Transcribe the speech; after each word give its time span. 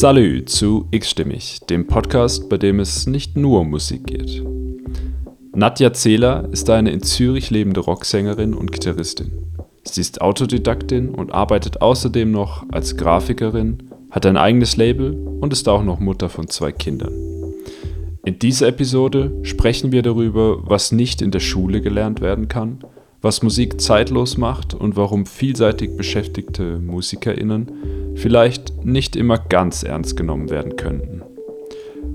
Salü 0.00 0.46
zu 0.46 0.88
X-Stimmig, 0.92 1.60
dem 1.68 1.86
Podcast, 1.86 2.48
bei 2.48 2.56
dem 2.56 2.80
es 2.80 3.06
nicht 3.06 3.36
nur 3.36 3.60
um 3.60 3.68
Musik 3.68 4.06
geht. 4.06 4.42
Nadja 5.54 5.92
Zehler 5.92 6.48
ist 6.52 6.70
eine 6.70 6.90
in 6.90 7.02
Zürich 7.02 7.50
lebende 7.50 7.80
Rocksängerin 7.80 8.54
und 8.54 8.72
Gitarristin. 8.72 9.30
Sie 9.84 10.00
ist 10.00 10.22
Autodidaktin 10.22 11.10
und 11.10 11.34
arbeitet 11.34 11.82
außerdem 11.82 12.30
noch 12.30 12.64
als 12.70 12.96
Grafikerin, 12.96 13.90
hat 14.10 14.24
ein 14.24 14.38
eigenes 14.38 14.78
Label 14.78 15.12
und 15.38 15.52
ist 15.52 15.68
auch 15.68 15.84
noch 15.84 16.00
Mutter 16.00 16.30
von 16.30 16.48
zwei 16.48 16.72
Kindern. 16.72 17.12
In 18.24 18.38
dieser 18.38 18.68
Episode 18.68 19.38
sprechen 19.42 19.92
wir 19.92 20.00
darüber, 20.00 20.66
was 20.66 20.92
nicht 20.92 21.20
in 21.20 21.30
der 21.30 21.40
Schule 21.40 21.82
gelernt 21.82 22.22
werden 22.22 22.48
kann, 22.48 22.78
was 23.22 23.42
Musik 23.42 23.80
zeitlos 23.80 24.38
macht 24.38 24.72
und 24.72 24.96
warum 24.96 25.26
vielseitig 25.26 25.96
beschäftigte 25.96 26.78
Musikerinnen 26.78 28.14
vielleicht 28.14 28.84
nicht 28.84 29.14
immer 29.14 29.36
ganz 29.36 29.82
ernst 29.82 30.16
genommen 30.16 30.48
werden 30.48 30.76
könnten. 30.76 31.22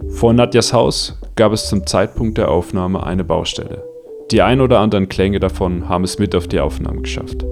Vor 0.10 0.34
Nadjas 0.34 0.74
Haus 0.74 1.20
gab 1.36 1.52
es 1.52 1.70
zum 1.70 1.86
Zeitpunkt 1.86 2.38
der 2.38 2.50
Aufnahme 2.50 3.04
eine 3.04 3.24
Baustelle. 3.24 3.84
Die 4.32 4.42
ein 4.42 4.62
oder 4.62 4.80
anderen 4.80 5.08
Klänge 5.08 5.40
davon 5.40 5.88
haben 5.88 6.04
es 6.04 6.18
mit 6.18 6.36
auf 6.36 6.48
die 6.48 6.60
Aufnahme 6.60 7.02
geschafft. 7.02 7.46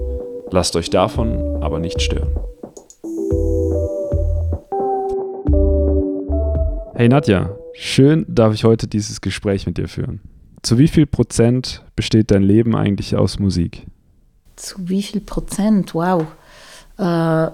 Lasst 0.50 0.74
euch 0.74 0.90
davon 0.90 1.62
aber 1.62 1.78
nicht 1.78 2.02
stören. 2.02 2.30
Hey 6.96 7.08
Nadja, 7.08 7.56
schön 7.74 8.24
darf 8.28 8.54
ich 8.54 8.64
heute 8.64 8.88
dieses 8.88 9.20
Gespräch 9.20 9.66
mit 9.66 9.78
dir 9.78 9.88
führen. 9.88 10.20
Zu 10.62 10.78
wie 10.78 10.88
viel 10.88 11.06
Prozent 11.06 11.83
besteht 11.96 12.30
dein 12.30 12.42
Leben 12.42 12.74
eigentlich 12.76 13.16
aus 13.16 13.38
Musik? 13.38 13.86
Zu 14.56 14.88
wie 14.88 15.02
viel 15.02 15.20
Prozent? 15.20 15.94
Wow. 15.94 16.22
Äh, 16.98 17.50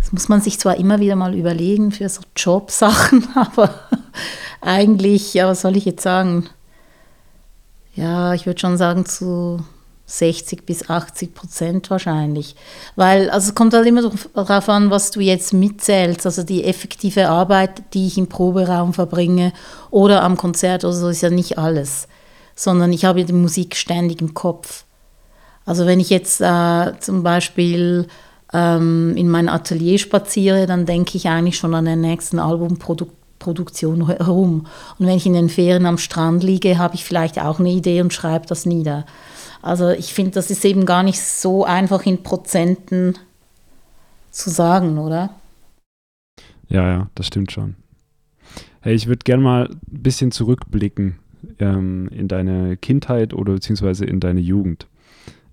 das 0.00 0.12
muss 0.12 0.28
man 0.28 0.40
sich 0.40 0.58
zwar 0.58 0.76
immer 0.76 1.00
wieder 1.00 1.16
mal 1.16 1.34
überlegen 1.34 1.90
für 1.90 2.08
so 2.08 2.22
Jobsachen, 2.36 3.26
aber 3.34 3.74
eigentlich, 4.60 5.34
ja, 5.34 5.48
was 5.48 5.62
soll 5.62 5.76
ich 5.76 5.84
jetzt 5.84 6.02
sagen? 6.02 6.48
Ja, 7.94 8.34
ich 8.34 8.46
würde 8.46 8.60
schon 8.60 8.76
sagen 8.76 9.06
zu 9.06 9.64
60 10.06 10.64
bis 10.64 10.88
80 10.88 11.34
Prozent 11.34 11.90
wahrscheinlich. 11.90 12.54
Weil, 12.94 13.30
also 13.30 13.48
es 13.48 13.54
kommt 13.54 13.74
halt 13.74 13.86
immer 13.86 14.08
darauf 14.34 14.68
an, 14.68 14.90
was 14.90 15.10
du 15.10 15.20
jetzt 15.20 15.52
mitzählst. 15.52 16.24
Also 16.24 16.44
die 16.44 16.64
effektive 16.64 17.28
Arbeit, 17.28 17.82
die 17.94 18.06
ich 18.06 18.16
im 18.16 18.28
Proberaum 18.28 18.94
verbringe 18.94 19.52
oder 19.90 20.22
am 20.22 20.36
Konzert 20.36 20.84
oder 20.84 20.92
so, 20.92 21.08
ist 21.08 21.22
ja 21.22 21.30
nicht 21.30 21.58
alles. 21.58 22.06
Sondern 22.56 22.92
ich 22.92 23.04
habe 23.04 23.24
die 23.24 23.32
Musik 23.32 23.76
ständig 23.76 24.20
im 24.20 24.34
Kopf. 24.34 24.84
Also 25.64 25.86
wenn 25.86 26.00
ich 26.00 26.10
jetzt 26.10 26.40
äh, 26.40 26.98
zum 26.98 27.22
Beispiel 27.22 28.08
ähm, 28.52 29.14
in 29.16 29.28
mein 29.28 29.48
Atelier 29.48 29.98
spaziere, 29.98 30.66
dann 30.66 30.86
denke 30.86 31.16
ich 31.16 31.28
eigentlich 31.28 31.58
schon 31.58 31.74
an 31.74 31.84
den 31.84 32.00
nächsten 32.00 32.38
Albumproduktion 32.38 34.06
herum. 34.06 34.66
Und 34.98 35.06
wenn 35.06 35.16
ich 35.16 35.26
in 35.26 35.34
den 35.34 35.48
Ferien 35.48 35.86
am 35.86 35.98
Strand 35.98 36.42
liege, 36.42 36.78
habe 36.78 36.94
ich 36.94 37.04
vielleicht 37.04 37.40
auch 37.40 37.60
eine 37.60 37.70
Idee 37.70 38.00
und 38.00 38.12
schreibe 38.12 38.46
das 38.46 38.64
nieder. 38.66 39.04
Also 39.60 39.90
ich 39.90 40.14
finde, 40.14 40.32
das 40.32 40.50
ist 40.50 40.64
eben 40.64 40.86
gar 40.86 41.02
nicht 41.02 41.20
so 41.20 41.64
einfach 41.64 42.06
in 42.06 42.22
Prozenten 42.22 43.18
zu 44.30 44.50
sagen, 44.50 44.98
oder? 44.98 45.30
Ja, 46.68 46.88
ja, 46.88 47.06
das 47.14 47.26
stimmt 47.26 47.52
schon. 47.52 47.74
Hey, 48.80 48.94
ich 48.94 49.08
würde 49.08 49.24
gerne 49.24 49.42
mal 49.42 49.68
ein 49.68 50.02
bisschen 50.02 50.30
zurückblicken 50.30 51.18
ähm, 51.58 52.08
in 52.12 52.28
deine 52.28 52.76
Kindheit 52.76 53.34
oder 53.34 53.54
beziehungsweise 53.54 54.04
in 54.04 54.20
deine 54.20 54.40
Jugend. 54.40 54.86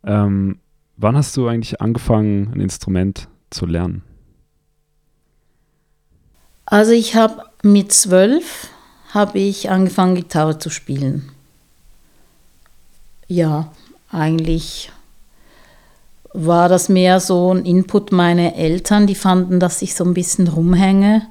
Ähm, 0.04 0.58
Wann 0.96 1.18
hast 1.18 1.36
du 1.36 1.48
eigentlich 1.48 1.82
angefangen, 1.82 2.52
ein 2.54 2.60
Instrument 2.60 3.28
zu 3.50 3.66
lernen? 3.66 4.04
Also 6.66 6.92
ich 6.92 7.16
habe 7.16 7.44
mit 7.64 7.92
zwölf 7.92 8.70
habe 9.10 9.40
ich 9.40 9.70
angefangen, 9.70 10.16
Gitarre 10.16 10.60
zu 10.60 10.70
spielen. 10.70 11.30
Ja, 13.28 13.72
eigentlich 14.10 14.92
war 16.34 16.68
das 16.68 16.90
mehr 16.90 17.20
so 17.20 17.54
ein 17.54 17.66
Input 17.66 18.12
meiner 18.12 18.56
Eltern, 18.56 19.06
die 19.06 19.16
fanden, 19.16 19.60
dass 19.60 19.82
ich 19.82 19.94
so 19.94 20.04
ein 20.04 20.16
bisschen 20.16 20.48
rumhänge. 20.48 21.28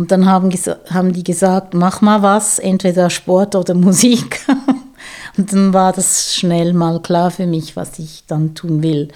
Und 0.00 0.10
dann 0.10 0.24
haben, 0.24 0.50
haben 0.88 1.12
die 1.12 1.24
gesagt, 1.24 1.74
mach 1.74 2.00
mal 2.00 2.22
was, 2.22 2.58
entweder 2.58 3.10
Sport 3.10 3.54
oder 3.54 3.74
Musik. 3.74 4.40
Und 5.36 5.52
dann 5.52 5.74
war 5.74 5.92
das 5.92 6.34
schnell 6.34 6.72
mal 6.72 7.02
klar 7.02 7.30
für 7.30 7.46
mich, 7.46 7.76
was 7.76 7.98
ich 7.98 8.24
dann 8.26 8.54
tun 8.54 8.82
will. 8.82 9.08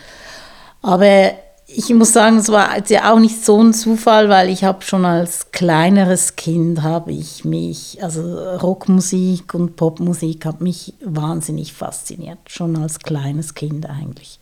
Aber 0.82 1.32
ich 1.66 1.88
muss 1.94 2.12
sagen, 2.12 2.36
es 2.36 2.50
war 2.50 2.68
ja 2.86 3.10
auch 3.10 3.18
nicht 3.18 3.42
so 3.42 3.62
ein 3.62 3.72
Zufall, 3.72 4.28
weil 4.28 4.50
ich 4.50 4.62
habe 4.62 4.82
schon 4.82 5.06
als 5.06 5.52
kleineres 5.52 6.36
Kind 6.36 6.82
habe 6.82 7.12
ich 7.12 7.46
mich, 7.46 8.02
also 8.02 8.20
Rockmusik 8.58 9.54
und 9.54 9.76
Popmusik 9.76 10.44
hat 10.44 10.60
mich 10.60 10.92
wahnsinnig 11.02 11.72
fasziniert, 11.72 12.40
schon 12.46 12.76
als 12.76 12.98
kleines 12.98 13.54
Kind 13.54 13.88
eigentlich. 13.88 14.38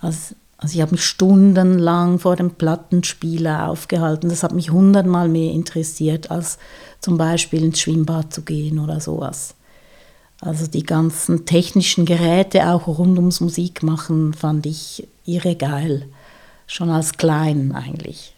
Also, 0.00 0.34
also 0.62 0.76
ich 0.76 0.80
habe 0.80 0.92
mich 0.92 1.04
stundenlang 1.04 2.20
vor 2.20 2.36
dem 2.36 2.52
Plattenspieler 2.52 3.68
aufgehalten. 3.68 4.28
Das 4.28 4.44
hat 4.44 4.52
mich 4.52 4.70
hundertmal 4.70 5.28
mehr 5.28 5.50
interessiert, 5.50 6.30
als 6.30 6.58
zum 7.00 7.18
Beispiel 7.18 7.64
ins 7.64 7.80
Schwimmbad 7.80 8.32
zu 8.32 8.42
gehen 8.42 8.78
oder 8.78 9.00
sowas. 9.00 9.56
Also 10.40 10.68
die 10.68 10.84
ganzen 10.84 11.46
technischen 11.46 12.06
Geräte 12.06 12.68
auch 12.68 12.86
rund 12.86 13.18
ums 13.18 13.40
Musikmachen 13.40 14.34
fand 14.34 14.66
ich 14.66 15.08
irre 15.24 15.56
geil. 15.56 16.06
Schon 16.68 16.90
als 16.90 17.14
klein 17.14 17.72
eigentlich. 17.72 18.36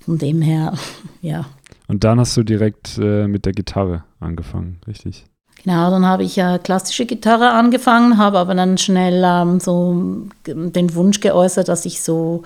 Von 0.00 0.16
dem 0.16 0.40
her, 0.40 0.72
ja. 1.20 1.44
Und 1.88 2.04
dann 2.04 2.20
hast 2.20 2.38
du 2.38 2.42
direkt 2.42 2.96
äh, 2.98 3.28
mit 3.28 3.44
der 3.44 3.52
Gitarre 3.52 4.04
angefangen, 4.18 4.80
richtig? 4.86 5.26
Genau, 5.64 5.90
dann 5.90 6.04
habe 6.04 6.24
ich 6.24 6.36
ja 6.36 6.58
klassische 6.58 7.06
Gitarre 7.06 7.50
angefangen, 7.50 8.18
habe 8.18 8.38
aber 8.38 8.54
dann 8.54 8.78
schnell 8.78 9.22
ähm, 9.24 9.60
so 9.60 10.26
den 10.46 10.94
Wunsch 10.94 11.20
geäußert, 11.20 11.68
dass 11.68 11.86
ich 11.86 12.02
so 12.02 12.42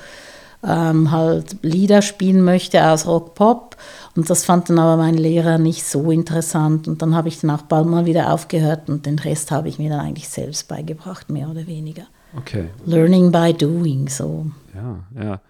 ähm, 0.62 1.10
halt 1.10 1.56
Lieder 1.62 2.02
spielen 2.02 2.44
möchte 2.44 2.84
aus 2.84 3.06
Rock 3.06 3.34
Pop 3.34 3.76
und 4.16 4.30
das 4.30 4.44
fand 4.44 4.70
dann 4.70 4.78
aber 4.78 4.96
mein 4.96 5.14
Lehrer 5.14 5.58
nicht 5.58 5.84
so 5.84 6.10
interessant. 6.10 6.88
Und 6.88 7.02
dann 7.02 7.14
habe 7.14 7.28
ich 7.28 7.40
dann 7.40 7.50
auch 7.50 7.62
bald 7.62 7.86
mal 7.86 8.06
wieder 8.06 8.32
aufgehört 8.32 8.88
und 8.88 9.04
den 9.04 9.18
Rest 9.18 9.50
habe 9.50 9.68
ich 9.68 9.78
mir 9.78 9.90
dann 9.90 10.00
eigentlich 10.00 10.28
selbst 10.28 10.68
beigebracht, 10.68 11.30
mehr 11.30 11.50
oder 11.50 11.66
weniger. 11.66 12.06
Okay. 12.36 12.70
Learning 12.86 13.30
by 13.30 13.52
doing, 13.52 14.08
so. 14.08 14.46
Ja, 14.74 15.22
ja. 15.22 15.40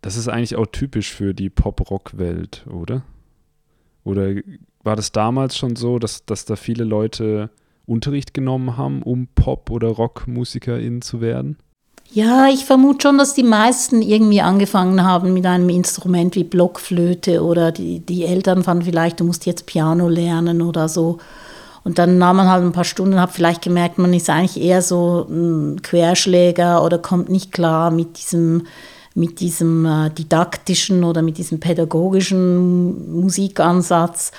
Das 0.00 0.16
ist 0.16 0.28
eigentlich 0.28 0.56
auch 0.56 0.66
typisch 0.66 1.12
für 1.12 1.32
die 1.34 1.50
Pop-Rock-Welt, 1.50 2.64
oder? 2.68 3.02
Oder 4.04 4.34
war 4.82 4.96
das 4.96 5.12
damals 5.12 5.56
schon 5.56 5.76
so, 5.76 5.98
dass, 5.98 6.24
dass 6.24 6.44
da 6.44 6.56
viele 6.56 6.84
Leute 6.84 7.50
Unterricht 7.86 8.34
genommen 8.34 8.76
haben, 8.76 9.02
um 9.02 9.28
Pop- 9.34 9.70
oder 9.70 9.88
Rockmusikerin 9.88 11.02
zu 11.02 11.20
werden? 11.20 11.56
Ja, 12.12 12.48
ich 12.48 12.66
vermute 12.66 13.08
schon, 13.08 13.16
dass 13.16 13.34
die 13.34 13.42
meisten 13.42 14.02
irgendwie 14.02 14.42
angefangen 14.42 15.02
haben 15.02 15.32
mit 15.32 15.46
einem 15.46 15.70
Instrument 15.70 16.34
wie 16.36 16.44
Blockflöte 16.44 17.42
oder 17.42 17.72
die, 17.72 18.00
die 18.00 18.24
Eltern 18.24 18.64
fanden 18.64 18.84
vielleicht, 18.84 19.20
du 19.20 19.24
musst 19.24 19.46
jetzt 19.46 19.66
Piano 19.66 20.08
lernen 20.08 20.60
oder 20.60 20.88
so. 20.88 21.18
Und 21.84 21.98
dann 21.98 22.18
nahm 22.18 22.36
man 22.36 22.48
halt 22.48 22.62
ein 22.62 22.72
paar 22.72 22.84
Stunden 22.84 23.14
und 23.14 23.20
hat 23.20 23.32
vielleicht 23.32 23.62
gemerkt, 23.62 23.98
man 23.98 24.12
ist 24.12 24.28
eigentlich 24.28 24.62
eher 24.62 24.82
so 24.82 25.26
ein 25.28 25.80
Querschläger 25.82 26.84
oder 26.84 26.98
kommt 26.98 27.28
nicht 27.28 27.50
klar 27.50 27.90
mit 27.90 28.18
diesem, 28.18 28.66
mit 29.14 29.40
diesem 29.40 29.86
äh, 29.86 30.10
didaktischen 30.10 31.04
oder 31.04 31.22
mit 31.22 31.38
diesem 31.38 31.60
pädagogischen 31.60 33.20
Musikansatz 33.20 34.32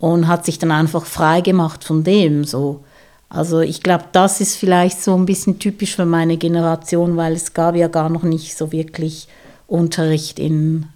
und 0.00 0.26
hat 0.26 0.46
sich 0.46 0.58
dann 0.58 0.72
einfach 0.72 1.04
frei 1.06 1.42
gemacht 1.42 1.84
von 1.84 2.02
dem 2.02 2.42
so. 2.44 2.82
Also 3.28 3.60
ich 3.60 3.82
glaube, 3.82 4.06
das 4.10 4.40
ist 4.40 4.56
vielleicht 4.56 5.00
so 5.00 5.14
ein 5.14 5.26
bisschen 5.26 5.60
typisch 5.60 5.94
für 5.94 6.06
meine 6.06 6.36
Generation, 6.36 7.16
weil 7.16 7.34
es 7.34 7.54
gab 7.54 7.76
ja 7.76 7.86
gar 7.86 8.08
noch 8.08 8.24
nicht 8.24 8.56
so 8.56 8.72
wirklich 8.72 9.28
Unterricht 9.68 10.40
in 10.40 10.86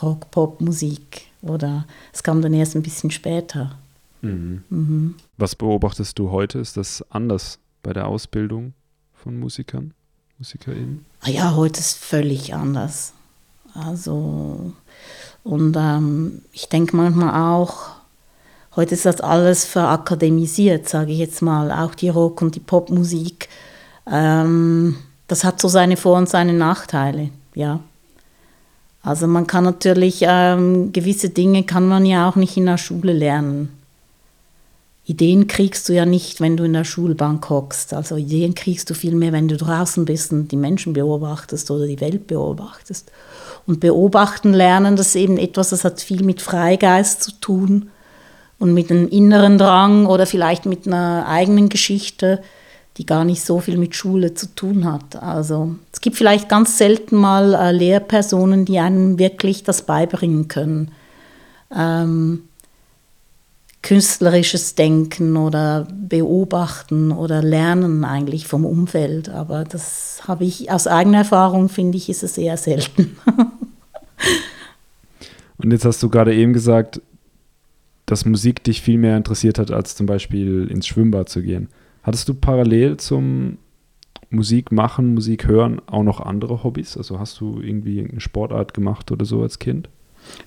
Rock-Pop-Musik 0.00 1.22
oder 1.40 1.86
es 2.12 2.22
kam 2.22 2.40
dann 2.40 2.54
erst 2.54 2.76
ein 2.76 2.82
bisschen 2.82 3.10
später. 3.10 3.76
Mhm. 4.20 4.62
Mhm. 4.70 5.14
Was 5.38 5.56
beobachtest 5.56 6.16
du 6.18 6.30
heute? 6.30 6.60
Ist 6.60 6.76
das 6.76 7.04
anders 7.10 7.58
bei 7.82 7.92
der 7.92 8.06
Ausbildung 8.06 8.74
von 9.14 9.40
Musikern, 9.40 9.92
MusikerInnen? 10.38 11.04
Ah 11.22 11.30
ja, 11.30 11.56
heute 11.56 11.80
ist 11.80 11.98
völlig 11.98 12.54
anders. 12.54 13.12
Also, 13.74 14.72
und 15.42 15.76
ähm, 15.76 16.42
ich 16.52 16.68
denke 16.68 16.94
manchmal 16.94 17.42
auch, 17.42 18.01
Heute 18.74 18.94
ist 18.94 19.04
das 19.04 19.20
alles 19.20 19.66
verakademisiert, 19.66 20.88
sage 20.88 21.12
ich 21.12 21.18
jetzt 21.18 21.42
mal. 21.42 21.70
Auch 21.70 21.94
die 21.94 22.08
Rock- 22.08 22.40
und 22.40 22.54
die 22.54 22.60
Popmusik. 22.60 23.48
Ähm, 24.10 24.96
das 25.28 25.44
hat 25.44 25.60
so 25.60 25.68
seine 25.68 25.98
Vor- 25.98 26.16
und 26.16 26.28
seine 26.28 26.54
Nachteile, 26.54 27.30
ja. 27.54 27.80
Also 29.02 29.26
man 29.26 29.46
kann 29.46 29.64
natürlich, 29.64 30.20
ähm, 30.22 30.92
gewisse 30.92 31.28
Dinge 31.28 31.64
kann 31.64 31.86
man 31.86 32.06
ja 32.06 32.28
auch 32.28 32.36
nicht 32.36 32.56
in 32.56 32.66
der 32.66 32.78
Schule 32.78 33.12
lernen. 33.12 33.68
Ideen 35.04 35.48
kriegst 35.48 35.88
du 35.88 35.92
ja 35.92 36.06
nicht, 36.06 36.40
wenn 36.40 36.56
du 36.56 36.64
in 36.64 36.72
der 36.72 36.84
Schulbank 36.84 37.50
hockst. 37.50 37.92
Also 37.92 38.16
Ideen 38.16 38.54
kriegst 38.54 38.88
du 38.88 38.94
viel 38.94 39.16
mehr, 39.16 39.32
wenn 39.32 39.48
du 39.48 39.56
draußen 39.56 40.04
bist 40.04 40.32
und 40.32 40.52
die 40.52 40.56
Menschen 40.56 40.92
beobachtest 40.92 41.70
oder 41.72 41.86
die 41.86 42.00
Welt 42.00 42.28
beobachtest. 42.28 43.10
Und 43.66 43.80
beobachten 43.80 44.54
lernen, 44.54 44.96
das 44.96 45.08
ist 45.08 45.16
eben 45.16 45.36
etwas, 45.36 45.70
das 45.70 45.84
hat 45.84 46.00
viel 46.00 46.24
mit 46.24 46.40
Freigeist 46.40 47.22
zu 47.22 47.32
tun 47.32 47.90
und 48.62 48.72
mit 48.74 48.92
einem 48.92 49.08
inneren 49.08 49.58
Drang 49.58 50.06
oder 50.06 50.24
vielleicht 50.24 50.66
mit 50.66 50.86
einer 50.86 51.26
eigenen 51.26 51.68
Geschichte, 51.68 52.40
die 52.96 53.04
gar 53.04 53.24
nicht 53.24 53.42
so 53.42 53.58
viel 53.58 53.76
mit 53.76 53.96
Schule 53.96 54.34
zu 54.34 54.54
tun 54.54 54.84
hat. 54.84 55.20
Also 55.20 55.74
es 55.92 56.00
gibt 56.00 56.14
vielleicht 56.14 56.48
ganz 56.48 56.78
selten 56.78 57.16
mal 57.16 57.54
äh, 57.54 57.72
Lehrpersonen, 57.72 58.64
die 58.64 58.78
einem 58.78 59.18
wirklich 59.18 59.64
das 59.64 59.82
beibringen 59.82 60.46
können. 60.46 60.92
Ähm, 61.76 62.44
künstlerisches 63.82 64.76
Denken 64.76 65.36
oder 65.36 65.88
Beobachten 65.92 67.10
oder 67.10 67.42
Lernen 67.42 68.04
eigentlich 68.04 68.46
vom 68.46 68.64
Umfeld. 68.64 69.28
Aber 69.28 69.64
das 69.64 70.20
habe 70.28 70.44
ich 70.44 70.70
aus 70.70 70.86
eigener 70.86 71.18
Erfahrung, 71.18 71.68
finde 71.68 71.98
ich, 71.98 72.08
ist 72.08 72.22
es 72.22 72.38
eher 72.38 72.56
selten. 72.56 73.16
Und 75.58 75.72
jetzt 75.72 75.84
hast 75.84 76.00
du 76.00 76.08
gerade 76.08 76.32
eben 76.32 76.52
gesagt, 76.52 77.00
dass 78.12 78.26
Musik 78.26 78.62
dich 78.62 78.82
viel 78.82 78.98
mehr 78.98 79.16
interessiert 79.16 79.58
hat, 79.58 79.70
als 79.70 79.96
zum 79.96 80.04
Beispiel 80.04 80.68
ins 80.70 80.86
Schwimmbad 80.86 81.30
zu 81.30 81.42
gehen. 81.42 81.68
Hattest 82.02 82.28
du 82.28 82.34
parallel 82.34 82.98
zum 82.98 83.56
Musik 84.28 84.70
machen, 84.70 85.14
Musik 85.14 85.46
hören 85.46 85.80
auch 85.86 86.02
noch 86.02 86.20
andere 86.20 86.62
Hobbys? 86.62 86.98
Also 86.98 87.18
hast 87.18 87.40
du 87.40 87.62
irgendwie 87.62 88.06
eine 88.06 88.20
Sportart 88.20 88.74
gemacht 88.74 89.10
oder 89.10 89.24
so 89.24 89.40
als 89.40 89.58
Kind? 89.58 89.88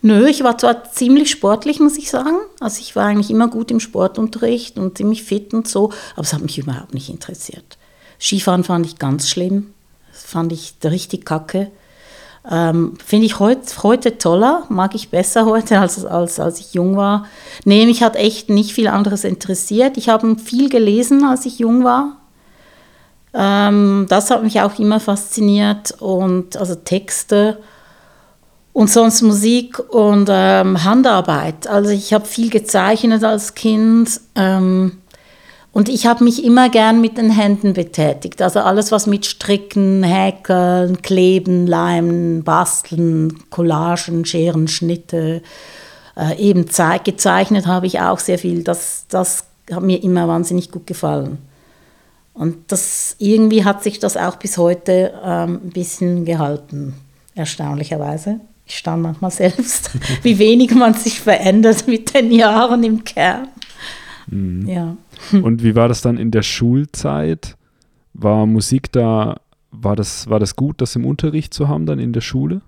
Nö, 0.04 0.28
ich 0.28 0.44
war 0.44 0.60
zwar 0.60 0.84
ziemlich 0.92 1.32
sportlich, 1.32 1.80
muss 1.80 1.98
ich 1.98 2.12
sagen. 2.12 2.38
Also 2.60 2.82
ich 2.82 2.96
war 2.96 3.08
eigentlich 3.08 3.32
immer 3.32 3.48
gut 3.48 3.72
im 3.72 3.80
Sportunterricht 3.80 4.78
und 4.78 4.96
ziemlich 4.96 5.24
fit 5.24 5.56
und 5.56 5.68
so, 5.68 5.92
aber 6.14 6.22
es 6.22 6.34
hat 6.34 6.44
mich 6.44 6.60
überhaupt 6.60 6.94
nicht 6.94 7.10
interessiert. 7.10 7.80
Skifahren 8.20 8.64
fand 8.64 8.86
ich 8.86 9.00
ganz 9.00 9.28
schlimm. 9.28 9.74
Das 10.12 10.24
fand 10.24 10.52
ich 10.52 10.76
richtig 10.84 11.26
kacke. 11.26 11.72
Ähm, 12.50 12.94
Finde 13.04 13.26
ich 13.26 13.40
heut, 13.40 13.84
heute 13.84 14.18
toller, 14.18 14.64
mag 14.70 14.94
ich 14.96 15.10
besser 15.10 15.46
heute, 15.46 15.80
als, 15.82 16.06
als, 16.06 16.40
als 16.40 16.60
ich 16.60 16.74
jung 16.74 16.96
war. 16.96 17.26
Nee, 17.64 17.86
mich 17.86 18.04
hat 18.04 18.16
echt 18.16 18.50
nicht 18.50 18.74
viel 18.74 18.88
anderes 18.88 19.24
interessiert. 19.24 19.98
Ich 19.98 20.10
habe 20.10 20.36
viel 20.38 20.70
gelesen, 20.70 21.24
als 21.26 21.46
ich 21.46 21.60
jung 21.60 21.84
war. 21.84 22.18
Ähm, 23.34 24.06
das 24.10 24.32
hat 24.32 24.44
mich 24.44 24.62
auch 24.62 24.80
immer 24.80 25.00
fasziniert 25.00 25.96
und 26.00 26.56
also 26.56 26.76
Texte 26.76 27.58
und 28.72 28.90
sonst 28.90 29.22
Musik 29.22 29.80
und 29.90 30.28
ähm, 30.30 30.84
Handarbeit. 30.84 31.68
Also 31.68 31.92
ich 31.92 32.14
habe 32.14 32.26
viel 32.26 32.50
gezeichnet 32.50 33.24
als 33.24 33.56
Kind 33.56 34.22
ähm, 34.36 34.98
und 35.76 35.90
ich 35.90 36.06
habe 36.06 36.24
mich 36.24 36.46
immer 36.46 36.70
gern 36.70 37.02
mit 37.02 37.18
den 37.18 37.30
Händen 37.30 37.74
betätigt. 37.74 38.42
Also 38.42 38.62
alles, 38.62 38.94
was 38.94 39.08
mit 39.08 39.26
Stricken, 39.26 40.04
Häkeln, 40.04 41.02
Kleben, 41.02 41.68
Leimen, 41.68 42.46
Basteln, 42.46 43.44
Collagen, 43.50 44.24
Scheren, 44.24 44.70
Schnitte, 44.70 45.42
äh, 46.16 46.38
eben 46.38 46.66
gezeichnet 47.04 47.68
habe 47.68 47.88
ich 47.88 48.00
auch 48.00 48.20
sehr 48.20 48.40
viel. 48.40 48.64
Das, 48.64 49.08
das 49.10 49.48
hat 49.70 49.84
mir 49.84 50.02
immer 50.02 50.30
wahnsinnig 50.30 50.72
gut 50.72 50.88
gefallen. 50.88 51.40
Und 52.34 52.72
das, 52.72 53.18
irgendwie 53.20 53.66
hat 53.66 53.84
sich 53.84 54.00
das 54.00 54.16
auch 54.16 54.38
bis 54.38 54.58
heute 54.58 55.14
ähm, 55.26 55.60
ein 55.62 55.72
bisschen 55.72 56.24
gehalten, 56.24 56.94
erstaunlicherweise. 57.34 58.40
Ich 58.66 58.78
staune 58.78 59.02
manchmal 59.02 59.32
selbst, 59.32 59.92
wie 60.22 60.40
wenig 60.40 60.74
man 60.74 60.94
sich 60.94 61.20
verändert 61.20 61.86
mit 61.86 62.14
den 62.14 62.32
Jahren 62.32 62.82
im 62.82 63.04
Kern. 63.04 63.50
Mhm. 64.28 64.68
Ja. 64.70 64.96
Und 65.32 65.64
wie 65.64 65.76
war 65.76 65.88
das 65.88 66.02
dann 66.02 66.18
in 66.18 66.32
der 66.32 66.44
Schulzeit? 66.44 67.56
War 68.14 68.46
Musik 68.46 68.92
da, 68.92 69.42
war 69.72 69.96
das, 69.96 70.30
war 70.30 70.40
das 70.40 70.56
gut, 70.56 70.82
das 70.82 70.96
im 70.96 71.06
Unterricht 71.06 71.54
zu 71.54 71.68
haben, 71.68 71.86
dann 71.86 72.00
in 72.00 72.14
der 72.14 72.22
Schule? 72.22 72.62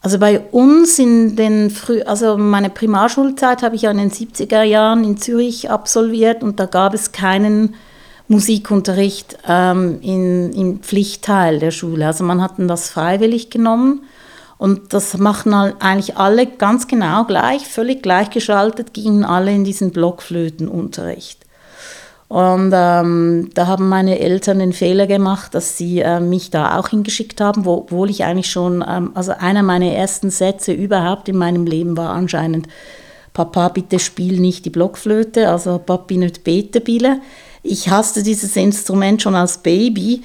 Also 0.00 0.18
bei 0.18 0.38
uns 0.40 0.98
in 0.98 1.34
den 1.34 1.70
Früh, 1.70 2.02
also 2.02 2.38
meine 2.38 2.70
Primarschulzeit 2.70 3.62
habe 3.62 3.74
ich 3.74 3.82
ja 3.82 3.90
in 3.90 3.98
den 3.98 4.10
70er 4.10 4.62
Jahren 4.62 5.02
in 5.02 5.16
Zürich 5.16 5.70
absolviert 5.70 6.42
und 6.42 6.60
da 6.60 6.66
gab 6.66 6.94
es 6.94 7.10
keinen 7.10 7.74
Musikunterricht 8.28 9.38
ähm, 9.48 9.98
in, 10.00 10.52
im 10.52 10.80
Pflichtteil 10.80 11.58
der 11.58 11.72
Schule. 11.72 12.06
Also 12.06 12.22
man 12.22 12.40
hat 12.40 12.52
das 12.58 12.90
freiwillig 12.90 13.50
genommen 13.50 14.02
und 14.56 14.92
das 14.92 15.16
machen 15.18 15.52
eigentlich 15.54 16.16
alle 16.16 16.46
ganz 16.46 16.86
genau 16.86 17.24
gleich, 17.24 17.66
völlig 17.66 18.02
gleichgeschaltet, 18.02 18.92
gingen 18.92 19.24
alle 19.24 19.52
in 19.52 19.64
diesen 19.64 19.90
Blockflötenunterricht. 19.90 21.47
Und 22.28 22.72
ähm, 22.74 23.48
da 23.54 23.66
haben 23.66 23.88
meine 23.88 24.18
Eltern 24.18 24.58
den 24.58 24.74
Fehler 24.74 25.06
gemacht, 25.06 25.54
dass 25.54 25.78
sie 25.78 26.00
äh, 26.00 26.20
mich 26.20 26.50
da 26.50 26.78
auch 26.78 26.88
hingeschickt 26.88 27.40
haben, 27.40 27.64
wo, 27.64 27.74
obwohl 27.74 28.10
ich 28.10 28.24
eigentlich 28.24 28.50
schon, 28.50 28.84
ähm, 28.86 29.12
also 29.14 29.32
einer 29.32 29.62
meiner 29.62 29.92
ersten 29.92 30.28
Sätze 30.28 30.72
überhaupt 30.72 31.30
in 31.30 31.38
meinem 31.38 31.64
Leben 31.64 31.96
war 31.96 32.10
anscheinend, 32.10 32.68
Papa, 33.32 33.68
bitte 33.68 33.98
spiel 33.98 34.40
nicht 34.40 34.64
die 34.64 34.70
Blockflöte, 34.70 35.48
also 35.48 35.78
Papi 35.78 36.16
nicht 36.16 36.44
bete 36.44 36.80
bille. 36.80 37.20
Ich 37.62 37.88
hasste 37.88 38.22
dieses 38.22 38.56
Instrument 38.56 39.22
schon 39.22 39.34
als 39.34 39.58
Baby. 39.58 40.22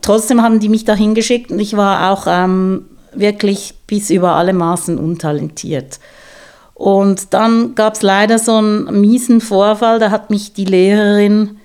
Trotzdem 0.00 0.42
haben 0.42 0.60
die 0.60 0.68
mich 0.68 0.84
da 0.84 0.94
hingeschickt 0.94 1.50
und 1.50 1.58
ich 1.58 1.76
war 1.76 2.12
auch 2.12 2.26
ähm, 2.28 2.86
wirklich 3.14 3.74
bis 3.86 4.10
über 4.10 4.36
alle 4.36 4.52
Maßen 4.52 4.96
untalentiert. 4.96 5.98
Und 6.82 7.32
dann 7.32 7.76
gab 7.76 7.94
es 7.94 8.02
leider 8.02 8.40
so 8.40 8.56
einen 8.56 9.00
miesen 9.00 9.40
Vorfall, 9.40 10.00
da 10.00 10.10
hat 10.10 10.30
mich 10.30 10.52
die 10.52 10.64
Lehrerin 10.64 11.58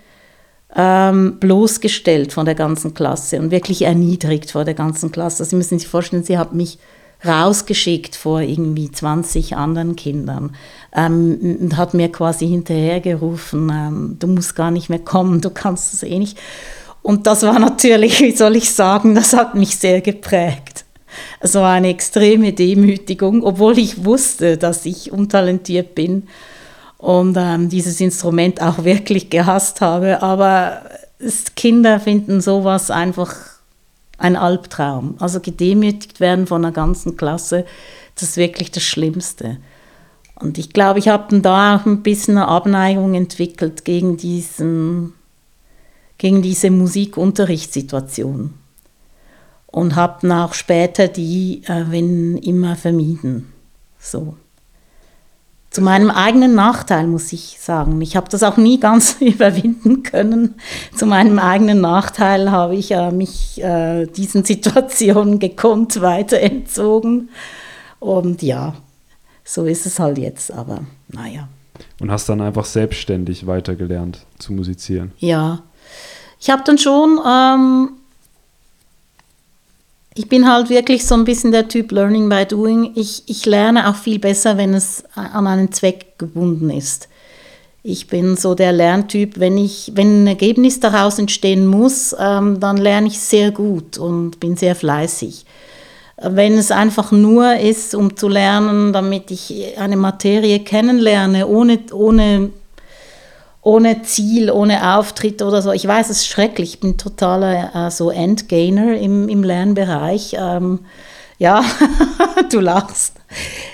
ähm, 0.76 1.40
bloßgestellt 1.40 2.32
von 2.32 2.46
der 2.46 2.54
ganzen 2.54 2.94
Klasse 2.94 3.40
und 3.40 3.50
wirklich 3.50 3.82
erniedrigt 3.82 4.52
vor 4.52 4.64
der 4.64 4.76
ganzen 4.76 5.12
Klasse. 5.12 5.44
Sie 5.44 5.56
müssen 5.56 5.80
sich 5.80 5.88
vorstellen, 5.88 6.24
sie 6.24 6.38
hat 6.38 6.54
mich 6.54 6.78
rausgeschickt 7.26 8.16
vor 8.16 8.42
irgendwie 8.42 8.92
20 8.92 9.58
anderen 9.58 9.96
Kindern 9.96 10.56
ähm, 10.96 11.58
und 11.62 11.78
hat 11.78 11.96
mir 11.96 12.12
quasi 12.12 12.48
hinterhergerufen, 12.48 13.72
ähm, 13.74 14.18
du 14.20 14.28
musst 14.28 14.56
gar 14.56 14.70
nicht 14.70 14.90
mehr 14.90 15.00
kommen, 15.00 15.42
du 15.42 15.50
kannst 15.50 15.96
es 15.96 16.04
eh 16.04 16.20
nicht. 16.20 16.38
Und 17.02 17.26
das 17.26 17.42
war 17.42 17.58
natürlich, 17.58 18.22
wie 18.22 18.36
soll 18.36 18.56
ich 18.56 18.72
sagen, 18.72 19.16
das 19.16 19.34
hat 19.34 19.56
mich 19.56 19.78
sehr 19.78 20.02
geprägt. 20.02 20.86
Es 21.40 21.56
war 21.56 21.74
eine 21.74 21.90
extreme 21.90 22.54
Demütigung, 22.54 23.44
obwohl 23.44 23.78
ich 23.78 24.06
wusste, 24.06 24.58
dass 24.58 24.86
ich 24.86 25.12
untalentiert 25.12 25.96
bin 25.96 26.28
und 26.98 27.38
ähm, 27.38 27.70
dieses 27.70 28.02
Instrument 28.02 28.62
auch 28.62 28.84
wirklich 28.84 29.30
gehasst 29.30 29.82
habe. 29.82 30.22
Aber 30.22 30.82
es, 31.20 31.56
Kinder 31.56 32.00
finden 32.00 32.42
sowas 32.42 32.92
einfach 32.92 33.36
ein 34.18 34.36
Albtraum. 34.36 35.16
Also 35.20 35.40
gedemütigt 35.40 36.20
werden 36.20 36.48
von 36.48 36.66
einer 36.66 36.74
ganzen 36.74 37.18
Klasse, 37.18 37.66
das 38.16 38.30
ist 38.30 38.38
wirklich 38.38 38.72
das 38.72 38.84
Schlimmste. 38.84 39.58
Und 40.40 40.58
ich 40.58 40.74
glaube, 40.74 41.00
ich 41.00 41.08
habe 41.08 41.40
da 41.40 41.76
auch 41.76 41.86
ein 41.86 42.04
bisschen 42.04 42.38
eine 42.38 42.48
Abneigung 42.48 43.14
entwickelt 43.16 43.86
gegen, 43.86 44.18
diesen, 44.18 45.14
gegen 46.18 46.42
diese 46.42 46.70
Musikunterrichtssituation 46.70 48.54
und 49.68 49.96
habe 49.96 50.20
dann 50.22 50.32
auch 50.32 50.54
später 50.54 51.08
die, 51.08 51.62
äh, 51.68 51.86
wenn 51.90 52.38
immer, 52.38 52.76
vermieden. 52.76 53.54
So. 54.00 54.36
Zu 55.70 55.82
meinem 55.82 56.10
eigenen 56.10 56.56
Nachteil 56.56 57.06
muss 57.06 57.32
ich 57.34 57.58
sagen. 57.60 58.02
Ich 58.02 58.16
habe 58.16 58.30
das 58.30 58.42
auch 58.42 58.58
nie 58.58 58.80
ganz 58.80 59.18
überwinden 59.20 60.02
können. 60.04 60.56
Zu 60.96 61.06
meinem 61.06 61.38
eigenen 61.38 61.82
Nachteil 61.82 62.50
habe 62.50 62.76
ich 62.76 62.92
äh, 62.92 63.12
mich 63.12 63.62
äh, 63.62 64.08
diesen 64.08 64.44
Situationen 64.44 65.40
gekonnt 65.40 66.02
weiter 66.02 66.40
entzogen. 66.40 67.30
Und 68.00 68.42
ja, 68.42 68.74
so 69.44 69.66
ist 69.66 69.86
es 69.86 70.00
halt 70.00 70.18
jetzt, 70.18 70.52
aber 70.52 70.80
naja. 71.10 71.48
Und 72.00 72.10
hast 72.10 72.30
dann 72.30 72.42
einfach 72.42 72.66
selbstständig 72.66 73.46
weitergelernt 73.46 74.26
zu 74.40 74.54
musizieren? 74.54 75.12
Ja, 75.20 75.64
ich 76.40 76.50
habe 76.50 76.64
dann 76.66 76.78
schon 76.78 77.20
ähm, 77.26 77.90
ich 80.18 80.28
bin 80.28 80.52
halt 80.52 80.70
wirklich 80.70 81.06
so 81.06 81.14
ein 81.14 81.26
bisschen 81.26 81.52
der 81.52 81.68
Typ 81.68 81.92
Learning 81.92 82.28
by 82.28 82.46
Doing. 82.46 82.92
Ich, 82.96 83.24
ich 83.28 83.46
lerne 83.46 83.88
auch 83.88 83.96
viel 83.96 84.18
besser, 84.18 84.58
wenn 84.58 84.74
es 84.74 85.04
an 85.14 85.46
einen 85.46 85.72
Zweck 85.72 86.18
gebunden 86.18 86.72
ist. 86.72 87.08
Ich 87.84 88.08
bin 88.08 88.36
so 88.36 88.56
der 88.56 88.74
Lerntyp, 88.74 89.40
wenn, 89.40 89.58
ich, 89.58 89.92
wenn 89.94 90.24
ein 90.24 90.28
Ergebnis 90.28 90.80
daraus 90.80 91.20
entstehen 91.20 91.68
muss, 91.68 92.16
ähm, 92.20 92.60
dann 92.60 92.78
lerne 92.78 93.08
ich 93.08 93.20
sehr 93.20 93.52
gut 93.52 93.98
und 93.98 94.40
bin 94.40 94.58
sehr 94.58 94.76
fleißig. 94.76 95.46
Wenn 96.20 96.58
es 96.58 96.72
einfach 96.72 97.12
nur 97.12 97.56
ist, 97.56 97.94
um 97.94 98.18
zu 98.18 98.28
lernen, 98.28 98.92
damit 98.94 99.30
ich 99.30 99.78
eine 99.78 99.98
Materie 99.98 100.60
kennenlerne, 100.62 101.48
ohne, 101.48 101.80
ohne 101.94 102.50
ohne 103.68 104.02
Ziel, 104.04 104.50
ohne 104.50 104.96
Auftritt 104.96 105.42
oder 105.42 105.62
so. 105.62 105.74
Ich 105.74 105.86
weiß, 105.86 106.10
es 106.10 106.20
ist 106.20 106.28
schrecklich. 106.28 106.76
Ich 106.76 106.80
bin 106.80 106.98
totaler 106.98 107.76
äh, 107.76 107.92
so 107.92 108.10
Endgainer 108.10 108.98
im, 108.98 109.28
im 109.28 109.44
Lernbereich. 109.44 110.38
Ähm, 110.40 110.86
ja, 111.38 111.62
du 112.50 112.62
lachst. 112.62 113.16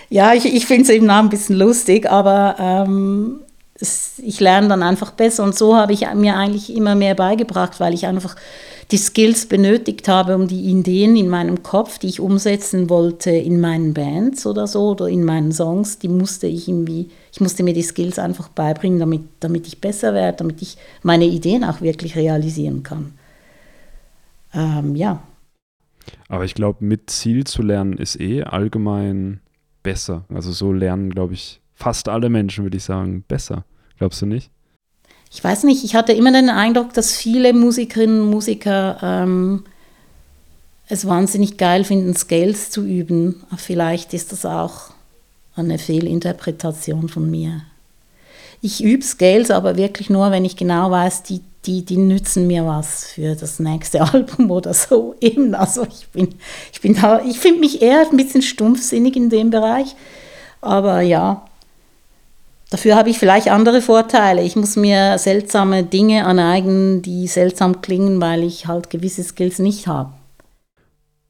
Ja, 0.10 0.34
ich, 0.34 0.52
ich 0.52 0.66
finde 0.66 0.84
es 0.84 0.90
eben 0.90 1.12
auch 1.12 1.20
ein 1.20 1.30
bisschen 1.30 1.58
lustig, 1.58 2.10
aber 2.10 2.56
ähm, 2.58 3.42
ich 3.80 4.40
lerne 4.40 4.68
dann 4.68 4.84
einfach 4.84 5.12
besser. 5.12 5.44
Und 5.44 5.56
so 5.56 5.76
habe 5.76 5.94
ich 5.94 6.06
mir 6.16 6.36
eigentlich 6.36 6.76
immer 6.76 6.96
mehr 6.96 7.16
beigebracht, 7.16 7.80
weil 7.80 7.94
ich 7.94 8.06
einfach 8.06 8.36
die 8.92 8.98
Skills 8.98 9.48
benötigt 9.48 10.08
habe, 10.08 10.36
um 10.36 10.48
die 10.48 10.66
Ideen 10.66 11.16
in 11.16 11.30
meinem 11.30 11.64
Kopf, 11.64 11.98
die 11.98 12.08
ich 12.08 12.20
umsetzen 12.20 12.90
wollte 12.90 13.32
in 13.32 13.60
meinen 13.60 13.94
Bands 13.94 14.46
oder 14.46 14.68
so 14.68 14.92
oder 14.92 15.08
in 15.08 15.24
meinen 15.24 15.52
Songs, 15.52 15.98
die 15.98 16.10
musste 16.10 16.48
ich 16.48 16.68
irgendwie, 16.68 17.10
ich 17.32 17.42
musste 17.42 17.64
mir 17.64 17.74
die 17.74 17.82
Skills 17.82 18.20
einfach 18.20 18.50
beibringen, 18.50 19.00
damit, 19.00 19.22
damit 19.40 19.66
ich 19.68 19.82
besser 19.82 20.14
werde, 20.14 20.38
damit 20.38 20.62
ich 20.62 20.78
meine 21.02 21.26
Ideen 21.26 21.64
auch 21.64 21.82
wirklich 21.82 22.16
realisieren 22.16 22.84
kann. 22.84 23.14
Ähm, 24.54 24.96
ja. 24.96 25.24
Aber 26.28 26.46
ich 26.46 26.54
glaube, 26.54 26.84
mit 26.86 27.10
Ziel 27.10 27.46
zu 27.46 27.64
lernen 27.64 27.98
ist 27.98 28.20
eh 28.20 28.44
allgemein 28.44 29.40
besser. 29.82 30.26
Also 30.30 30.52
so 30.52 30.72
lernen, 30.72 31.10
glaube 31.10 31.34
ich, 31.34 31.62
fast 31.76 32.10
alle 32.10 32.30
Menschen, 32.30 32.64
würde 32.64 32.78
ich 32.78 32.84
sagen, 32.84 33.24
besser. 33.28 33.66
Glaubst 33.98 34.22
du 34.22 34.26
nicht? 34.26 34.50
Ich 35.32 35.44
weiß 35.44 35.64
nicht, 35.64 35.84
ich 35.84 35.96
hatte 35.96 36.14
immer 36.14 36.32
den 36.32 36.50
Eindruck, 36.50 36.94
dass 36.94 37.16
viele 37.16 37.54
Musikerinnen 37.54 38.22
und 38.22 38.30
Musiker 38.30 38.98
ähm, 39.02 39.64
es 40.88 41.08
wahnsinnig 41.08 41.58
geil 41.58 41.84
finden, 41.84 42.16
Scales 42.16 42.70
zu 42.70 42.86
üben. 42.86 43.44
Vielleicht 43.58 44.14
ist 44.14 44.32
das 44.32 44.46
auch 44.46 44.92
eine 45.56 45.80
Fehlinterpretation 45.80 47.10
von 47.10 47.30
mir. 47.30 47.62
Ich 48.62 48.84
übe 48.84 49.04
Scales 49.04 49.52
aber 49.52 49.76
wirklich 49.76 50.10
nur, 50.10 50.32
wenn 50.32 50.46
ich 50.46 50.56
genau 50.56 50.90
weiß, 50.92 51.24
die, 51.24 51.42
die, 51.66 51.84
die 51.84 51.98
nützen 51.98 52.48
mir 52.48 52.66
was 52.66 53.06
für 53.06 53.36
das 53.36 53.60
nächste 53.60 54.02
Album 54.14 54.52
oder 54.52 54.74
so. 54.74 55.16
Eben, 55.20 55.56
also 55.56 55.84
ich 55.84 56.08
bin, 56.10 56.36
ich 56.72 56.80
bin 56.80 56.96
da, 56.96 57.22
ich 57.26 57.40
finde 57.40 57.60
mich 57.60 57.82
eher 57.82 58.08
ein 58.10 58.18
bisschen 58.18 58.42
stumpfsinnig 58.42 59.16
in 59.16 59.30
dem 59.30 59.50
Bereich. 59.50 59.96
Aber 60.62 61.02
ja, 61.02 61.46
Dafür 62.74 62.96
habe 62.96 63.12
ich 63.12 63.20
vielleicht 63.20 63.50
andere 63.50 63.82
Vorteile. 63.82 64.42
Ich 64.42 64.56
muss 64.56 64.76
mir 64.76 65.20
seltsame 65.20 65.84
Dinge 65.84 66.26
aneignen, 66.26 67.04
die 67.04 67.28
seltsam 67.28 67.84
klingen, 67.84 68.20
weil 68.20 68.42
ich 68.42 68.66
halt 68.66 68.90
gewisse 68.90 69.24
Skills 69.24 69.60
nicht 69.60 69.86
habe. 69.86 70.14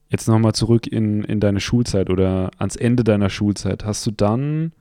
Jetzt 0.08 0.26
nochmal 0.26 0.54
zurück 0.54 0.86
in, 0.86 1.22
in 1.22 1.40
deine 1.40 1.60
Schulzeit 1.60 2.08
oder 2.08 2.50
ans 2.56 2.76
Ende 2.76 3.04
deiner 3.04 3.28
Schulzeit. 3.28 3.84
Hast 3.84 4.06
du 4.06 4.10
dann, 4.10 4.72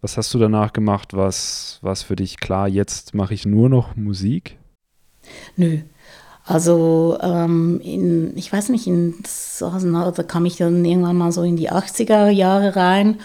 was 0.00 0.16
hast 0.16 0.32
du 0.32 0.38
danach 0.38 0.72
gemacht, 0.72 1.08
was, 1.12 1.80
was 1.82 2.04
für 2.04 2.14
dich 2.14 2.38
klar, 2.38 2.68
jetzt 2.68 3.16
mache 3.16 3.34
ich 3.34 3.44
nur 3.44 3.68
noch 3.68 3.96
Musik? 3.96 4.58
Nö. 5.56 5.78
Also 6.44 7.18
ähm, 7.20 7.80
in, 7.82 8.36
ich 8.36 8.52
weiß 8.52 8.68
nicht, 8.68 8.86
in, 8.86 9.14
da 9.58 10.22
kam 10.22 10.46
ich 10.46 10.56
dann 10.56 10.84
irgendwann 10.84 11.16
mal 11.16 11.32
so 11.32 11.42
in 11.42 11.56
die 11.56 11.72
80er 11.72 12.28
Jahre 12.28 12.76
rein 12.76 13.18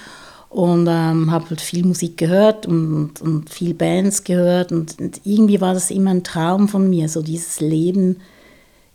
und 0.49 0.87
ähm, 0.87 1.31
habe 1.31 1.49
halt 1.49 1.61
viel 1.61 1.85
Musik 1.85 2.17
gehört 2.17 2.65
und, 2.65 3.21
und 3.21 3.49
viel 3.49 3.73
Bands 3.73 4.23
gehört 4.23 4.71
und, 4.71 4.99
und, 4.99 5.21
irgendwie 5.23 5.59
war 5.59 5.73
das 5.73 5.91
immer 5.91 6.11
ein 6.11 6.23
Traum 6.23 6.67
von 6.67 6.89
mir, 6.89 7.09
so 7.09 7.21
dieses 7.21 7.59
Leben 7.59 8.17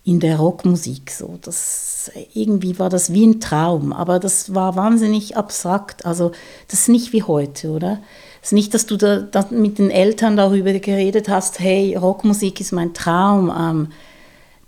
in 0.05 0.19
der 0.19 0.39
Rockmusik. 0.39 1.11
So. 1.11 1.39
Das, 1.43 2.11
irgendwie 2.35 2.79
war 2.79 2.89
das 2.89 3.13
wie 3.13 3.27
ein 3.27 3.41
Traum, 3.41 3.93
aber 3.93 4.19
das 4.19 4.55
war 4.55 4.77
wahnsinnig 4.77 5.37
abstrakt. 5.37 6.07
Also 6.07 6.33
das 6.69 6.81
ist 6.81 6.89
nicht 6.89 7.13
wie 7.13 7.23
heute, 7.23 7.71
oder? 7.71 8.01
Es 8.41 8.49
ist 8.49 8.53
nicht, 8.53 8.75
dass 8.75 8.87
du 8.87 8.97
da, 8.97 9.21
da 9.21 9.47
mit 9.51 9.79
den 9.79 9.91
Eltern 9.91 10.37
darüber 10.37 10.73
geredet 10.73 11.29
hast, 11.29 11.61
hey, 11.61 11.95
Rockmusik 11.95 12.61
ist 12.61 12.73
mein 12.73 12.95
Traum. 12.95 13.53
Ähm, 13.57 13.89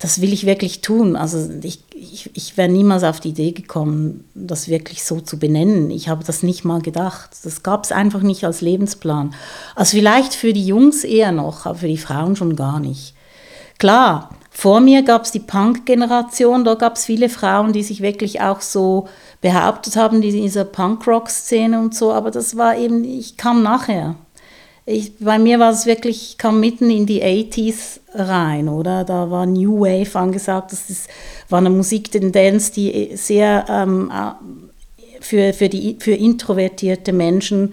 das 0.04 0.20
will 0.20 0.34
ich 0.34 0.44
wirklich 0.44 0.82
tun. 0.82 1.16
Also 1.16 1.48
ich, 1.62 1.82
ich, 1.94 2.30
ich 2.34 2.58
wäre 2.58 2.68
niemals 2.68 3.04
auf 3.04 3.20
die 3.20 3.30
Idee 3.30 3.52
gekommen, 3.52 4.28
das 4.34 4.68
wirklich 4.68 5.02
so 5.02 5.22
zu 5.22 5.38
benennen. 5.38 5.90
Ich 5.90 6.10
habe 6.10 6.22
das 6.22 6.42
nicht 6.42 6.62
mal 6.62 6.82
gedacht. 6.82 7.30
Das 7.42 7.62
gab 7.62 7.84
es 7.84 7.90
einfach 7.90 8.20
nicht 8.20 8.44
als 8.44 8.60
Lebensplan. 8.60 9.34
Also 9.74 9.96
vielleicht 9.96 10.34
für 10.34 10.52
die 10.52 10.66
Jungs 10.66 11.04
eher 11.04 11.32
noch, 11.32 11.64
aber 11.64 11.76
für 11.76 11.88
die 11.88 11.96
Frauen 11.96 12.36
schon 12.36 12.54
gar 12.54 12.80
nicht. 12.80 13.14
Klar, 13.78 14.28
vor 14.50 14.80
mir 14.80 15.04
gab 15.04 15.24
es 15.24 15.32
die 15.32 15.40
Punk-Generation, 15.40 16.66
da 16.66 16.74
gab 16.74 16.96
es 16.96 17.06
viele 17.06 17.30
Frauen, 17.30 17.72
die 17.72 17.82
sich 17.82 18.02
wirklich 18.02 18.42
auch 18.42 18.60
so 18.60 19.08
behauptet 19.40 19.96
haben, 19.96 20.20
die 20.20 20.28
in 20.28 20.42
dieser 20.42 20.66
Punk-Rock-Szene 20.66 21.80
und 21.80 21.94
so, 21.94 22.12
aber 22.12 22.30
das 22.30 22.58
war 22.58 22.76
eben, 22.76 23.04
ich 23.04 23.38
kam 23.38 23.62
nachher. 23.62 24.16
Ich, 24.86 25.16
bei 25.18 25.38
mir 25.38 25.58
war 25.58 25.70
es 25.70 25.86
wirklich, 25.86 26.30
ich 26.30 26.38
kam 26.38 26.60
mitten 26.60 26.90
in 26.90 27.06
die 27.06 27.22
80s 27.22 28.00
rein, 28.14 28.68
oder? 28.68 29.04
Da 29.04 29.30
war 29.30 29.46
New 29.46 29.80
Wave 29.80 30.18
angesagt. 30.18 30.72
Das 30.72 30.90
ist, 30.90 31.08
war 31.48 31.58
eine 31.58 31.70
Musiktendenz, 31.70 32.70
die 32.70 33.12
sehr 33.14 33.64
ähm, 33.68 34.12
für, 35.20 35.54
für, 35.54 35.70
die, 35.70 35.96
für 35.98 36.12
introvertierte 36.12 37.14
Menschen 37.14 37.72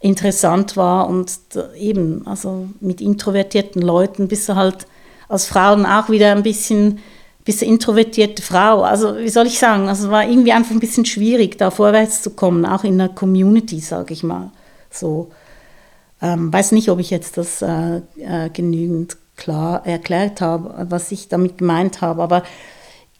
interessant 0.00 0.76
war. 0.76 1.08
Und 1.08 1.30
eben, 1.76 2.26
also 2.26 2.68
mit 2.80 3.00
introvertierten 3.00 3.80
Leuten 3.80 4.26
bist 4.26 4.48
du 4.48 4.56
halt 4.56 4.86
als 5.28 5.46
Frau 5.46 5.74
auch 5.74 6.10
wieder 6.10 6.32
ein 6.32 6.42
bisschen, 6.42 6.98
bisschen 7.44 7.68
introvertierte 7.68 8.42
Frau. 8.42 8.82
Also 8.82 9.16
wie 9.16 9.28
soll 9.28 9.46
ich 9.46 9.60
sagen, 9.60 9.88
also 9.88 10.10
war 10.10 10.28
irgendwie 10.28 10.52
einfach 10.52 10.72
ein 10.72 10.80
bisschen 10.80 11.04
schwierig, 11.04 11.56
da 11.56 11.70
vorwärts 11.70 12.22
zu 12.22 12.30
kommen, 12.30 12.66
auch 12.66 12.82
in 12.82 12.98
der 12.98 13.10
Community, 13.10 13.78
sage 13.78 14.12
ich 14.12 14.24
mal. 14.24 14.50
So. 14.90 15.30
Ähm, 16.20 16.52
weiß 16.52 16.72
nicht, 16.72 16.88
ob 16.90 16.98
ich 16.98 17.10
jetzt 17.10 17.36
das 17.36 17.62
äh, 17.62 17.98
äh, 18.18 18.50
genügend 18.52 19.16
klar 19.36 19.86
erklärt 19.86 20.40
habe, 20.40 20.86
was 20.90 21.12
ich 21.12 21.28
damit 21.28 21.58
gemeint 21.58 22.00
habe, 22.00 22.22
aber 22.22 22.42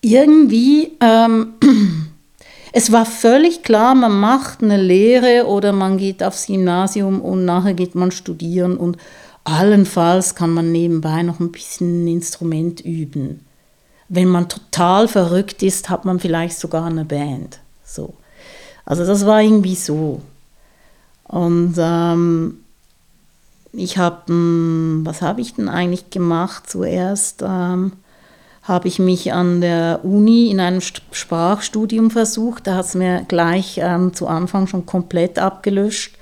irgendwie, 0.00 0.96
ähm, 1.00 1.54
es 2.72 2.92
war 2.92 3.06
völlig 3.06 3.62
klar, 3.62 3.94
man 3.94 4.18
macht 4.18 4.62
eine 4.62 4.80
Lehre 4.80 5.46
oder 5.46 5.72
man 5.72 5.96
geht 5.96 6.22
aufs 6.22 6.46
Gymnasium 6.46 7.20
und 7.20 7.44
nachher 7.44 7.74
geht 7.74 7.94
man 7.94 8.10
studieren 8.10 8.76
und 8.76 8.96
allenfalls 9.44 10.34
kann 10.34 10.50
man 10.50 10.72
nebenbei 10.72 11.22
noch 11.22 11.40
ein 11.40 11.52
bisschen 11.52 12.04
ein 12.04 12.08
Instrument 12.08 12.80
üben. 12.80 13.44
Wenn 14.08 14.28
man 14.28 14.48
total 14.48 15.06
verrückt 15.08 15.62
ist, 15.62 15.88
hat 15.88 16.04
man 16.04 16.18
vielleicht 16.18 16.58
sogar 16.58 16.86
eine 16.86 17.04
Band. 17.04 17.60
So. 17.84 18.14
Also 18.84 19.04
das 19.04 19.26
war 19.26 19.42
irgendwie 19.42 19.74
so. 19.74 20.22
Und 21.24 21.74
ähm, 21.78 22.60
ich 23.72 23.98
habe, 23.98 24.22
hm, 24.26 25.02
was 25.04 25.22
habe 25.22 25.40
ich 25.40 25.54
denn 25.54 25.68
eigentlich 25.68 26.10
gemacht? 26.10 26.68
Zuerst 26.68 27.42
ähm, 27.46 27.92
habe 28.62 28.88
ich 28.88 28.98
mich 28.98 29.32
an 29.32 29.60
der 29.60 30.00
Uni 30.02 30.50
in 30.50 30.60
einem 30.60 30.80
Sprachstudium 30.80 32.10
versucht. 32.10 32.66
Da 32.66 32.76
hat 32.76 32.86
es 32.86 32.94
mir 32.94 33.24
gleich 33.28 33.80
ähm, 33.82 34.12
zu 34.14 34.26
Anfang 34.26 34.66
schon 34.66 34.86
komplett 34.86 35.38
abgelöscht. 35.38 36.16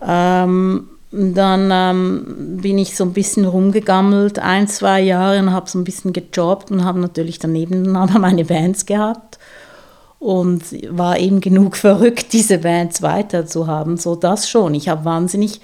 Ähm, 0.00 0.88
dann 1.10 1.70
ähm, 1.72 2.58
bin 2.60 2.76
ich 2.76 2.94
so 2.94 3.04
ein 3.04 3.14
bisschen 3.14 3.46
rumgegammelt, 3.46 4.38
ein, 4.38 4.68
zwei 4.68 5.00
Jahre 5.00 5.38
und 5.38 5.52
habe 5.52 5.68
so 5.68 5.78
ein 5.78 5.84
bisschen 5.84 6.12
gejobbt 6.12 6.70
und 6.70 6.84
habe 6.84 7.00
natürlich 7.00 7.38
daneben 7.38 7.96
aber 7.96 8.18
meine 8.18 8.44
Bands 8.44 8.84
gehabt 8.84 9.38
und 10.18 10.62
war 10.90 11.18
eben 11.18 11.40
genug 11.40 11.76
verrückt, 11.78 12.32
diese 12.32 12.58
Bands 12.58 13.02
weiterzuhaben. 13.02 13.96
So 13.96 14.16
das 14.16 14.48
schon. 14.48 14.74
Ich 14.74 14.88
habe 14.88 15.04
wahnsinnig 15.04 15.60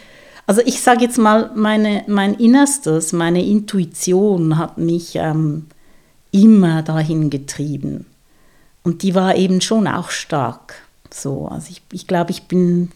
also 0.47 0.61
ich 0.65 0.81
sage 0.81 1.03
jetzt 1.03 1.19
mal, 1.19 1.51
meine, 1.55 2.05
mein 2.07 2.35
Innerstes, 2.35 3.13
meine 3.13 3.45
Intuition 3.45 4.59
hat 4.59 4.79
mich 4.79 5.17
ähm, 5.17 5.67
immer 6.33 6.83
dahin 6.83 7.31
getrieben. 7.31 8.07
Und 8.83 9.03
die 9.03 9.15
war 9.15 9.37
eben 9.37 9.61
schon 9.61 9.87
auch 9.87 10.11
stark. 10.11 10.75
So, 11.11 11.49
also 11.49 11.69
ich, 11.71 11.83
ich 11.93 12.07
glaube, 12.07 12.33
ich 12.33 12.43
bin, 12.43 12.91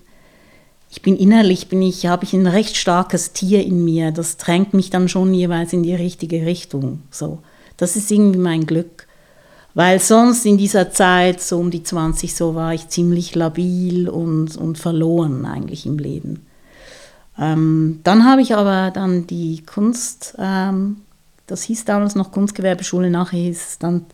ich 0.91 1.01
bin 1.01 1.17
innerlich, 1.17 1.69
bin 1.69 1.81
ich, 1.81 2.07
habe 2.07 2.25
ich 2.25 2.35
ein 2.35 2.47
recht 2.47 2.77
starkes 2.77 3.33
Tier 3.33 3.65
in 3.65 3.85
mir. 3.85 4.11
Das 4.11 4.37
drängt 4.37 4.75
mich 4.75 4.91
dann 4.91 5.09
schon 5.09 5.33
jeweils 5.33 5.73
in 5.73 5.83
die 5.83 5.95
richtige 5.95 6.45
Richtung. 6.45 7.03
So, 7.11 7.39
das 7.79 7.97
ist 7.97 8.11
irgendwie 8.11 8.39
mein 8.39 8.67
Glück. 8.67 9.07
Weil 9.73 10.01
sonst 10.01 10.45
in 10.45 10.59
dieser 10.59 10.91
Zeit, 10.91 11.41
so 11.41 11.59
um 11.59 11.71
die 11.71 11.85
20, 11.85 12.35
so 12.35 12.55
war 12.55 12.75
ich 12.75 12.89
ziemlich 12.89 13.35
labil 13.35 14.09
und, 14.09 14.57
und 14.57 14.77
verloren 14.77 15.47
eigentlich 15.47 15.87
im 15.87 15.99
Leben. 15.99 16.48
Ähm, 17.39 18.01
dann 18.05 18.25
habe 18.25 18.43
ich 18.43 18.55
aber 18.55 18.91
dann 18.91 19.27
die 19.27 19.63
Kunst, 19.65 20.35
ähm, 20.39 21.03
das 21.47 21.63
hieß 21.63 21.85
damals 21.85 22.15
noch 22.15 22.33
Kunstgewerbeschule, 22.33 23.11
nachher 23.11 23.39
hieß 23.39 23.69
es 23.69 23.79
dann 23.79 24.07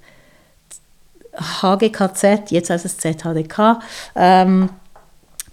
HGKZ, 1.36 2.50
jetzt 2.50 2.70
heißt 2.70 2.84
es 2.84 2.98
ZHDK, 2.98 3.80
ähm, 4.14 4.68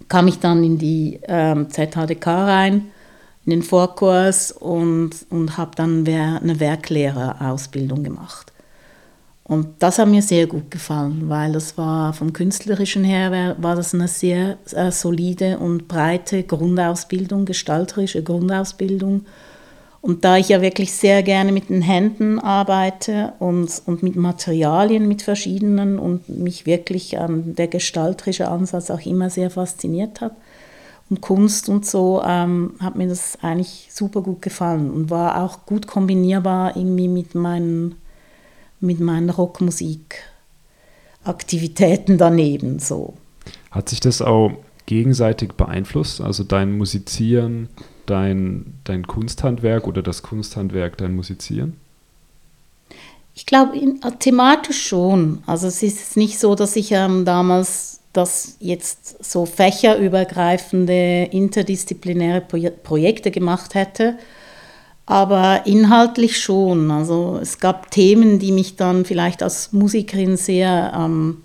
kam 0.09 0.27
ich 0.27 0.39
dann 0.39 0.63
in 0.63 0.77
die 0.77 1.19
ähm, 1.23 1.69
ZHDK 1.69 2.27
rein, 2.27 2.91
in 3.45 3.51
den 3.51 3.63
Vorkurs 3.63 4.51
und, 4.51 5.11
und 5.29 5.57
habe 5.57 5.71
dann 5.75 6.05
eine 6.05 6.59
Werklehrerausbildung 6.59 8.03
gemacht. 8.03 8.50
Und 9.51 9.67
das 9.79 9.99
hat 9.99 10.07
mir 10.07 10.21
sehr 10.21 10.47
gut 10.47 10.71
gefallen, 10.71 11.27
weil 11.27 11.51
das 11.51 11.77
war 11.77 12.13
vom 12.13 12.31
künstlerischen 12.31 13.03
her 13.03 13.57
war 13.59 13.75
das 13.75 13.93
eine 13.93 14.07
sehr 14.07 14.57
äh, 14.71 14.91
solide 14.91 15.59
und 15.59 15.89
breite 15.89 16.43
Grundausbildung, 16.43 17.43
gestalterische 17.43 18.23
Grundausbildung. 18.23 19.25
Und 19.99 20.23
da 20.23 20.37
ich 20.37 20.47
ja 20.47 20.61
wirklich 20.61 20.93
sehr 20.93 21.21
gerne 21.21 21.51
mit 21.51 21.67
den 21.67 21.81
Händen 21.81 22.39
arbeite 22.39 23.33
und, 23.39 23.81
und 23.85 24.03
mit 24.03 24.15
Materialien, 24.15 25.09
mit 25.09 25.21
verschiedenen 25.21 25.99
und 25.99 26.29
mich 26.29 26.65
wirklich 26.65 27.19
an 27.19 27.53
der 27.53 27.67
gestalterische 27.67 28.47
Ansatz 28.47 28.89
auch 28.89 29.05
immer 29.05 29.29
sehr 29.29 29.49
fasziniert 29.49 30.21
hat 30.21 30.33
und 31.09 31.19
Kunst 31.19 31.67
und 31.67 31.85
so, 31.85 32.23
ähm, 32.25 32.75
hat 32.79 32.95
mir 32.95 33.09
das 33.09 33.37
eigentlich 33.41 33.89
super 33.91 34.21
gut 34.21 34.41
gefallen 34.41 34.89
und 34.89 35.09
war 35.09 35.43
auch 35.43 35.65
gut 35.65 35.87
kombinierbar 35.87 36.77
irgendwie 36.77 37.09
mit 37.09 37.35
meinen, 37.35 37.95
mit 38.81 38.99
meinen 38.99 39.29
Rockmusikaktivitäten 39.29 42.17
daneben. 42.17 42.79
So. 42.79 43.13
Hat 43.69 43.89
sich 43.89 43.99
das 43.99 44.21
auch 44.21 44.51
gegenseitig 44.85 45.53
beeinflusst? 45.53 46.21
Also 46.21 46.43
dein 46.43 46.77
Musizieren, 46.77 47.69
dein, 48.05 48.73
dein 48.83 49.07
Kunsthandwerk 49.07 49.87
oder 49.87 50.01
das 50.01 50.23
Kunsthandwerk 50.23 50.97
dein 50.97 51.15
Musizieren? 51.15 51.77
Ich 53.33 53.45
glaube, 53.45 53.77
thematisch 54.19 54.85
schon. 54.85 55.41
Also 55.45 55.67
es 55.67 55.81
ist 55.81 56.17
nicht 56.17 56.39
so, 56.39 56.55
dass 56.55 56.75
ich 56.75 56.91
ähm, 56.91 57.23
damals 57.23 58.01
das 58.13 58.57
jetzt 58.59 59.23
so 59.23 59.45
fächerübergreifende 59.45 61.29
interdisziplinäre 61.31 62.41
Projekte 62.41 63.31
gemacht 63.31 63.73
hätte, 63.73 64.17
aber 65.11 65.65
inhaltlich 65.65 66.39
schon. 66.39 66.89
Also 66.89 67.37
es 67.41 67.59
gab 67.59 67.91
Themen, 67.91 68.39
die 68.39 68.53
mich 68.53 68.77
dann 68.77 69.03
vielleicht 69.03 69.43
als 69.43 69.73
Musikerin 69.73 70.37
sehr 70.37 70.93
ähm, 70.97 71.43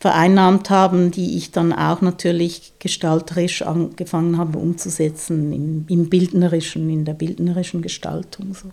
vereinnahmt 0.00 0.70
haben, 0.70 1.10
die 1.10 1.36
ich 1.36 1.50
dann 1.50 1.74
auch 1.74 2.00
natürlich 2.00 2.72
gestalterisch 2.78 3.60
angefangen 3.60 4.38
habe 4.38 4.56
umzusetzen, 4.58 5.52
im, 5.52 5.84
im 5.88 6.08
bildnerischen, 6.08 6.88
in 6.88 7.04
der 7.04 7.12
bildnerischen 7.12 7.82
Gestaltung. 7.82 8.54
So. 8.54 8.70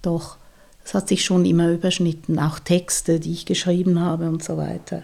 Doch, 0.00 0.38
es 0.82 0.94
hat 0.94 1.08
sich 1.08 1.26
schon 1.26 1.44
immer 1.44 1.70
überschnitten, 1.70 2.38
auch 2.38 2.60
Texte, 2.60 3.20
die 3.20 3.32
ich 3.32 3.44
geschrieben 3.44 4.00
habe 4.00 4.30
und 4.30 4.42
so 4.42 4.56
weiter. 4.56 5.02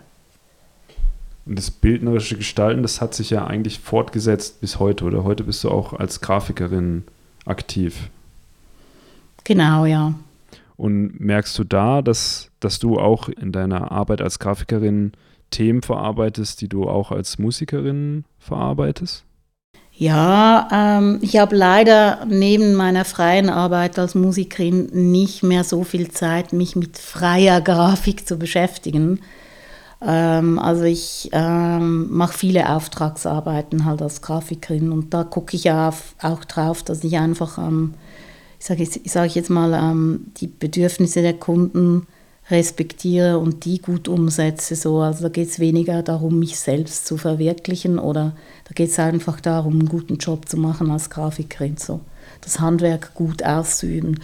Und 1.44 1.58
das 1.58 1.70
bildnerische 1.70 2.38
Gestalten, 2.38 2.80
das 2.80 3.02
hat 3.02 3.12
sich 3.12 3.28
ja 3.28 3.46
eigentlich 3.46 3.80
fortgesetzt 3.80 4.62
bis 4.62 4.78
heute, 4.78 5.04
oder? 5.04 5.22
Heute 5.22 5.44
bist 5.44 5.62
du 5.64 5.70
auch 5.70 5.92
als 5.92 6.22
Grafikerin 6.22 7.04
aktiv. 7.44 8.08
Genau, 9.44 9.84
ja. 9.86 10.14
Und 10.76 11.20
merkst 11.20 11.56
du 11.58 11.64
da, 11.64 12.02
dass, 12.02 12.50
dass 12.60 12.78
du 12.78 12.98
auch 12.98 13.28
in 13.28 13.52
deiner 13.52 13.92
Arbeit 13.92 14.20
als 14.20 14.38
Grafikerin 14.38 15.12
Themen 15.50 15.82
verarbeitest, 15.82 16.60
die 16.60 16.68
du 16.68 16.88
auch 16.88 17.12
als 17.12 17.38
Musikerin 17.38 18.24
verarbeitest? 18.38 19.24
Ja, 19.96 20.98
ähm, 20.98 21.18
ich 21.20 21.36
habe 21.36 21.54
leider 21.54 22.26
neben 22.28 22.74
meiner 22.74 23.04
freien 23.04 23.48
Arbeit 23.48 23.96
als 23.96 24.16
Musikerin 24.16 24.86
nicht 24.92 25.44
mehr 25.44 25.62
so 25.62 25.84
viel 25.84 26.10
Zeit, 26.10 26.52
mich 26.52 26.74
mit 26.74 26.98
freier 26.98 27.60
Grafik 27.60 28.26
zu 28.26 28.36
beschäftigen. 28.36 29.20
Ähm, 30.02 30.58
also 30.58 30.82
ich 30.82 31.30
ähm, 31.32 32.08
mache 32.10 32.36
viele 32.36 32.68
Auftragsarbeiten 32.70 33.84
halt 33.84 34.02
als 34.02 34.20
Grafikerin 34.20 34.90
und 34.90 35.14
da 35.14 35.22
gucke 35.22 35.56
ich 35.56 35.70
auch, 35.70 35.94
auch 36.20 36.44
drauf, 36.44 36.82
dass 36.82 37.04
ich 37.04 37.16
einfach, 37.16 37.58
ähm, 37.58 37.94
ich 38.70 38.90
sage 38.90 39.08
sag 39.08 39.34
jetzt 39.34 39.50
mal, 39.50 39.74
ähm, 39.74 40.26
die 40.38 40.46
Bedürfnisse 40.46 41.22
der 41.22 41.34
Kunden 41.34 42.06
respektiere 42.50 43.38
und 43.38 43.64
die 43.64 43.80
gut 43.80 44.08
umsetze. 44.08 44.76
So. 44.76 45.00
Also 45.00 45.22
da 45.22 45.28
geht 45.28 45.48
es 45.48 45.58
weniger 45.58 46.02
darum, 46.02 46.38
mich 46.38 46.58
selbst 46.58 47.06
zu 47.06 47.16
verwirklichen 47.16 47.98
oder 47.98 48.36
da 48.64 48.72
geht 48.74 48.90
es 48.90 48.98
einfach 48.98 49.40
darum, 49.40 49.74
einen 49.74 49.88
guten 49.88 50.16
Job 50.16 50.48
zu 50.48 50.56
machen 50.56 50.90
als 50.90 51.10
Grafikerin, 51.10 51.76
so 51.76 52.00
das 52.40 52.60
Handwerk 52.60 53.14
gut 53.14 53.42
auszuüben. 53.42 54.20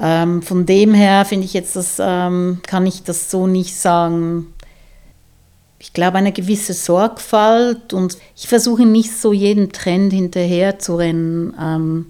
Ähm, 0.00 0.42
von 0.42 0.66
dem 0.66 0.94
her 0.94 1.24
finde 1.24 1.44
ich 1.44 1.52
jetzt, 1.52 1.76
das 1.76 1.96
ähm, 2.00 2.60
kann 2.66 2.86
ich 2.86 3.02
das 3.02 3.30
so 3.30 3.46
nicht 3.46 3.74
sagen. 3.74 4.46
Ich 5.80 5.92
glaube, 5.92 6.18
eine 6.18 6.32
gewisse 6.32 6.74
Sorgfalt 6.74 7.92
und 7.92 8.18
ich 8.36 8.48
versuche 8.48 8.84
nicht 8.84 9.16
so 9.16 9.32
jeden 9.32 9.70
Trend 9.70 10.12
hinterher 10.12 10.78
zu 10.80 10.96
rennen. 10.96 11.54
Ähm, 11.60 12.06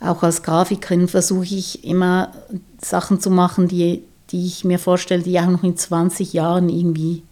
auch 0.00 0.22
als 0.22 0.42
Grafikerin 0.42 1.08
versuche 1.08 1.44
ich 1.44 1.84
immer 1.84 2.32
Sachen 2.80 3.20
zu 3.20 3.30
machen, 3.30 3.68
die 3.68 4.04
die 4.30 4.46
ich 4.46 4.64
mir 4.64 4.78
vorstelle, 4.78 5.22
die 5.22 5.38
auch 5.38 5.46
noch 5.46 5.62
in 5.62 5.76
20 5.76 6.32
Jahren 6.32 6.68
irgendwie 6.68 7.22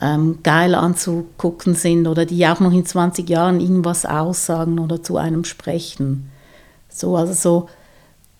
ähm, 0.00 0.38
geil 0.42 0.74
anzugucken 0.74 1.74
sind 1.74 2.06
oder 2.06 2.24
die 2.24 2.46
auch 2.46 2.60
noch 2.60 2.72
in 2.72 2.86
20 2.86 3.28
Jahren 3.28 3.60
irgendwas 3.60 4.06
aussagen 4.06 4.78
oder 4.78 5.02
zu 5.02 5.16
einem 5.16 5.44
sprechen. 5.44 6.30
So, 6.88 7.16
also 7.16 7.32
so 7.32 7.68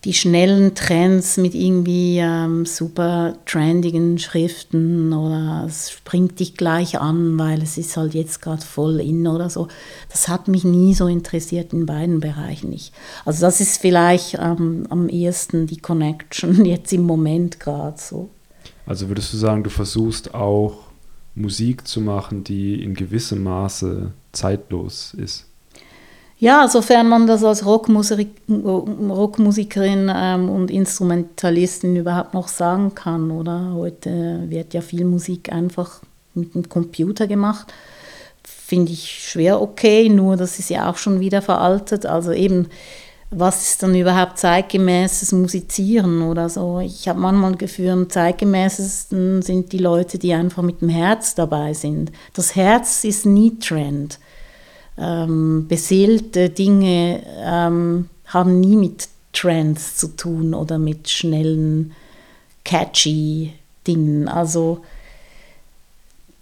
die 0.05 0.13
schnellen 0.13 0.75
Trends 0.75 1.35
mit 1.35 1.53
irgendwie 1.53 2.19
ähm, 2.19 2.65
super 2.65 3.33
trendigen 3.45 4.17
Schriften 4.17 5.11
oder 5.11 5.65
es 5.67 5.91
springt 5.91 6.39
dich 6.39 6.55
gleich 6.55 6.99
an, 6.99 7.37
weil 7.37 7.61
es 7.61 7.77
ist 7.77 7.97
halt 7.97 8.13
jetzt 8.13 8.41
gerade 8.41 8.61
voll 8.61 9.01
in 9.01 9.27
oder 9.27 9.49
so. 9.49 9.67
Das 10.09 10.29
hat 10.29 10.47
mich 10.47 10.63
nie 10.63 10.93
so 10.93 11.07
interessiert 11.07 11.73
in 11.73 11.85
beiden 11.85 12.21
Bereichen 12.21 12.69
nicht. 12.69 12.93
Also 13.25 13.41
das 13.41 13.59
ist 13.59 13.81
vielleicht 13.81 14.35
ähm, 14.39 14.87
am 14.89 15.09
ehesten 15.09 15.67
die 15.67 15.79
Connection 15.79 16.63
jetzt 16.65 16.93
im 16.93 17.03
Moment 17.03 17.59
gerade 17.59 17.99
so. 17.99 18.29
Also 18.85 19.09
würdest 19.09 19.33
du 19.33 19.37
sagen, 19.37 19.63
du 19.63 19.69
versuchst 19.69 20.33
auch 20.33 20.77
Musik 21.35 21.85
zu 21.85 21.99
machen, 21.99 22.45
die 22.45 22.81
in 22.81 22.93
gewissem 22.93 23.43
Maße 23.43 24.13
zeitlos 24.31 25.13
ist? 25.13 25.48
Ja, 26.41 26.69
sofern 26.69 27.09
man 27.09 27.27
das 27.27 27.43
als 27.43 27.65
Rockmusik, 27.65 28.29
Rockmusikerin 28.49 30.09
ähm, 30.13 30.49
und 30.49 30.71
Instrumentalistin 30.71 31.97
überhaupt 31.97 32.33
noch 32.33 32.47
sagen 32.47 32.95
kann, 32.95 33.29
oder? 33.29 33.73
Heute 33.73 34.45
wird 34.47 34.73
ja 34.73 34.79
viel 34.79 35.03
Musik 35.03 35.51
einfach 35.51 35.99
mit 36.33 36.55
dem 36.55 36.69
Computer 36.69 37.27
gemacht. 37.27 37.73
Finde 38.41 38.93
ich 38.93 39.29
schwer 39.29 39.61
okay, 39.61 40.07
nur 40.07 40.37
das 40.37 40.59
ist 40.59 40.69
ja 40.69 40.89
auch 40.89 40.95
schon 40.95 41.19
wieder 41.19 41.41
veraltet. 41.41 42.05
Also 42.05 42.31
eben, 42.31 42.69
was 43.31 43.71
ist 43.71 43.83
dann 43.83 43.93
überhaupt 43.93 44.37
zeitgemäßes 44.37 45.33
Musizieren 45.33 46.21
oder 46.21 46.47
so? 46.47 46.79
Ich 46.79 47.09
habe 47.09 47.19
manchmal 47.19 47.57
Gefühl, 47.57 48.07
zeitgemäßesten 48.07 49.41
sind 49.41 49.73
die 49.73 49.77
Leute, 49.77 50.17
die 50.17 50.33
einfach 50.33 50.63
mit 50.63 50.79
dem 50.79 50.87
Herz 50.87 51.35
dabei 51.35 51.73
sind. 51.73 52.13
Das 52.33 52.55
Herz 52.55 53.03
ist 53.03 53.25
nie 53.25 53.59
Trend 53.59 54.19
ähm, 54.99 55.67
beseelte 55.67 56.49
Dinge 56.49 57.23
ähm, 57.37 58.09
haben 58.25 58.59
nie 58.59 58.75
mit 58.75 59.07
Trends 59.33 59.95
zu 59.95 60.15
tun 60.15 60.53
oder 60.53 60.77
mit 60.77 61.09
schnellen, 61.09 61.93
catchy 62.65 63.53
Dingen. 63.87 64.27
Also 64.27 64.83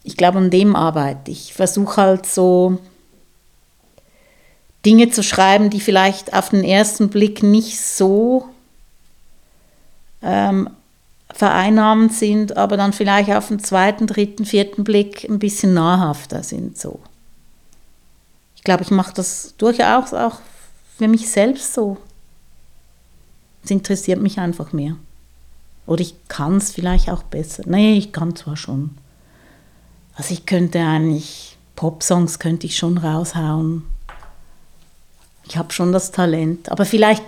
ich 0.03 0.17
glaube, 0.17 0.39
an 0.39 0.49
dem 0.49 0.75
arbeite 0.75 1.31
ich. 1.31 1.49
Ich 1.49 1.53
versuche 1.53 2.01
halt 2.01 2.25
so 2.25 2.79
Dinge 4.85 5.09
zu 5.09 5.21
schreiben, 5.21 5.69
die 5.69 5.81
vielleicht 5.81 6.33
auf 6.33 6.49
den 6.49 6.63
ersten 6.63 7.09
Blick 7.09 7.43
nicht 7.43 7.79
so 7.79 8.47
ähm, 10.21 10.69
vereinnahmend 11.31 12.13
sind, 12.13 12.57
aber 12.57 12.77
dann 12.77 12.93
vielleicht 12.93 13.31
auf 13.31 13.49
den 13.49 13.59
zweiten, 13.59 14.07
dritten, 14.07 14.45
vierten 14.45 14.83
Blick 14.83 15.25
ein 15.29 15.39
bisschen 15.39 15.73
nahrhafter 15.73 16.41
sind 16.41 16.77
so 16.77 16.99
glaube, 18.67 18.83
ich 18.83 18.91
mache 18.91 19.13
das 19.13 19.53
durchaus 19.57 20.13
auch 20.13 20.39
für 20.97 21.07
mich 21.07 21.31
selbst 21.31 21.73
so. 21.73 21.95
Es 23.63 23.71
interessiert 23.71 24.21
mich 24.21 24.39
einfach 24.39 24.73
mehr. 24.73 24.97
Oder 25.85 26.01
ich 26.01 26.15
kann 26.27 26.57
es 26.57 26.71
vielleicht 26.71 27.09
auch 27.09 27.23
besser. 27.23 27.63
Nee, 27.65 27.97
ich 27.97 28.11
kann 28.11 28.35
zwar 28.35 28.57
schon. 28.57 28.97
Also 30.15 30.33
ich 30.33 30.45
könnte 30.45 30.79
eigentlich, 30.79 31.57
Popsongs 31.77 32.39
könnte 32.39 32.67
ich 32.67 32.75
schon 32.75 32.97
raushauen. 32.97 33.83
Ich 35.45 35.55
habe 35.55 35.71
schon 35.71 35.93
das 35.93 36.11
Talent. 36.11 36.69
Aber 36.69 36.83
vielleicht 36.83 37.23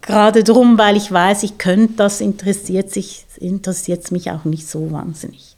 gerade 0.00 0.42
darum, 0.42 0.76
weil 0.76 0.96
ich 0.96 1.12
weiß, 1.12 1.44
ich 1.44 1.56
könnte 1.56 1.94
das, 1.98 2.20
interessiert 2.20 2.96
es 2.96 4.10
mich 4.10 4.30
auch 4.32 4.44
nicht 4.44 4.66
so 4.66 4.90
wahnsinnig 4.90 5.49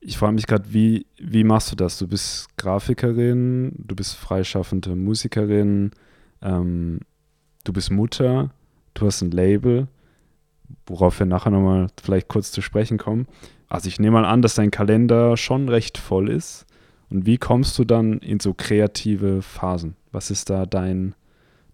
ich 0.00 0.16
frage 0.16 0.32
mich 0.32 0.46
gerade, 0.46 0.72
wie, 0.72 1.06
wie 1.18 1.44
machst 1.44 1.70
du 1.70 1.76
das? 1.76 1.98
Du 1.98 2.08
bist 2.08 2.48
Grafikerin, 2.56 3.72
du 3.76 3.94
bist 3.94 4.14
freischaffende 4.14 4.96
Musikerin, 4.96 5.90
ähm, 6.42 7.00
du 7.64 7.72
bist 7.72 7.90
Mutter, 7.90 8.50
du 8.94 9.06
hast 9.06 9.20
ein 9.20 9.30
Label, 9.30 9.88
worauf 10.86 11.18
wir 11.18 11.26
nachher 11.26 11.50
nochmal 11.50 11.88
vielleicht 12.02 12.28
kurz 12.28 12.50
zu 12.50 12.62
sprechen 12.62 12.96
kommen. 12.96 13.26
Also 13.68 13.88
ich 13.88 14.00
nehme 14.00 14.20
mal 14.20 14.24
an, 14.24 14.42
dass 14.42 14.54
dein 14.54 14.70
Kalender 14.70 15.36
schon 15.36 15.68
recht 15.68 15.98
voll 15.98 16.30
ist. 16.30 16.66
Und 17.10 17.26
wie 17.26 17.38
kommst 17.38 17.78
du 17.78 17.84
dann 17.84 18.18
in 18.18 18.40
so 18.40 18.54
kreative 18.54 19.42
Phasen? 19.42 19.96
Was 20.12 20.30
ist 20.30 20.48
da 20.48 20.64
dein, 20.64 21.14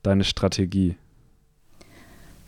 deine 0.02 0.24
Strategie? 0.24 0.96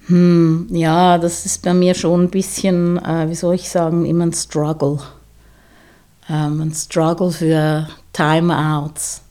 Hm, 0.07 0.67
ja, 0.71 1.19
das 1.19 1.47
ist 1.47 1.62
bei 1.62 1.75
mir 1.75 1.95
schon 1.95 2.25
ein 2.25 2.31
bisschen, 2.31 2.97
äh, 2.99 3.29
wie 3.29 3.35
soll 3.35 3.55
ich 3.55 3.69
sagen, 3.69 4.07
immer 4.07 4.25
ein 4.27 4.33
Struggle 4.33 5.01
ähm, 6.29 6.61
ein 6.61 6.75
Struggle 6.75 7.31
für 7.31 7.88
Timeouts. 8.12 9.23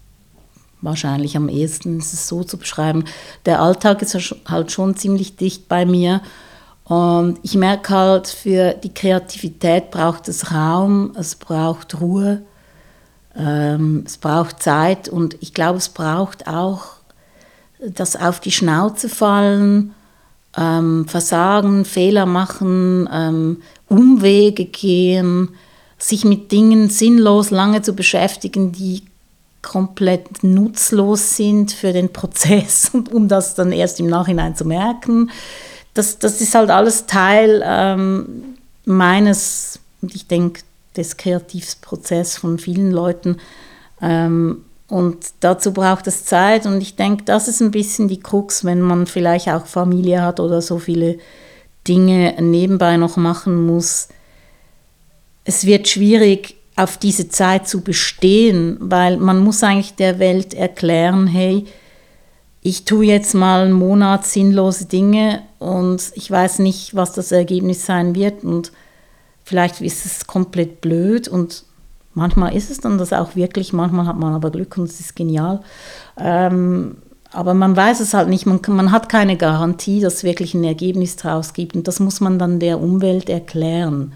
Wahrscheinlich 0.81 1.35
am 1.35 1.49
ehesten 1.49 1.99
ist 1.99 2.13
es 2.13 2.27
so 2.27 2.43
zu 2.43 2.57
beschreiben. 2.57 3.05
Der 3.45 3.61
Alltag 3.61 4.01
ist 4.01 4.15
halt 4.47 4.71
schon 4.71 4.95
ziemlich 4.95 5.35
dicht 5.35 5.67
bei 5.67 5.85
mir. 5.85 6.21
Und 6.83 7.39
ich 7.41 7.55
merke 7.55 7.93
halt, 7.93 8.27
für 8.27 8.73
die 8.73 8.93
Kreativität 8.93 9.91
braucht 9.91 10.27
es 10.29 10.51
Raum, 10.51 11.13
es 11.17 11.35
braucht 11.35 11.99
Ruhe. 11.99 12.43
Ähm, 13.35 14.03
es 14.05 14.17
braucht 14.17 14.63
Zeit 14.63 15.09
und 15.09 15.37
ich 15.41 15.53
glaube, 15.53 15.77
es 15.77 15.89
braucht 15.89 16.47
auch 16.47 16.97
das 17.79 18.15
auf 18.15 18.39
die 18.39 18.51
Schnauze 18.51 19.09
fallen, 19.09 19.93
ähm, 20.57 21.07
Versagen, 21.07 21.85
Fehler 21.85 22.25
machen, 22.25 23.07
ähm, 23.11 23.61
Umwege 23.87 24.65
gehen, 24.65 25.49
sich 25.97 26.25
mit 26.25 26.51
Dingen 26.51 26.89
sinnlos 26.89 27.49
lange 27.49 27.81
zu 27.81 27.93
beschäftigen, 27.93 28.71
die 28.71 29.03
komplett 29.61 30.43
nutzlos 30.43 31.35
sind 31.35 31.71
für 31.71 31.91
den 31.91 32.13
Prozess 32.13 32.89
und 32.93 33.11
um 33.11 33.27
das 33.27 33.55
dann 33.55 33.71
erst 33.71 33.99
im 33.99 34.07
Nachhinein 34.07 34.55
zu 34.55 34.65
merken. 34.65 35.31
Das, 35.93 36.19
das 36.19 36.41
ist 36.41 36.53
halt 36.53 36.69
alles 36.69 37.07
Teil 37.07 37.63
ähm, 37.65 38.55
meines, 38.85 39.79
und 40.01 40.13
ich 40.15 40.27
denke, 40.27 40.61
des 40.95 41.17
Kreativprozesses 41.17 42.37
von 42.37 42.59
vielen 42.59 42.91
Leuten. 42.91 43.37
Ähm, 44.01 44.63
und 44.89 45.17
dazu 45.41 45.73
braucht 45.73 46.07
es 46.07 46.25
Zeit 46.25 46.65
und 46.65 46.81
ich 46.81 46.95
denke, 46.95 47.23
das 47.25 47.47
ist 47.47 47.61
ein 47.61 47.71
bisschen 47.71 48.07
die 48.07 48.19
Krux, 48.19 48.63
wenn 48.63 48.81
man 48.81 49.05
vielleicht 49.05 49.49
auch 49.49 49.65
Familie 49.65 50.21
hat 50.21 50.39
oder 50.39 50.61
so 50.61 50.79
viele 50.79 51.17
Dinge 51.87 52.35
nebenbei 52.41 52.97
noch 52.97 53.17
machen 53.17 53.65
muss. 53.65 54.07
Es 55.47 55.65
wird 55.65 55.87
schwierig, 55.87 56.57
auf 56.75 56.97
diese 56.97 57.29
Zeit 57.29 57.67
zu 57.67 57.81
bestehen, 57.81 58.77
weil 58.81 59.15
man 59.15 59.39
muss 59.39 59.63
eigentlich 59.63 59.95
der 59.95 60.19
Welt 60.19 60.53
erklären, 60.53 61.25
hey, 61.25 61.65
ich 62.61 62.83
tue 62.83 63.05
jetzt 63.05 63.33
mal 63.33 63.63
einen 63.63 63.71
Monat 63.71 64.25
sinnlose 64.25 64.85
Dinge 64.85 65.41
und 65.57 66.11
ich 66.15 66.29
weiß 66.29 66.59
nicht, 66.59 66.95
was 66.95 67.13
das 67.13 67.31
Ergebnis 67.31 67.85
sein 67.85 68.13
wird 68.13 68.43
und 68.43 68.73
vielleicht 69.45 69.79
ist 69.79 70.05
es 70.05 70.27
komplett 70.27 70.81
blöd 70.81 71.29
und 71.29 71.63
manchmal 72.13 72.53
ist 72.53 72.69
es 72.69 72.81
dann 72.81 72.97
das 72.97 73.13
auch 73.13 73.37
wirklich, 73.37 73.71
manchmal 73.71 74.05
hat 74.05 74.19
man 74.19 74.33
aber 74.33 74.51
Glück 74.51 74.77
und 74.77 74.89
es 74.89 74.99
ist 74.99 75.15
genial. 75.15 75.61
Ähm, 76.17 76.97
aber 77.31 77.53
man 77.53 77.77
weiß 77.77 78.01
es 78.01 78.13
halt 78.13 78.27
nicht, 78.27 78.45
man, 78.45 78.59
man 78.67 78.91
hat 78.91 79.07
keine 79.07 79.37
Garantie, 79.37 80.01
dass 80.01 80.15
es 80.15 80.23
wirklich 80.25 80.53
ein 80.53 80.65
Ergebnis 80.65 81.15
daraus 81.15 81.53
gibt 81.53 81.75
und 81.77 81.87
das 81.87 82.01
muss 82.01 82.19
man 82.19 82.37
dann 82.37 82.59
der 82.59 82.81
Umwelt 82.81 83.29
erklären. 83.29 84.11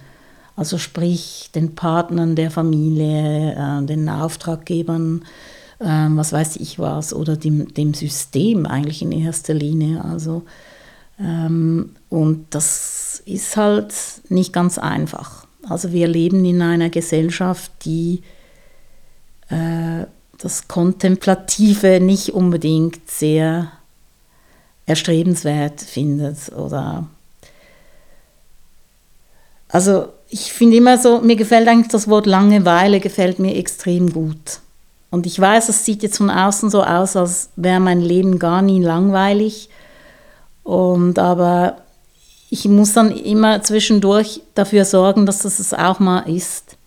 Also 0.55 0.77
sprich 0.77 1.49
den 1.55 1.75
Partnern 1.75 2.35
der 2.35 2.51
Familie, 2.51 3.53
äh, 3.53 3.85
den 3.85 4.09
Auftraggebern, 4.09 5.23
äh, 5.79 5.85
was 6.09 6.33
weiß 6.33 6.57
ich 6.57 6.77
was, 6.77 7.13
oder 7.13 7.37
dem, 7.37 7.73
dem 7.73 7.93
System 7.93 8.65
eigentlich 8.65 9.01
in 9.01 9.11
erster 9.11 9.53
Linie. 9.53 10.03
Also, 10.03 10.43
ähm, 11.19 11.95
und 12.09 12.47
das 12.51 13.23
ist 13.25 13.57
halt 13.57 13.93
nicht 14.29 14.53
ganz 14.53 14.77
einfach. 14.77 15.45
Also 15.67 15.91
wir 15.91 16.07
leben 16.07 16.43
in 16.43 16.61
einer 16.61 16.89
Gesellschaft, 16.89 17.71
die 17.85 18.21
äh, 19.49 20.05
das 20.37 20.67
Kontemplative 20.67 21.99
nicht 21.99 22.33
unbedingt 22.33 23.09
sehr 23.09 23.71
erstrebenswert 24.85 25.81
findet 25.81 26.51
oder 26.51 27.07
also 29.69 30.09
ich 30.31 30.53
finde 30.53 30.77
immer 30.77 30.97
so, 30.97 31.19
mir 31.19 31.35
gefällt 31.35 31.67
eigentlich 31.67 31.89
das 31.89 32.07
Wort 32.07 32.25
Langeweile, 32.25 33.01
gefällt 33.01 33.37
mir 33.37 33.55
extrem 33.55 34.13
gut. 34.13 34.61
Und 35.09 35.25
ich 35.25 35.37
weiß, 35.37 35.67
es 35.67 35.83
sieht 35.83 36.03
jetzt 36.03 36.17
von 36.17 36.29
außen 36.29 36.69
so 36.69 36.83
aus, 36.83 37.17
als 37.17 37.49
wäre 37.57 37.81
mein 37.81 37.99
Leben 37.99 38.39
gar 38.39 38.61
nie 38.61 38.81
langweilig. 38.81 39.69
Und 40.63 41.19
aber 41.19 41.77
ich 42.49 42.65
muss 42.65 42.93
dann 42.93 43.11
immer 43.11 43.61
zwischendurch 43.61 44.41
dafür 44.55 44.85
sorgen, 44.85 45.25
dass 45.25 45.39
das 45.39 45.59
es 45.59 45.73
auch 45.73 45.99
mal 45.99 46.21
ist. 46.21 46.77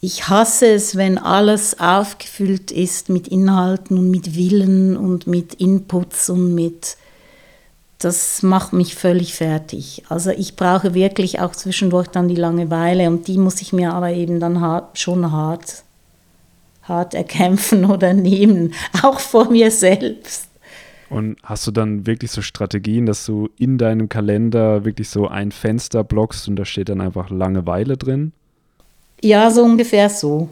Ich 0.00 0.28
hasse 0.28 0.68
es, 0.68 0.96
wenn 0.96 1.18
alles 1.18 1.78
aufgefüllt 1.78 2.70
ist 2.70 3.10
mit 3.10 3.28
Inhalten 3.28 3.98
und 3.98 4.10
mit 4.10 4.34
Willen 4.34 4.96
und 4.96 5.26
mit 5.26 5.54
Inputs 5.54 6.30
und 6.30 6.54
mit 6.54 6.96
das 7.98 8.42
macht 8.42 8.72
mich 8.72 8.94
völlig 8.94 9.34
fertig. 9.34 10.02
Also 10.08 10.30
ich 10.30 10.56
brauche 10.56 10.94
wirklich 10.94 11.40
auch 11.40 11.52
zwischendurch 11.52 12.08
dann 12.08 12.28
die 12.28 12.34
Langeweile 12.34 13.08
und 13.08 13.26
die 13.26 13.38
muss 13.38 13.62
ich 13.62 13.72
mir 13.72 13.94
aber 13.94 14.10
eben 14.10 14.38
dann 14.38 14.60
hart, 14.60 14.98
schon 14.98 15.32
hart, 15.32 15.82
hart 16.82 17.14
erkämpfen 17.14 17.84
oder 17.90 18.12
nehmen, 18.12 18.74
auch 19.02 19.20
vor 19.20 19.50
mir 19.50 19.70
selbst. 19.70 20.48
Und 21.08 21.36
hast 21.44 21.66
du 21.66 21.70
dann 21.70 22.06
wirklich 22.06 22.32
so 22.32 22.42
Strategien, 22.42 23.06
dass 23.06 23.24
du 23.24 23.48
in 23.58 23.78
deinem 23.78 24.08
Kalender 24.08 24.84
wirklich 24.84 25.08
so 25.08 25.28
ein 25.28 25.52
Fenster 25.52 26.02
blockst 26.02 26.48
und 26.48 26.56
da 26.56 26.64
steht 26.64 26.88
dann 26.88 27.00
einfach 27.00 27.30
Langeweile 27.30 27.96
drin? 27.96 28.32
Ja, 29.22 29.50
so 29.50 29.62
ungefähr 29.62 30.10
so. 30.10 30.48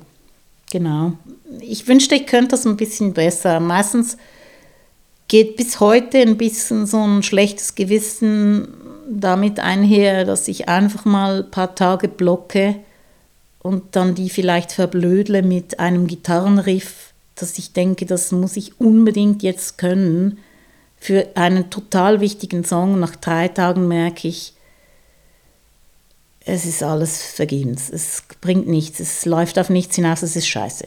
Genau. 0.71 1.13
Ich 1.61 1.87
wünschte, 1.89 2.15
ich 2.15 2.27
könnte 2.27 2.53
das 2.53 2.67
ein 2.67 2.77
bisschen 2.77 3.13
besser. 3.13 3.61
Meistens 3.61 4.17
geht 5.29 5.57
bis 5.57 5.81
heute 5.81 6.19
ein 6.19 6.37
bisschen 6.37 6.87
so 6.87 7.03
ein 7.03 7.23
schlechtes 7.23 7.75
Gewissen 7.75 8.69
damit 9.09 9.61
einher, 9.61 10.25
dass 10.25 10.49
ich 10.49 10.69
einfach 10.69 11.05
mal 11.05 11.45
ein 11.45 11.51
paar 11.51 11.75
Tage 11.75 12.09
blocke 12.09 12.77
und 13.63 13.97
dann 13.97 14.15
die 14.15 14.31
vielleicht 14.31 14.73
verblödle 14.73 15.43
mit 15.43 15.81
einem 15.81 16.07
Gitarrenriff, 16.07 17.13
dass 17.35 17.59
ich 17.59 17.73
denke, 17.73 18.07
das 18.07 18.33
muss 18.33 18.57
ich 18.57 18.81
unbedingt 18.81 19.43
jetzt 19.43 19.79
können. 19.79 20.39
Für 20.99 21.29
einen 21.35 21.71
total 21.71 22.21
wichtigen 22.21 22.65
Song, 22.65 23.01
nach 23.01 23.17
drei 23.17 23.49
Tagen 23.49 23.89
merke 23.89 24.29
ich, 24.29 24.55
es 26.47 26.67
ist 26.67 26.83
alles 26.83 27.23
vergebens, 27.23 27.89
es 27.89 28.23
bringt 28.41 28.69
nichts, 28.69 29.01
es 29.01 29.25
läuft 29.25 29.59
auf 29.59 29.71
nichts 29.71 29.97
hinaus, 29.97 30.23
es 30.23 30.37
ist 30.37 30.47
scheiße. 30.47 30.87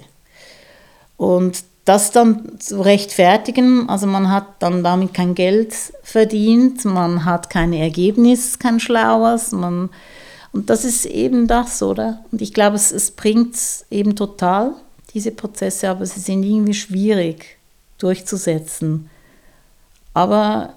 Und 1.17 1.63
das 1.87 2.11
dann 2.11 2.59
zu 2.59 2.81
rechtfertigen, 2.81 3.87
also 3.87 4.07
man 4.07 4.29
hat 4.29 4.45
dann 4.59 4.83
damit 4.83 5.13
kein 5.13 5.35
Geld 5.35 5.73
verdient, 6.03 6.83
man 6.83 7.23
hat 7.23 7.49
kein 7.49 7.71
Ergebnis, 7.71 8.59
kein 8.59 8.81
Schlaues, 8.81 9.53
man, 9.53 9.89
und 10.51 10.69
das 10.69 10.83
ist 10.83 11.05
eben 11.05 11.47
das, 11.47 11.81
oder? 11.81 12.25
Und 12.29 12.41
ich 12.41 12.53
glaube, 12.53 12.75
es, 12.75 12.91
es 12.91 13.11
bringt 13.11 13.55
eben 13.89 14.17
total, 14.17 14.73
diese 15.13 15.31
Prozesse, 15.31 15.89
aber 15.89 16.05
sie 16.05 16.19
sind 16.19 16.43
irgendwie 16.43 16.73
schwierig 16.73 17.57
durchzusetzen. 17.99 19.09
Aber 20.13 20.73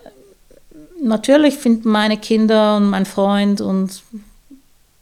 natürlich 1.02 1.56
finden 1.56 1.88
meine 1.88 2.18
Kinder 2.18 2.76
und 2.76 2.88
mein 2.88 3.04
Freund 3.04 3.60
und 3.60 4.00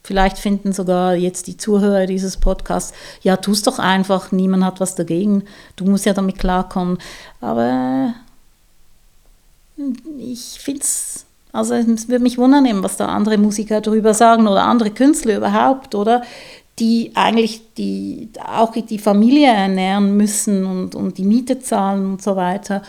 Vielleicht 0.08 0.38
finden 0.38 0.72
sogar 0.72 1.16
jetzt 1.16 1.48
die 1.48 1.58
Zuhörer 1.58 2.06
dieses 2.06 2.38
Podcasts, 2.38 2.94
ja, 3.20 3.36
tu 3.36 3.52
es 3.52 3.62
doch 3.62 3.78
einfach, 3.78 4.32
niemand 4.32 4.64
hat 4.64 4.80
was 4.80 4.94
dagegen, 4.94 5.44
du 5.76 5.84
musst 5.84 6.06
ja 6.06 6.14
damit 6.14 6.38
klarkommen. 6.38 6.96
Aber 7.42 8.14
ich 10.18 10.60
finde 10.60 10.80
es, 10.80 11.26
also 11.52 11.74
es 11.74 12.08
würde 12.08 12.22
mich 12.22 12.38
wundern, 12.38 12.82
was 12.82 12.96
da 12.96 13.08
andere 13.08 13.36
Musiker 13.36 13.82
darüber 13.82 14.14
sagen 14.14 14.48
oder 14.48 14.62
andere 14.62 14.92
Künstler 14.92 15.36
überhaupt, 15.36 15.94
oder? 15.94 16.22
Die 16.78 17.12
eigentlich 17.14 17.74
die, 17.76 18.30
auch 18.42 18.72
die 18.72 18.98
Familie 18.98 19.48
ernähren 19.48 20.16
müssen 20.16 20.64
und, 20.64 20.94
und 20.94 21.18
die 21.18 21.24
Miete 21.24 21.60
zahlen 21.60 22.12
und 22.12 22.22
so 22.22 22.34
weiter. 22.34 22.80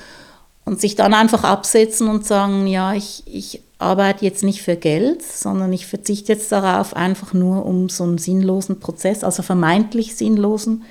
Und 0.64 0.80
sich 0.80 0.96
dann 0.96 1.14
einfach 1.14 1.44
absetzen 1.44 2.08
und 2.08 2.26
sagen, 2.26 2.66
ja, 2.66 2.94
ich, 2.94 3.24
ich 3.26 3.62
arbeite 3.80 4.26
jetzt 4.26 4.44
nicht 4.44 4.62
für 4.62 4.76
Geld, 4.76 5.24
sondern 5.24 5.72
ich 5.72 5.88
verzichte 5.88 6.34
jetzt 6.34 6.52
darauf 6.52 6.96
einfach 6.96 7.34
nur 7.34 7.66
um 7.66 7.90
so 7.90 8.04
einen 8.04 8.18
sinnlosen 8.18 8.80
Prozess, 8.80 9.24
also 9.24 9.42
vermeintlich 9.42 10.16
sinnlosen. 10.16 10.84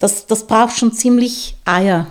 Das, 0.00 0.26
das 0.26 0.46
braucht 0.46 0.76
schon 0.76 0.92
ziemlich 0.92 1.56
Eier. 1.64 2.08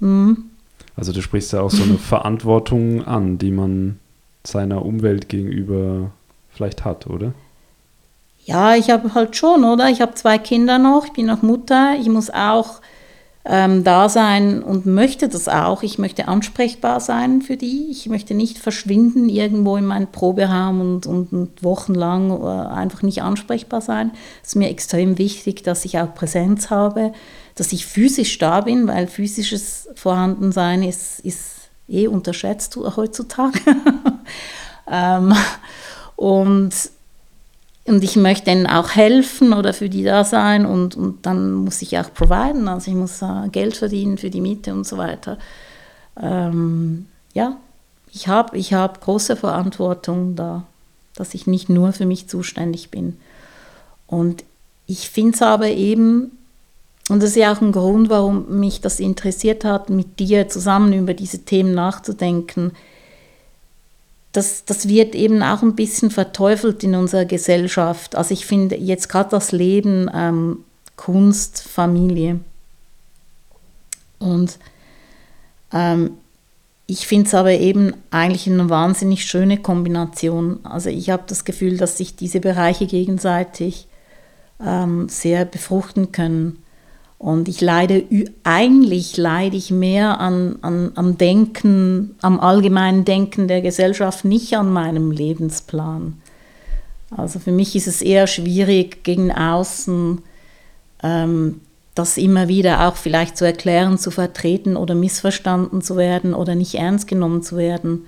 Mhm. 0.00 0.50
Also 0.96 1.12
du 1.12 1.22
sprichst 1.22 1.52
ja 1.52 1.62
auch 1.62 1.70
so 1.70 1.82
eine 1.82 1.98
Verantwortung 1.98 3.04
an, 3.04 3.38
die 3.38 3.50
man 3.50 3.98
seiner 4.44 4.84
Umwelt 4.84 5.30
gegenüber 5.30 6.12
vielleicht 6.50 6.84
hat, 6.84 7.06
oder? 7.06 7.32
Ja, 8.44 8.76
ich 8.76 8.90
habe 8.90 9.14
halt 9.14 9.34
schon, 9.36 9.64
oder? 9.64 9.88
Ich 9.88 10.02
habe 10.02 10.14
zwei 10.14 10.36
Kinder 10.36 10.78
noch, 10.78 11.06
ich 11.06 11.12
bin 11.14 11.26
noch 11.26 11.40
Mutter, 11.40 11.96
ich 11.98 12.08
muss 12.08 12.28
auch 12.28 12.82
ähm, 13.46 13.84
da 13.84 14.08
sein 14.08 14.62
und 14.62 14.86
möchte 14.86 15.28
das 15.28 15.48
auch. 15.48 15.82
Ich 15.82 15.98
möchte 15.98 16.28
ansprechbar 16.28 17.00
sein 17.00 17.42
für 17.42 17.58
die. 17.58 17.88
Ich 17.90 18.08
möchte 18.08 18.34
nicht 18.34 18.58
verschwinden 18.58 19.28
irgendwo 19.28 19.76
in 19.76 19.84
meinem 19.84 20.06
Proberaum 20.06 20.80
und, 20.80 21.06
und, 21.06 21.32
und 21.32 21.62
wochenlang 21.62 22.30
äh, 22.30 22.66
einfach 22.68 23.02
nicht 23.02 23.22
ansprechbar 23.22 23.82
sein. 23.82 24.12
Es 24.42 24.50
ist 24.50 24.54
mir 24.56 24.70
extrem 24.70 25.18
wichtig, 25.18 25.62
dass 25.62 25.84
ich 25.84 25.98
auch 25.98 26.14
Präsenz 26.14 26.70
habe, 26.70 27.12
dass 27.54 27.72
ich 27.72 27.84
physisch 27.84 28.38
da 28.38 28.62
bin, 28.62 28.88
weil 28.88 29.06
physisches 29.06 29.88
Vorhandensein 29.94 30.82
ist, 30.82 31.20
ist 31.20 31.68
eh 31.86 32.06
unterschätzt 32.06 32.76
heutzutage. 32.96 33.60
ähm, 34.90 35.34
und 36.16 36.72
und 37.86 38.02
ich 38.02 38.16
möchte 38.16 38.50
ihnen 38.50 38.66
auch 38.66 38.94
helfen 38.94 39.52
oder 39.52 39.74
für 39.74 39.88
die 39.88 40.04
da 40.04 40.24
sein 40.24 40.64
und, 40.64 40.96
und 40.96 41.26
dann 41.26 41.52
muss 41.52 41.82
ich 41.82 41.98
auch 41.98 42.12
providen, 42.12 42.66
also 42.66 42.90
ich 42.90 42.96
muss 42.96 43.20
uh, 43.20 43.48
Geld 43.52 43.76
verdienen 43.76 44.16
für 44.16 44.30
die 44.30 44.40
Miete 44.40 44.72
und 44.72 44.86
so 44.86 44.96
weiter. 44.96 45.38
Ähm, 46.20 47.06
ja, 47.34 47.56
ich 48.12 48.28
habe 48.28 48.56
ich 48.56 48.72
hab 48.72 49.00
große 49.02 49.36
Verantwortung 49.36 50.34
da, 50.34 50.64
dass 51.14 51.34
ich 51.34 51.46
nicht 51.46 51.68
nur 51.68 51.92
für 51.92 52.06
mich 52.06 52.28
zuständig 52.28 52.90
bin. 52.90 53.18
Und 54.06 54.44
ich 54.86 55.10
finde 55.10 55.34
es 55.34 55.42
aber 55.42 55.68
eben, 55.68 56.30
und 57.10 57.22
das 57.22 57.30
ist 57.30 57.36
ja 57.36 57.52
auch 57.52 57.60
ein 57.60 57.72
Grund, 57.72 58.08
warum 58.08 58.60
mich 58.60 58.80
das 58.80 59.00
interessiert 59.00 59.64
hat, 59.64 59.90
mit 59.90 60.18
dir 60.20 60.48
zusammen 60.48 60.92
über 60.92 61.12
diese 61.12 61.40
Themen 61.40 61.74
nachzudenken, 61.74 62.72
das, 64.34 64.64
das 64.64 64.88
wird 64.88 65.14
eben 65.14 65.42
auch 65.44 65.62
ein 65.62 65.76
bisschen 65.76 66.10
verteufelt 66.10 66.82
in 66.82 66.96
unserer 66.96 67.24
Gesellschaft. 67.24 68.16
Also 68.16 68.34
ich 68.34 68.46
finde 68.46 68.76
jetzt 68.76 69.08
gerade 69.08 69.30
das 69.30 69.52
Leben 69.52 70.10
ähm, 70.12 70.58
Kunst, 70.96 71.62
Familie. 71.62 72.40
Und 74.18 74.58
ähm, 75.72 76.10
ich 76.86 77.06
finde 77.06 77.28
es 77.28 77.34
aber 77.34 77.52
eben 77.52 77.94
eigentlich 78.10 78.48
eine 78.48 78.68
wahnsinnig 78.68 79.24
schöne 79.24 79.58
Kombination. 79.58 80.58
Also 80.64 80.90
ich 80.90 81.10
habe 81.10 81.22
das 81.28 81.44
Gefühl, 81.44 81.76
dass 81.76 81.98
sich 81.98 82.16
diese 82.16 82.40
Bereiche 82.40 82.86
gegenseitig 82.86 83.86
ähm, 84.60 85.08
sehr 85.08 85.44
befruchten 85.44 86.10
können. 86.10 86.63
Und 87.24 87.48
ich 87.48 87.62
leide, 87.62 88.04
eigentlich 88.42 89.16
leide 89.16 89.56
ich 89.56 89.70
mehr 89.70 90.20
an, 90.20 90.58
an, 90.60 90.92
am 90.94 91.16
Denken, 91.16 92.16
am 92.20 92.38
allgemeinen 92.38 93.06
Denken 93.06 93.48
der 93.48 93.62
Gesellschaft, 93.62 94.26
nicht 94.26 94.54
an 94.58 94.70
meinem 94.70 95.10
Lebensplan. 95.10 96.18
Also 97.10 97.38
für 97.38 97.50
mich 97.50 97.76
ist 97.76 97.86
es 97.86 98.02
eher 98.02 98.26
schwierig, 98.26 99.04
gegen 99.04 99.32
außen 99.32 100.20
ähm, 101.02 101.62
das 101.94 102.18
immer 102.18 102.48
wieder 102.48 102.86
auch 102.86 102.96
vielleicht 102.96 103.38
zu 103.38 103.46
erklären, 103.46 103.96
zu 103.96 104.10
vertreten 104.10 104.76
oder 104.76 104.94
missverstanden 104.94 105.80
zu 105.80 105.96
werden 105.96 106.34
oder 106.34 106.54
nicht 106.54 106.74
ernst 106.74 107.08
genommen 107.08 107.42
zu 107.42 107.56
werden. 107.56 108.04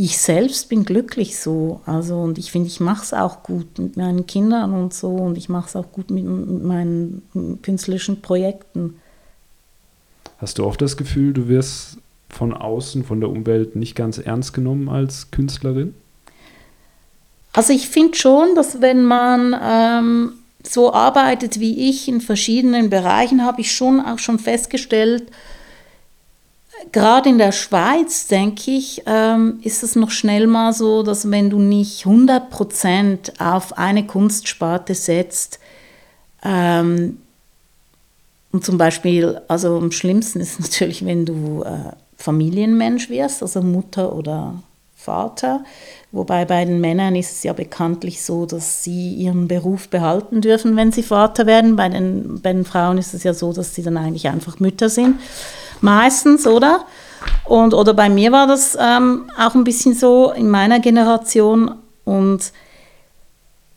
Ich 0.00 0.18
selbst 0.18 0.68
bin 0.68 0.84
glücklich 0.84 1.40
so. 1.40 1.80
Also 1.84 2.20
und 2.20 2.38
ich 2.38 2.52
finde, 2.52 2.68
ich 2.68 2.78
mache 2.78 3.02
es 3.02 3.12
auch 3.12 3.42
gut 3.42 3.80
mit 3.80 3.96
meinen 3.96 4.28
Kindern 4.28 4.72
und 4.72 4.94
so 4.94 5.08
und 5.08 5.36
ich 5.36 5.48
mache 5.48 5.66
es 5.66 5.74
auch 5.74 5.90
gut 5.90 6.12
mit, 6.12 6.24
mit 6.24 6.62
meinen 6.62 7.58
künstlerischen 7.62 8.22
Projekten. 8.22 9.00
Hast 10.38 10.58
du 10.58 10.64
oft 10.64 10.80
das 10.80 10.96
Gefühl, 10.96 11.32
du 11.32 11.48
wirst 11.48 11.98
von 12.28 12.52
außen, 12.52 13.04
von 13.04 13.18
der 13.18 13.28
Umwelt 13.28 13.74
nicht 13.74 13.96
ganz 13.96 14.18
ernst 14.18 14.52
genommen 14.52 14.88
als 14.88 15.32
Künstlerin? 15.32 15.94
Also 17.52 17.72
ich 17.72 17.88
finde 17.88 18.16
schon, 18.16 18.54
dass 18.54 18.80
wenn 18.80 19.02
man 19.02 19.56
ähm, 19.60 20.32
so 20.62 20.92
arbeitet 20.92 21.58
wie 21.58 21.88
ich 21.90 22.06
in 22.06 22.20
verschiedenen 22.20 22.88
Bereichen, 22.88 23.44
habe 23.44 23.62
ich 23.62 23.72
schon 23.72 24.00
auch 24.00 24.20
schon 24.20 24.38
festgestellt, 24.38 25.24
gerade 26.92 27.28
in 27.28 27.38
der 27.38 27.52
Schweiz, 27.52 28.26
denke 28.26 28.70
ich, 28.70 29.02
ähm, 29.06 29.60
ist 29.62 29.82
es 29.82 29.96
noch 29.96 30.10
schnell 30.10 30.46
mal 30.46 30.72
so, 30.72 31.02
dass 31.02 31.30
wenn 31.30 31.50
du 31.50 31.58
nicht 31.58 32.04
100% 32.04 33.40
auf 33.40 33.76
eine 33.76 34.06
Kunstsparte 34.06 34.94
setzt, 34.94 35.58
ähm, 36.44 37.18
und 38.50 38.64
zum 38.64 38.78
Beispiel, 38.78 39.40
also 39.48 39.76
am 39.76 39.92
schlimmsten 39.92 40.40
ist 40.40 40.60
natürlich, 40.60 41.04
wenn 41.04 41.26
du 41.26 41.62
äh, 41.64 41.92
Familienmensch 42.16 43.10
wirst, 43.10 43.42
also 43.42 43.62
Mutter 43.62 44.14
oder 44.14 44.54
Vater, 44.96 45.64
Wobei 46.10 46.46
bei 46.46 46.64
den 46.64 46.80
Männern 46.80 47.16
ist 47.16 47.32
es 47.32 47.42
ja 47.42 47.52
bekanntlich 47.52 48.22
so, 48.22 48.46
dass 48.46 48.82
sie 48.82 49.12
ihren 49.14 49.46
Beruf 49.46 49.88
behalten 49.88 50.40
dürfen, 50.40 50.74
wenn 50.74 50.90
sie 50.90 51.02
Vater 51.02 51.44
werden. 51.46 51.76
Bei 51.76 51.90
den, 51.90 52.40
bei 52.40 52.52
den 52.52 52.64
Frauen 52.64 52.96
ist 52.96 53.12
es 53.12 53.24
ja 53.24 53.34
so, 53.34 53.52
dass 53.52 53.74
sie 53.74 53.82
dann 53.82 53.98
eigentlich 53.98 54.28
einfach 54.28 54.58
Mütter 54.58 54.88
sind. 54.88 55.20
Meistens, 55.82 56.46
oder? 56.46 56.86
Und, 57.44 57.74
oder 57.74 57.92
bei 57.92 58.08
mir 58.08 58.32
war 58.32 58.46
das 58.46 58.76
ähm, 58.80 59.30
auch 59.38 59.54
ein 59.54 59.64
bisschen 59.64 59.94
so 59.94 60.32
in 60.32 60.48
meiner 60.48 60.80
Generation. 60.80 61.74
Und 62.04 62.52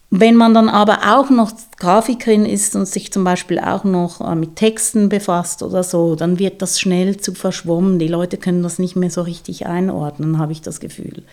wenn 0.10 0.36
man 0.36 0.54
dann 0.54 0.70
aber 0.70 1.00
auch 1.16 1.30
noch 1.30 1.52
Grafikerin 1.80 2.46
ist 2.46 2.78
und 2.78 2.86
sich 2.86 3.12
zum 3.12 3.26
Beispiel 3.26 3.60
auch 3.60 3.84
noch 3.84 4.22
äh, 4.22 4.36
mit 4.36 4.56
Texten 4.56 5.10
befasst 5.10 5.64
oder 5.64 5.84
so, 5.84 6.16
dann 6.16 6.40
wird 6.40 6.62
das 6.62 6.80
schnell 6.80 7.18
zu 7.18 7.34
verschwommen. 7.34 8.00
Die 8.00 8.08
Leute 8.08 8.38
können 8.38 8.64
das 8.64 8.80
nicht 8.80 8.96
mehr 8.96 9.10
so 9.10 9.22
richtig 9.22 9.66
einordnen, 9.66 10.38
habe 10.38 10.54
ich 10.54 10.62
das 10.62 10.80
Gefühl. 10.80 11.24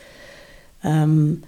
Ähm, 0.83 1.43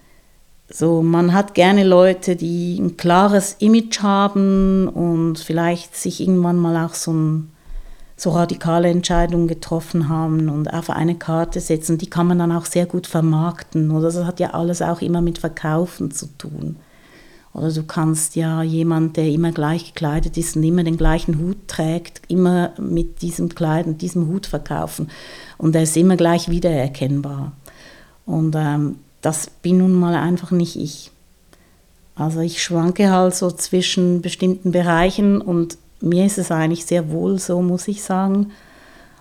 so, 0.73 1.03
man 1.03 1.33
hat 1.33 1.55
gerne 1.55 1.83
Leute, 1.83 2.37
die 2.37 2.79
ein 2.79 2.97
klares 2.97 3.57
Image 3.59 4.03
haben 4.03 4.87
und 4.89 5.39
vielleicht 5.39 5.97
sich 5.97 6.21
irgendwann 6.21 6.59
mal 6.59 6.87
auch 6.87 6.95
so, 6.95 7.13
ein, 7.13 7.51
so 8.17 8.31
radikale 8.31 8.89
Entscheidungen 8.89 9.49
getroffen 9.49 10.09
haben 10.09 10.49
und 10.49 10.73
auf 10.73 10.91
eine 10.91 11.17
Karte 11.17 11.59
setzen. 11.61 11.99
Die 11.99 12.09
kann 12.09 12.29
man 12.29 12.39
dann 12.39 12.53
auch 12.53 12.67
sehr 12.67 12.87
gut 12.87 13.09
vermarkten. 13.09 13.91
Oder 13.91 14.13
das 14.13 14.25
hat 14.25 14.39
ja 14.39 14.51
alles 14.51 14.81
auch 14.81 15.01
immer 15.01 15.21
mit 15.21 15.39
Verkaufen 15.39 16.13
zu 16.13 16.27
tun. 16.39 16.77
Oder 17.53 17.73
du 17.73 17.83
kannst 17.83 18.37
ja 18.37 18.63
jemand, 18.63 19.17
der 19.17 19.27
immer 19.29 19.51
gleich 19.51 19.87
gekleidet 19.93 20.39
ist 20.39 20.55
und 20.55 20.63
immer 20.63 20.85
den 20.85 20.97
gleichen 20.97 21.41
Hut 21.41 21.67
trägt, 21.67 22.23
immer 22.29 22.75
mit 22.79 23.23
diesem 23.23 23.49
Kleid 23.49 23.87
und 23.87 24.03
diesem 24.03 24.29
Hut 24.29 24.47
verkaufen. 24.47 25.11
Und 25.59 25.75
er 25.75 25.83
ist 25.83 25.97
immer 25.97 26.17
gleich 26.17 26.49
wiedererkennbar. 26.49 27.53
Und 28.25 28.55
ähm, 28.57 28.99
das 29.21 29.49
bin 29.49 29.79
nun 29.79 29.93
mal 29.93 30.15
einfach 30.15 30.51
nicht 30.51 30.77
ich. 30.77 31.11
Also 32.15 32.41
ich 32.41 32.63
schwanke 32.63 33.11
halt 33.11 33.35
so 33.35 33.51
zwischen 33.51 34.21
bestimmten 34.23 34.73
Bereichen 34.73 35.41
und 35.41 35.79
mir 36.01 36.27
ist 36.27 36.39
es 36.39 36.51
eigentlich 36.51 36.87
sehr 36.87 37.11
wohl 37.11 37.39
so, 37.39 37.63
muss 37.63 37.89
ich 37.89 38.03
sagen. 38.03 38.53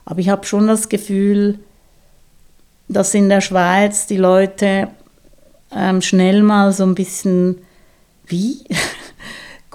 Aber 0.06 0.20
ich 0.20 0.30
habe 0.30 0.46
schon 0.46 0.68
das 0.68 0.90
Gefühl, 0.90 1.60
dass 2.88 3.14
in 3.14 3.30
der 3.30 3.42
Schweiz 3.42 4.08
die 4.08 4.18
Leute 4.18 4.90
ähm, 5.72 6.02
schnell 6.02 6.42
mal 6.42 6.74
so 6.74 6.84
ein 6.84 6.96
bisschen 6.96 7.60
wie 8.26 8.64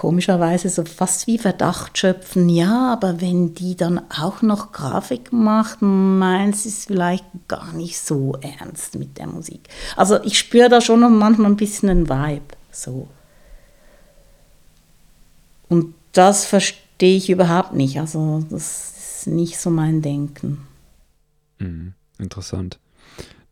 komischerweise 0.05 0.69
so 0.69 0.85
fast 0.85 1.27
wie 1.27 1.38
Verdacht 1.38 1.97
schöpfen, 1.97 2.51
ja, 2.51 2.93
aber 2.93 3.23
wenn 3.23 3.55
die 3.55 3.75
dann 3.75 4.03
auch 4.11 4.43
noch 4.43 4.71
Grafik 4.71 5.33
macht, 5.33 5.81
meint 5.81 6.57
sie 6.57 6.69
es 6.69 6.85
vielleicht 6.85 7.25
gar 7.49 7.73
nicht 7.73 7.99
so 7.99 8.37
ernst 8.43 8.97
mit 8.97 9.17
der 9.17 9.27
Musik. 9.29 9.61
Also 9.97 10.23
ich 10.23 10.38
spüre 10.38 10.69
da 10.69 10.83
schon 10.83 11.01
noch 11.01 11.09
manchmal 11.09 11.51
ein 11.51 11.57
bisschen 11.57 11.88
einen 11.88 12.11
Vibe, 12.11 12.55
so. 12.71 13.09
Und 15.71 15.95
das 16.12 16.45
verstehe 16.45 17.17
ich 17.17 17.31
überhaupt 17.31 17.73
nicht, 17.73 17.99
also 17.99 18.45
das 18.51 19.23
ist 19.23 19.27
nicht 19.29 19.57
so 19.59 19.71
mein 19.71 20.03
Denken. 20.03 20.67
Mhm, 21.61 21.95
interessant. 22.19 22.79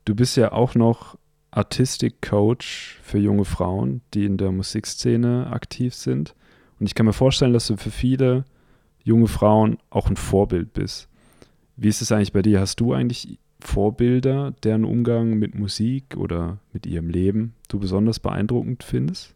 Du 0.05 0.15
bist 0.15 0.37
ja 0.37 0.53
auch 0.53 0.75
noch 0.75 1.17
Artistic 1.51 2.21
Coach 2.21 3.01
für 3.03 3.17
junge 3.17 3.47
Frauen, 3.47 4.03
die 4.13 4.27
in 4.27 4.37
der 4.37 4.53
Musikszene 4.53 5.49
aktiv 5.51 5.95
sind. 5.95 6.35
Und 6.83 6.87
ich 6.87 6.97
kann 6.97 7.07
mir 7.07 7.13
vorstellen, 7.13 7.53
dass 7.53 7.69
du 7.69 7.77
für 7.77 7.93
viele 7.93 8.45
junge 9.05 9.29
Frauen 9.29 9.79
auch 9.91 10.09
ein 10.09 10.17
Vorbild 10.17 10.73
bist. 10.73 11.07
Wie 11.77 11.87
ist 11.87 12.03
es 12.03 12.11
eigentlich 12.11 12.33
bei 12.33 12.43
dir? 12.43 12.59
Hast 12.59 12.81
du 12.81 12.93
eigentlich 12.93 13.39
Vorbilder, 13.61 14.53
deren 14.65 14.85
Umgang 14.85 15.35
mit 15.35 15.55
Musik 15.55 16.17
oder 16.17 16.59
mit 16.73 16.85
ihrem 16.87 17.09
Leben 17.09 17.55
du 17.69 17.79
besonders 17.79 18.19
beeindruckend 18.19 18.83
findest? 18.83 19.33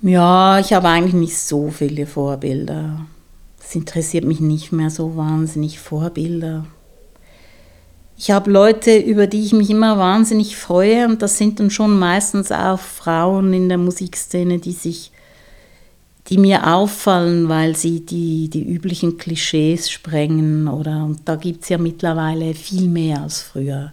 Ja, 0.00 0.58
ich 0.58 0.72
habe 0.72 0.88
eigentlich 0.88 1.12
nicht 1.12 1.36
so 1.36 1.68
viele 1.68 2.06
Vorbilder. 2.06 3.04
Es 3.62 3.74
interessiert 3.74 4.24
mich 4.24 4.40
nicht 4.40 4.72
mehr 4.72 4.88
so 4.88 5.18
wahnsinnig 5.18 5.78
Vorbilder. 5.80 6.64
Ich 8.16 8.30
habe 8.30 8.50
Leute, 8.50 8.96
über 8.96 9.26
die 9.26 9.44
ich 9.44 9.52
mich 9.52 9.68
immer 9.68 9.98
wahnsinnig 9.98 10.56
freue 10.56 11.06
und 11.08 11.20
das 11.20 11.36
sind 11.36 11.60
dann 11.60 11.68
schon 11.68 11.98
meistens 11.98 12.50
auch 12.50 12.80
Frauen 12.80 13.52
in 13.52 13.68
der 13.68 13.76
Musikszene, 13.76 14.58
die 14.60 14.72
sich 14.72 15.12
die 16.30 16.38
mir 16.38 16.72
auffallen, 16.72 17.48
weil 17.48 17.74
sie 17.76 18.06
die, 18.06 18.48
die 18.48 18.64
üblichen 18.64 19.18
Klischees 19.18 19.90
sprengen. 19.90 20.68
Oder, 20.68 21.04
und 21.04 21.28
da 21.28 21.34
gibt 21.34 21.64
es 21.64 21.68
ja 21.68 21.78
mittlerweile 21.78 22.54
viel 22.54 22.88
mehr 22.88 23.22
als 23.22 23.42
früher. 23.42 23.92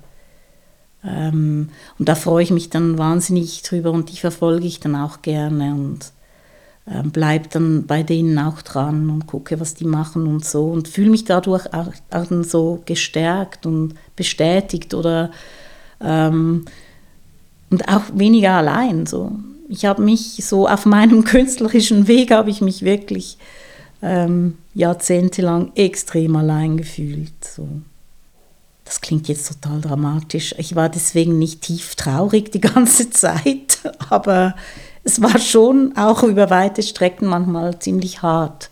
Ähm, 1.03 1.69
und 1.97 2.07
da 2.07 2.13
freue 2.13 2.43
ich 2.43 2.51
mich 2.51 2.69
dann 2.69 2.97
wahnsinnig 2.99 3.63
drüber 3.63 3.91
und 3.91 4.11
die 4.11 4.17
verfolge 4.17 4.67
ich 4.67 4.79
dann 4.79 4.95
auch 4.95 5.23
gerne 5.23 5.73
und 5.73 6.11
äh, 6.85 7.01
bleibe 7.03 7.49
dann 7.49 7.85
bei 7.87 8.03
denen 8.03 8.37
auch 8.37 8.61
dran 8.61 9.09
und 9.09 9.25
gucke, 9.25 9.59
was 9.59 9.73
die 9.73 9.85
machen 9.85 10.27
und 10.27 10.45
so 10.45 10.65
und 10.65 10.87
fühle 10.87 11.09
mich 11.09 11.25
dadurch 11.25 11.73
auch, 11.73 11.91
auch 12.11 12.25
so 12.43 12.81
gestärkt 12.85 13.65
und 13.65 13.95
bestätigt 14.15 14.93
oder 14.93 15.31
ähm, 16.01 16.65
und 17.69 17.87
auch 17.89 18.03
weniger 18.13 18.53
allein 18.53 19.05
so 19.05 19.31
ich 19.69 19.85
habe 19.85 20.01
mich 20.01 20.45
so 20.45 20.67
auf 20.67 20.85
meinem 20.85 21.23
künstlerischen 21.25 22.07
Weg, 22.07 22.31
habe 22.31 22.49
ich 22.49 22.61
mich 22.61 22.83
wirklich 22.83 23.37
ähm, 24.01 24.57
jahrzehntelang 24.73 25.71
extrem 25.75 26.35
allein 26.35 26.77
gefühlt. 26.77 27.43
So. 27.43 27.67
Das 28.85 29.01
klingt 29.01 29.27
jetzt 29.27 29.47
total 29.47 29.81
dramatisch. 29.81 30.55
Ich 30.57 30.75
war 30.75 30.87
deswegen 30.87 31.37
nicht 31.39 31.61
tief 31.61 31.95
traurig 31.95 32.51
die 32.51 32.61
ganze 32.61 33.09
Zeit, 33.09 33.79
aber 34.09 34.55
es 35.03 35.21
war 35.21 35.39
schon 35.39 35.95
auch 35.97 36.23
über 36.23 36.49
weite 36.49 36.83
Strecken 36.83 37.27
manchmal 37.27 37.79
ziemlich 37.79 38.21
hart. 38.21 38.69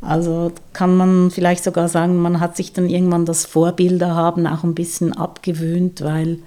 Also 0.00 0.50
kann 0.72 0.96
man 0.96 1.30
vielleicht 1.30 1.62
sogar 1.62 1.88
sagen, 1.88 2.16
man 2.20 2.40
hat 2.40 2.56
sich 2.56 2.72
dann 2.72 2.88
irgendwann 2.88 3.24
das 3.24 3.46
Vorbilder 3.46 4.16
haben 4.16 4.46
auch 4.48 4.64
ein 4.64 4.74
bisschen 4.74 5.12
abgewöhnt, 5.12 6.02
weil 6.02 6.40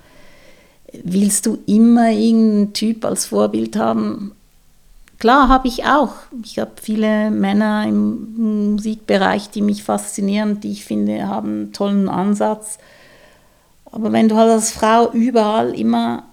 willst 1.03 1.45
du 1.45 1.60
immer 1.65 2.12
irgendeinen 2.12 2.73
Typ 2.73 3.05
als 3.05 3.25
Vorbild 3.25 3.75
haben, 3.75 4.31
Klar 5.19 5.47
habe 5.47 5.67
ich 5.67 5.86
auch. 5.86 6.12
Ich 6.43 6.60
habe 6.60 6.71
viele 6.81 7.31
Männer 7.31 7.86
im 7.88 8.71
Musikbereich, 8.73 9.49
die 9.49 9.62
mich 9.62 9.84
faszinieren, 9.84 10.60
die 10.60 10.71
ich 10.71 10.86
finde, 10.86 11.27
haben 11.27 11.49
einen 11.49 11.73
tollen 11.73 12.10
Ansatz. 12.10 12.77
Aber 13.91 14.12
wenn 14.12 14.27
du 14.27 14.36
halt 14.36 14.51
als 14.51 14.71
Frau 14.71 15.12
überall 15.12 15.73
immer 15.73 16.23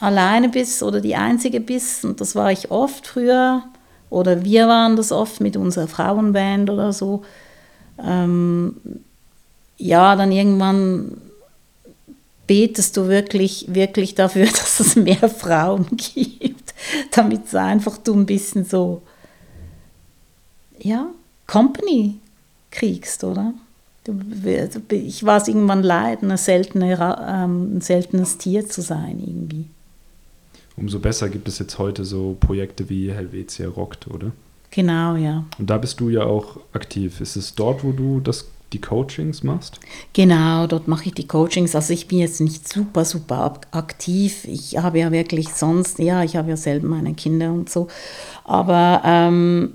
alleine 0.00 0.48
bist 0.48 0.82
oder 0.82 1.00
die 1.00 1.14
Einzige 1.14 1.60
bist, 1.60 2.04
und 2.06 2.20
das 2.22 2.34
war 2.34 2.50
ich 2.50 2.70
oft 2.70 3.06
früher, 3.06 3.62
oder 4.08 4.44
wir 4.44 4.66
waren 4.66 4.96
das 4.96 5.12
oft 5.12 5.40
mit 5.40 5.56
unserer 5.56 5.86
Frauenband 5.86 6.70
oder 6.70 6.92
so, 6.92 7.22
ähm, 8.02 8.76
ja, 9.76 10.16
dann 10.16 10.32
irgendwann 10.32 11.18
betest 12.50 12.96
du 12.96 13.06
wirklich, 13.06 13.66
wirklich 13.68 14.16
dafür, 14.16 14.46
dass 14.46 14.80
es 14.80 14.96
mehr 14.96 15.28
Frauen 15.28 15.86
gibt, 15.96 16.74
damit 17.12 17.46
es 17.46 17.54
einfach 17.54 17.96
du 17.98 18.12
ein 18.12 18.26
bisschen 18.26 18.64
so, 18.64 19.02
ja, 20.80 21.10
Company 21.46 22.16
kriegst, 22.72 23.22
oder? 23.22 23.54
Ich 24.88 25.24
war 25.24 25.36
es 25.36 25.46
irgendwann 25.46 25.84
leid, 25.84 26.24
eine 26.24 26.36
seltene, 26.36 26.94
ähm, 27.24 27.76
ein 27.76 27.80
seltenes 27.82 28.36
Tier 28.36 28.68
zu 28.68 28.82
sein 28.82 29.20
irgendwie. 29.20 29.66
Umso 30.76 30.98
besser 30.98 31.28
gibt 31.28 31.46
es 31.46 31.60
jetzt 31.60 31.78
heute 31.78 32.04
so 32.04 32.36
Projekte 32.40 32.88
wie 32.88 33.12
Helvetia 33.12 33.68
Rockt, 33.68 34.08
oder? 34.08 34.32
Genau, 34.72 35.14
ja. 35.14 35.44
Und 35.58 35.70
da 35.70 35.78
bist 35.78 36.00
du 36.00 36.08
ja 36.08 36.24
auch 36.24 36.58
aktiv. 36.72 37.20
Ist 37.20 37.36
es 37.36 37.54
dort, 37.54 37.84
wo 37.84 37.92
du 37.92 38.18
das, 38.18 38.46
die 38.72 38.80
Coachings 38.80 39.42
machst? 39.42 39.80
Genau, 40.12 40.66
dort 40.66 40.88
mache 40.88 41.06
ich 41.06 41.14
die 41.14 41.26
Coachings. 41.26 41.74
Also 41.74 41.92
ich 41.92 42.08
bin 42.08 42.18
jetzt 42.18 42.40
nicht 42.40 42.68
super, 42.68 43.04
super 43.04 43.54
aktiv. 43.72 44.44
Ich 44.44 44.78
habe 44.78 44.98
ja 44.98 45.10
wirklich 45.12 45.48
sonst, 45.50 45.98
ja, 45.98 46.22
ich 46.22 46.36
habe 46.36 46.50
ja 46.50 46.56
selber 46.56 46.88
meine 46.88 47.14
Kinder 47.14 47.52
und 47.52 47.68
so. 47.68 47.88
Aber 48.44 49.02
ähm, 49.04 49.72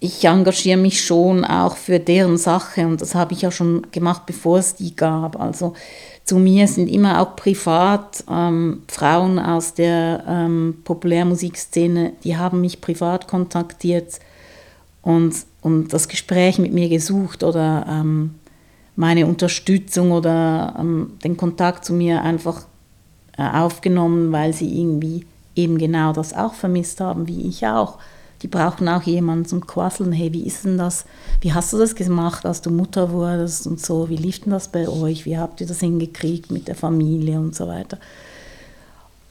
ich 0.00 0.24
engagiere 0.24 0.78
mich 0.78 1.00
schon 1.04 1.44
auch 1.44 1.76
für 1.76 2.00
deren 2.00 2.36
Sache 2.36 2.86
und 2.86 3.00
das 3.00 3.14
habe 3.14 3.34
ich 3.34 3.42
ja 3.42 3.52
schon 3.52 3.86
gemacht, 3.92 4.22
bevor 4.26 4.58
es 4.58 4.74
die 4.74 4.96
gab. 4.96 5.40
Also 5.40 5.74
zu 6.24 6.38
mir 6.38 6.66
sind 6.66 6.88
immer 6.88 7.20
auch 7.20 7.36
privat 7.36 8.24
ähm, 8.28 8.82
Frauen 8.88 9.38
aus 9.38 9.74
der 9.74 10.24
ähm, 10.26 10.78
Populärmusikszene, 10.82 12.14
die 12.24 12.36
haben 12.36 12.60
mich 12.60 12.80
privat 12.80 13.28
kontaktiert 13.28 14.18
und, 15.02 15.34
und 15.60 15.92
das 15.92 16.08
Gespräch 16.08 16.58
mit 16.58 16.72
mir 16.72 16.88
gesucht 16.88 17.42
oder 17.42 17.86
ähm, 17.88 18.36
meine 18.96 19.26
Unterstützung 19.26 20.12
oder 20.12 20.74
ähm, 20.78 21.12
den 21.24 21.36
Kontakt 21.36 21.84
zu 21.84 21.92
mir 21.92 22.22
einfach 22.22 22.66
äh, 23.36 23.42
aufgenommen, 23.42 24.32
weil 24.32 24.52
sie 24.52 24.80
irgendwie 24.80 25.26
eben 25.54 25.78
genau 25.78 26.12
das 26.12 26.34
auch 26.34 26.54
vermisst 26.54 27.00
haben, 27.00 27.28
wie 27.28 27.48
ich 27.48 27.66
auch 27.66 27.98
die 28.42 28.48
brauchen 28.48 28.88
auch 28.88 29.02
jemanden 29.02 29.46
zum 29.46 29.66
Quasseln. 29.66 30.12
Hey, 30.12 30.32
wie 30.32 30.44
ist 30.44 30.64
denn 30.64 30.76
das? 30.76 31.04
Wie 31.40 31.52
hast 31.52 31.72
du 31.72 31.78
das 31.78 31.94
gemacht, 31.94 32.44
als 32.44 32.60
du 32.60 32.70
Mutter 32.70 33.12
wurdest 33.12 33.66
und 33.66 33.80
so? 33.80 34.08
Wie 34.08 34.16
lief 34.16 34.40
denn 34.40 34.50
das 34.50 34.68
bei 34.68 34.88
euch? 34.88 35.24
Wie 35.24 35.38
habt 35.38 35.60
ihr 35.60 35.66
das 35.66 35.80
hingekriegt 35.80 36.50
mit 36.50 36.66
der 36.66 36.74
Familie 36.74 37.38
und 37.38 37.54
so 37.54 37.68
weiter? 37.68 37.98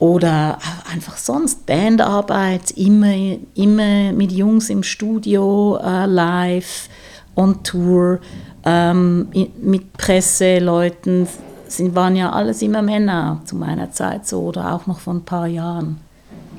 Oder 0.01 0.57
einfach 0.91 1.15
sonst 1.15 1.67
Bandarbeit, 1.67 2.71
immer, 2.71 3.37
immer 3.53 4.11
mit 4.13 4.31
Jungs 4.31 4.71
im 4.71 4.81
Studio, 4.81 5.77
äh, 5.77 6.07
live, 6.07 6.89
on 7.35 7.61
Tour, 7.61 8.19
ähm, 8.65 9.27
mit 9.61 9.93
Presseleuten. 9.93 11.27
Sind, 11.67 11.93
waren 11.93 12.15
ja 12.15 12.31
alles 12.31 12.63
immer 12.63 12.81
Männer 12.81 13.43
zu 13.45 13.55
meiner 13.55 13.91
Zeit 13.91 14.25
so 14.25 14.41
oder 14.41 14.73
auch 14.73 14.87
noch 14.87 14.99
vor 15.01 15.13
ein 15.13 15.23
paar 15.23 15.45
Jahren. 15.45 16.01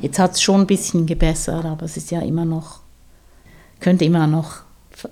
Jetzt 0.00 0.20
hat 0.20 0.34
es 0.34 0.40
schon 0.40 0.60
ein 0.60 0.66
bisschen 0.68 1.04
gebessert, 1.06 1.64
aber 1.64 1.86
es 1.86 1.96
ist 1.96 2.12
ja 2.12 2.20
immer 2.20 2.44
noch, 2.44 2.78
könnte 3.80 4.04
immer 4.04 4.28
noch 4.28 4.58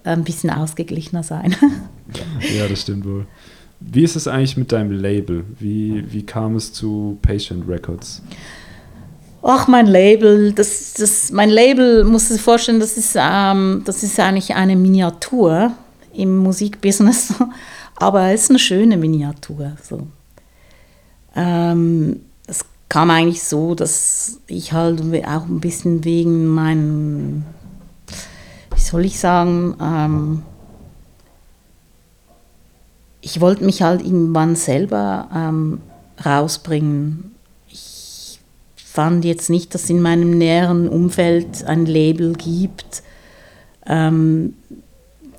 ein 0.05 0.23
bisschen 0.23 0.51
ausgeglichener 0.51 1.25
sein. 1.25 1.57
ja, 2.57 2.69
das 2.69 2.83
stimmt 2.83 3.05
wohl. 3.07 3.27
Wie 3.81 4.05
ist 4.05 4.16
es 4.16 4.29
eigentlich 4.29 4.57
mit 4.57 4.73
deinem 4.73 4.93
Label? 4.93 5.45
Wie, 5.59 6.05
wie 6.12 6.25
kam 6.25 6.57
es 6.57 6.73
zu 6.73 7.19
Patient 7.23 7.66
Records? 7.69 8.23
Ach, 9.43 9.66
mein 9.69 9.87
Label, 9.87 10.53
das, 10.53 10.93
das, 10.95 11.33
mein 11.33 11.49
Label, 11.49 12.05
muss 12.05 12.29
du 12.29 12.35
dir 12.35 12.40
vorstellen, 12.40 12.79
das 12.79 12.99
ist, 12.99 13.16
ähm, 13.19 13.83
das 13.87 14.03
ist 14.03 14.21
eigentlich 14.21 14.55
eine 14.55 14.77
Miniatur 14.77 15.73
im 16.12 16.37
Musikbusiness, 16.38 17.35
aber 17.97 18.33
es 18.33 18.43
ist 18.43 18.51
eine 18.51 18.59
schöne 18.59 18.99
Miniatur. 18.99 19.73
So. 19.83 20.07
Ähm, 21.35 22.21
kam 22.90 23.09
eigentlich 23.09 23.43
so, 23.45 23.75
dass 23.75 24.40
ich 24.49 24.73
halt 24.75 25.01
auch 25.01 25.47
ein 25.47 25.61
bisschen 25.61 26.05
wegen 26.05 26.47
meinem, 26.47 27.45
wie 28.75 28.81
soll 28.81 29.07
ich 29.07 29.19
sagen, 29.19 29.77
ähm, 29.81 30.43
ich 33.21 33.41
wollte 33.41 33.65
mich 33.65 33.83
halt 33.83 34.03
irgendwann 34.03 34.57
selber 34.57 35.29
ähm, 35.35 35.81
rausbringen. 36.25 37.35
Ich 37.69 38.41
fand 38.77 39.25
jetzt 39.25 39.51
nicht, 39.51 39.75
dass 39.75 39.91
in 39.91 40.03
meinem 40.03 40.37
näheren 40.39 40.89
Umfeld 40.89 41.65
ein 41.65 41.87
Label 41.87 42.33
gibt, 42.33 43.03
ähm, 43.87 44.55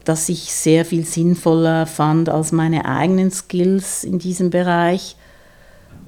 das 0.03 0.29
ich 0.29 0.51
sehr 0.51 0.85
viel 0.85 1.05
sinnvoller 1.05 1.85
fand 1.85 2.29
als 2.29 2.51
meine 2.51 2.85
eigenen 2.85 3.31
Skills 3.31 4.03
in 4.03 4.19
diesem 4.19 4.49
Bereich. 4.49 5.15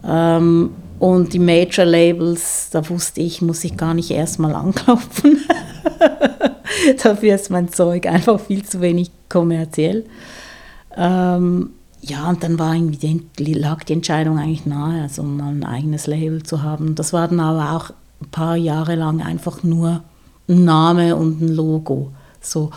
Ähm, 0.05 0.71
und 0.99 1.33
die 1.33 1.39
Major 1.39 1.85
Labels, 1.85 2.69
da 2.71 2.87
wusste 2.89 3.21
ich, 3.21 3.41
muss 3.41 3.63
ich 3.63 3.75
gar 3.77 3.93
nicht 3.93 4.11
erstmal 4.11 4.55
anklopfen. 4.55 5.43
Dafür 7.03 7.35
ist 7.35 7.49
mein 7.49 7.71
Zeug 7.71 8.05
einfach 8.05 8.39
viel 8.39 8.63
zu 8.63 8.81
wenig 8.81 9.11
kommerziell. 9.29 10.05
Ähm, 10.95 11.71
ja, 12.01 12.29
und 12.29 12.43
dann 12.43 12.59
war 12.59 12.75
irgendwie 12.75 13.21
die, 13.37 13.53
lag 13.53 13.83
die 13.85 13.93
Entscheidung 13.93 14.37
eigentlich 14.37 14.65
nahe, 14.65 15.03
also 15.03 15.23
mal 15.23 15.53
ein 15.53 15.63
eigenes 15.63 16.05
Label 16.05 16.43
zu 16.43 16.61
haben. 16.61 16.95
Das 16.95 17.13
war 17.13 17.27
dann 17.27 17.39
aber 17.39 17.77
auch 17.77 17.91
ein 18.21 18.29
paar 18.29 18.57
Jahre 18.57 18.95
lang 18.95 19.21
einfach 19.21 19.63
nur 19.63 20.01
ein 20.49 20.65
Name 20.65 21.15
und 21.15 21.41
ein 21.41 21.47
Logo. 21.47 22.11
So. 22.41 22.71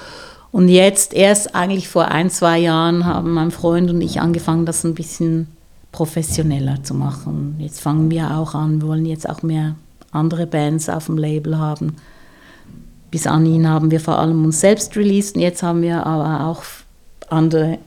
Und 0.52 0.68
jetzt, 0.68 1.12
erst 1.12 1.54
eigentlich 1.54 1.88
vor 1.88 2.08
ein, 2.08 2.30
zwei 2.30 2.58
Jahren, 2.58 3.04
haben 3.04 3.32
mein 3.32 3.50
Freund 3.50 3.90
und 3.90 4.00
ich 4.00 4.20
angefangen, 4.20 4.64
das 4.64 4.84
ein 4.84 4.94
bisschen 4.94 5.48
professioneller 5.90 6.82
zu 6.84 6.94
machen. 6.94 7.56
Jetzt 7.58 7.80
fangen 7.80 8.10
wir 8.10 8.36
auch 8.38 8.54
an, 8.54 8.80
wir 8.80 8.88
wollen 8.88 9.06
jetzt 9.06 9.28
auch 9.28 9.42
mehr 9.42 9.74
andere 10.12 10.46
Bands 10.46 10.88
auf 10.88 11.06
dem 11.06 11.18
Label 11.18 11.58
haben. 11.58 11.96
Bis 13.10 13.26
anhin 13.26 13.68
haben 13.68 13.90
wir 13.90 14.00
vor 14.00 14.18
allem 14.18 14.44
uns 14.44 14.60
selbst 14.60 14.96
released 14.96 15.36
und 15.36 15.42
jetzt 15.42 15.62
haben 15.62 15.82
wir 15.82 16.06
aber 16.06 16.46
auch 16.46 16.62
andere 17.28 17.78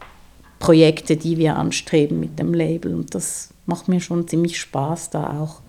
Projekte, 0.59 1.17
die 1.17 1.37
wir 1.37 1.55
anstreben 1.55 2.19
mit 2.19 2.37
dem 2.37 2.53
Label 2.53 2.93
und 2.93 3.15
das 3.15 3.49
macht 3.65 3.87
mir 3.87 4.01
schon 4.01 4.27
ziemlich 4.27 4.59
Spaß 4.59 5.09
da 5.09 5.39
auch. 5.41 5.61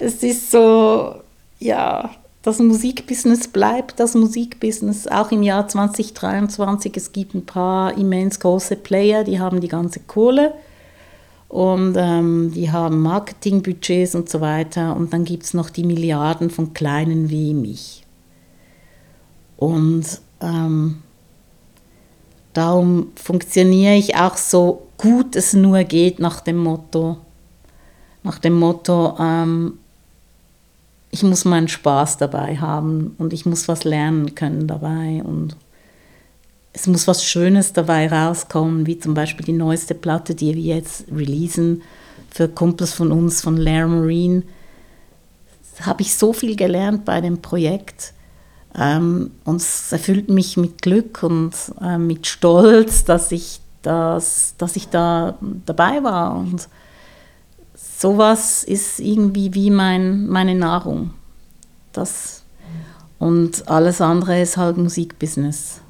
Es 0.00 0.22
ist 0.22 0.50
so, 0.50 1.14
ja, 1.58 2.10
das 2.42 2.58
Musikbusiness 2.58 3.48
bleibt 3.48 4.00
das 4.00 4.14
Musikbusiness 4.14 5.06
auch 5.06 5.30
im 5.30 5.42
Jahr 5.42 5.68
2023. 5.68 6.96
Es 6.96 7.12
gibt 7.12 7.34
ein 7.34 7.44
paar 7.44 7.96
immens 7.98 8.40
große 8.40 8.76
Player, 8.76 9.24
die 9.24 9.40
haben 9.40 9.60
die 9.60 9.68
ganze 9.68 10.00
Kohle 10.00 10.54
und 11.48 11.96
ähm, 11.98 12.52
die 12.54 12.70
haben 12.70 13.00
Marketingbudgets 13.00 14.14
und 14.14 14.30
so 14.30 14.40
weiter. 14.40 14.96
Und 14.96 15.12
dann 15.12 15.24
gibt 15.24 15.42
es 15.42 15.52
noch 15.52 15.68
die 15.68 15.84
Milliarden 15.84 16.48
von 16.48 16.72
Kleinen 16.72 17.28
wie 17.28 17.52
mich. 17.52 18.04
Und 19.56 20.06
ähm, 20.40 21.02
darum 22.52 23.12
funktioniere 23.16 23.96
ich 23.96 24.16
auch 24.16 24.36
so 24.36 24.86
gut 24.98 25.36
es 25.36 25.52
nur 25.54 25.84
geht 25.84 26.18
nach 26.18 26.40
dem 26.40 26.58
Motto, 26.58 27.18
nach 28.22 28.38
dem 28.38 28.58
Motto, 28.58 29.16
ähm, 29.18 29.78
ich 31.10 31.22
muss 31.22 31.44
meinen 31.44 31.68
Spaß 31.68 32.18
dabei 32.18 32.58
haben 32.58 33.14
und 33.18 33.32
ich 33.32 33.46
muss 33.46 33.66
was 33.66 33.84
lernen 33.84 34.34
können 34.34 34.68
dabei 34.68 35.22
und 35.24 35.56
es 36.72 36.86
muss 36.86 37.08
was 37.08 37.24
Schönes 37.24 37.72
dabei 37.72 38.08
rauskommen, 38.08 38.86
wie 38.86 38.98
zum 38.98 39.14
Beispiel 39.14 39.44
die 39.44 39.52
neueste 39.52 39.94
Platte, 39.94 40.34
die 40.34 40.54
wir 40.54 40.76
jetzt 40.76 41.06
releasen 41.10 41.82
für 42.30 42.48
Kumpels 42.48 42.92
von 42.92 43.10
uns 43.10 43.40
von 43.40 43.56
Lair 43.56 43.88
Marine. 43.88 44.44
Da 45.78 45.86
habe 45.86 46.02
ich 46.02 46.14
so 46.14 46.32
viel 46.32 46.54
gelernt 46.54 47.04
bei 47.04 47.20
dem 47.20 47.42
Projekt. 47.42 48.12
Ähm, 48.78 49.32
und 49.44 49.56
es 49.56 49.92
erfüllt 49.92 50.28
mich 50.28 50.56
mit 50.56 50.82
Glück 50.82 51.22
und 51.22 51.52
äh, 51.80 51.98
mit 51.98 52.26
Stolz, 52.26 53.04
dass 53.04 53.32
ich, 53.32 53.60
das, 53.82 54.54
dass 54.58 54.76
ich 54.76 54.88
da 54.88 55.38
dabei 55.66 56.02
war. 56.02 56.36
Und 56.36 56.68
sowas 57.74 58.62
ist 58.64 59.00
irgendwie 59.00 59.54
wie 59.54 59.70
mein, 59.70 60.28
meine 60.28 60.54
Nahrung. 60.54 61.10
Das, 61.92 62.44
und 63.18 63.68
alles 63.68 64.00
andere 64.00 64.40
ist 64.40 64.56
halt 64.56 64.76
Musikbusiness. 64.76 65.80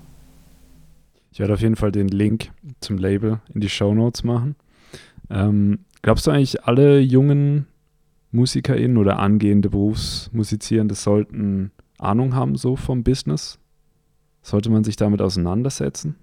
Ich 1.32 1.38
werde 1.38 1.54
auf 1.54 1.60
jeden 1.60 1.76
Fall 1.76 1.92
den 1.92 2.08
Link 2.08 2.50
zum 2.80 2.98
Label 2.98 3.40
in 3.54 3.60
die 3.60 3.68
Show 3.68 3.94
Notes 3.94 4.24
machen. 4.24 4.56
Ähm, 5.28 5.80
glaubst 6.02 6.26
du 6.26 6.30
eigentlich, 6.30 6.64
alle 6.64 6.98
jungen 6.98 7.66
MusikerInnen 8.32 8.96
oder 8.96 9.18
angehende 9.18 9.70
Berufsmusizierende 9.70 10.94
sollten 10.94 11.72
Ahnung 12.02 12.34
haben 12.34 12.56
so 12.56 12.76
vom 12.76 13.02
Business? 13.02 13.58
Sollte 14.42 14.70
man 14.70 14.84
sich 14.84 14.96
damit 14.96 15.20
auseinandersetzen? 15.20 16.16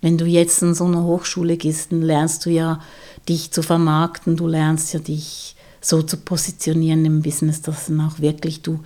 Wenn 0.00 0.18
du 0.18 0.26
jetzt 0.26 0.62
in 0.62 0.74
so 0.74 0.84
eine 0.84 1.02
Hochschule 1.02 1.56
gehst, 1.56 1.92
dann 1.92 2.02
lernst 2.02 2.44
du 2.44 2.50
ja, 2.50 2.80
dich 3.28 3.50
zu 3.50 3.62
vermarkten, 3.62 4.36
du 4.36 4.46
lernst 4.46 4.92
ja, 4.92 5.00
dich 5.00 5.56
so 5.80 6.02
zu 6.02 6.16
positionieren 6.18 7.04
im 7.04 7.22
Business, 7.22 7.62
dass 7.62 7.86
dann 7.86 8.00
auch 8.00 8.18
wirklich 8.18 8.62
du, 8.62 8.80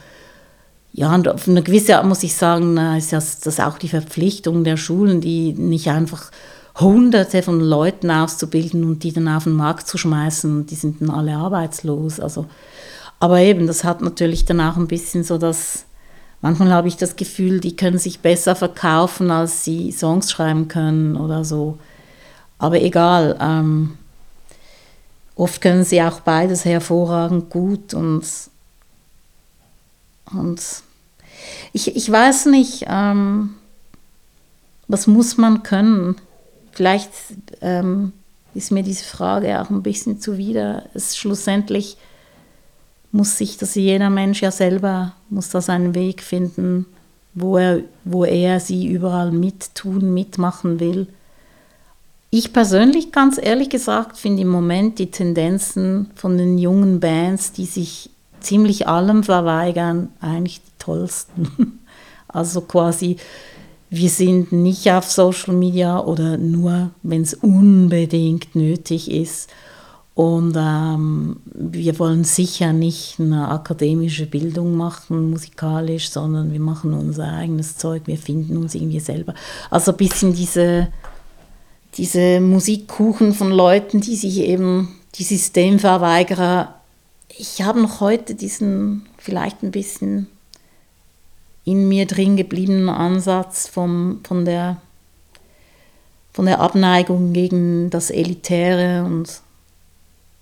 ja, 0.92 1.14
und 1.14 1.28
auf 1.28 1.48
eine 1.48 1.62
gewisse 1.62 1.96
Art 1.96 2.06
muss 2.06 2.22
ich 2.22 2.34
sagen, 2.34 2.76
ist 2.96 3.12
das 3.12 3.60
auch 3.60 3.78
die 3.78 3.88
Verpflichtung 3.88 4.64
der 4.64 4.76
Schulen, 4.76 5.20
die 5.20 5.52
nicht 5.52 5.88
einfach 5.88 6.30
hunderte 6.78 7.42
von 7.42 7.60
Leuten 7.60 8.10
auszubilden 8.10 8.84
und 8.84 9.02
die 9.02 9.12
dann 9.12 9.28
auf 9.28 9.44
den 9.44 9.54
Markt 9.54 9.86
zu 9.86 9.98
schmeißen 9.98 10.58
und 10.58 10.70
die 10.70 10.74
sind 10.74 11.00
dann 11.00 11.10
alle 11.10 11.36
arbeitslos. 11.36 12.20
Also, 12.20 12.46
aber 13.20 13.40
eben, 13.40 13.66
das 13.66 13.84
hat 13.84 14.00
natürlich 14.00 14.46
dann 14.46 14.60
auch 14.60 14.76
ein 14.76 14.88
bisschen 14.88 15.22
so 15.24 15.36
das, 15.36 15.84
manchmal 16.40 16.72
habe 16.72 16.88
ich 16.88 16.96
das 16.96 17.16
Gefühl, 17.16 17.60
die 17.60 17.76
können 17.76 17.98
sich 17.98 18.20
besser 18.20 18.56
verkaufen, 18.56 19.30
als 19.30 19.62
sie 19.62 19.92
Songs 19.92 20.30
schreiben 20.30 20.68
können 20.68 21.16
oder 21.16 21.44
so. 21.44 21.78
Aber 22.58 22.80
egal, 22.80 23.36
ähm, 23.38 23.98
oft 25.36 25.60
können 25.60 25.84
sie 25.84 26.02
auch 26.02 26.20
beides 26.20 26.64
hervorragend 26.64 27.50
gut 27.50 27.92
und, 27.92 28.24
und 30.32 30.62
ich, 31.74 31.94
ich 31.94 32.10
weiß 32.10 32.46
nicht, 32.46 32.86
ähm, 32.88 33.54
was 34.88 35.06
muss 35.06 35.36
man 35.36 35.62
können? 35.62 36.16
Vielleicht 36.72 37.10
ähm, 37.60 38.12
ist 38.54 38.72
mir 38.72 38.82
diese 38.82 39.04
Frage 39.04 39.60
auch 39.60 39.70
ein 39.70 39.82
bisschen 39.82 40.20
zuwider. 40.20 40.84
Es 40.94 41.16
schlussendlich 41.16 41.96
muss 43.12 43.38
sich 43.38 43.56
das 43.58 43.74
jeder 43.74 44.10
Mensch 44.10 44.42
ja 44.42 44.50
selber, 44.50 45.14
muss 45.28 45.50
da 45.50 45.60
seinen 45.60 45.94
Weg 45.94 46.22
finden, 46.22 46.86
wo 47.34 47.56
er, 47.56 47.80
wo 48.04 48.24
er 48.24 48.60
sie 48.60 48.86
überall 48.86 49.32
mittun, 49.32 50.12
mitmachen 50.14 50.80
will. 50.80 51.08
Ich 52.30 52.52
persönlich, 52.52 53.10
ganz 53.10 53.40
ehrlich 53.42 53.70
gesagt, 53.70 54.16
finde 54.16 54.42
im 54.42 54.48
Moment 54.48 55.00
die 55.00 55.10
Tendenzen 55.10 56.10
von 56.14 56.38
den 56.38 56.58
jungen 56.58 57.00
Bands, 57.00 57.52
die 57.52 57.64
sich 57.64 58.10
ziemlich 58.40 58.86
allem 58.86 59.24
verweigern, 59.24 60.10
eigentlich 60.20 60.60
die 60.60 60.78
tollsten. 60.78 61.76
Also 62.32 62.60
quasi, 62.60 63.16
wir 63.88 64.08
sind 64.08 64.52
nicht 64.52 64.88
auf 64.92 65.10
Social 65.10 65.52
Media 65.52 65.98
oder 65.98 66.38
nur, 66.38 66.92
wenn 67.02 67.22
es 67.22 67.34
unbedingt 67.34 68.54
nötig 68.54 69.10
ist. 69.10 69.50
Und 70.20 70.54
ähm, 70.54 71.36
wir 71.46 71.98
wollen 71.98 72.24
sicher 72.24 72.74
nicht 72.74 73.18
eine 73.18 73.48
akademische 73.48 74.26
Bildung 74.26 74.76
machen, 74.76 75.30
musikalisch, 75.30 76.10
sondern 76.10 76.52
wir 76.52 76.60
machen 76.60 76.92
unser 76.92 77.32
eigenes 77.32 77.78
Zeug, 77.78 78.02
wir 78.04 78.18
finden 78.18 78.58
uns 78.58 78.74
irgendwie 78.74 79.00
selber. 79.00 79.32
Also 79.70 79.92
ein 79.92 79.96
bisschen 79.96 80.34
diese, 80.34 80.88
diese 81.94 82.38
Musikkuchen 82.42 83.32
von 83.32 83.50
Leuten, 83.50 84.02
die 84.02 84.14
sich 84.14 84.40
eben, 84.40 84.94
die 85.14 85.24
Systemverweigerer, 85.24 86.74
ich 87.38 87.62
habe 87.62 87.80
noch 87.80 88.02
heute 88.02 88.34
diesen 88.34 89.06
vielleicht 89.16 89.62
ein 89.62 89.70
bisschen 89.70 90.26
in 91.64 91.88
mir 91.88 92.04
drin 92.04 92.36
gebliebenen 92.36 92.90
Ansatz 92.90 93.68
vom, 93.68 94.20
von, 94.24 94.44
der, 94.44 94.82
von 96.34 96.44
der 96.44 96.60
Abneigung 96.60 97.32
gegen 97.32 97.88
das 97.88 98.10
Elitäre 98.10 99.04
und 99.06 99.40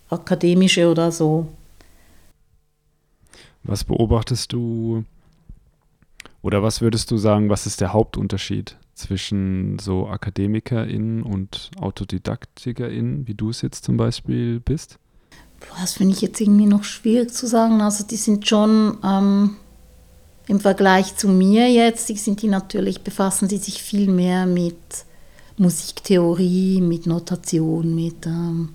akademische 0.09 0.91
oder 0.91 1.13
so. 1.13 1.49
Was 3.63 3.85
beobachtest 3.85 4.53
du 4.53 5.05
oder 6.43 6.63
was 6.63 6.81
würdest 6.81 7.11
du 7.11 7.17
sagen, 7.17 7.51
was 7.51 7.67
ist 7.67 7.81
der 7.81 7.93
Hauptunterschied 7.93 8.77
zwischen 8.95 9.79
so 9.79 10.09
AkademikerInnen 10.09 11.23
und 11.23 11.71
AutodidaktikerInnen, 11.79 13.27
wie 13.27 13.35
du 13.35 13.51
es 13.51 13.63
jetzt 13.63 13.85
zum 13.85 13.97
Beispiel 13.97 14.61
bist? 14.61 14.99
Das 15.81 15.95
finde 15.95 16.15
ich 16.15 16.21
jetzt 16.21 16.41
irgendwie 16.41 16.67
noch 16.67 16.85
schwierig 16.85 17.33
zu 17.33 17.47
sagen. 17.47 17.81
Also 17.81 18.05
die 18.05 18.17
sind 18.17 18.47
schon 18.47 18.99
ähm, 19.05 19.57
im 20.47 20.61
Vergleich 20.61 21.17
zu 21.17 21.29
mir 21.29 21.71
jetzt, 21.71 22.09
die 22.09 22.17
sind 22.17 22.43
die 22.43 22.49
natürlich, 22.49 23.03
befassen 23.03 23.49
sie 23.49 23.59
sich 23.59 23.83
viel 23.83 24.11
mehr 24.11 24.47
mit 24.47 24.77
Musiktheorie, 25.57 26.81
mit 26.81 27.07
Notation, 27.07 27.95
mit 27.95 28.27
ähm, 28.27 28.71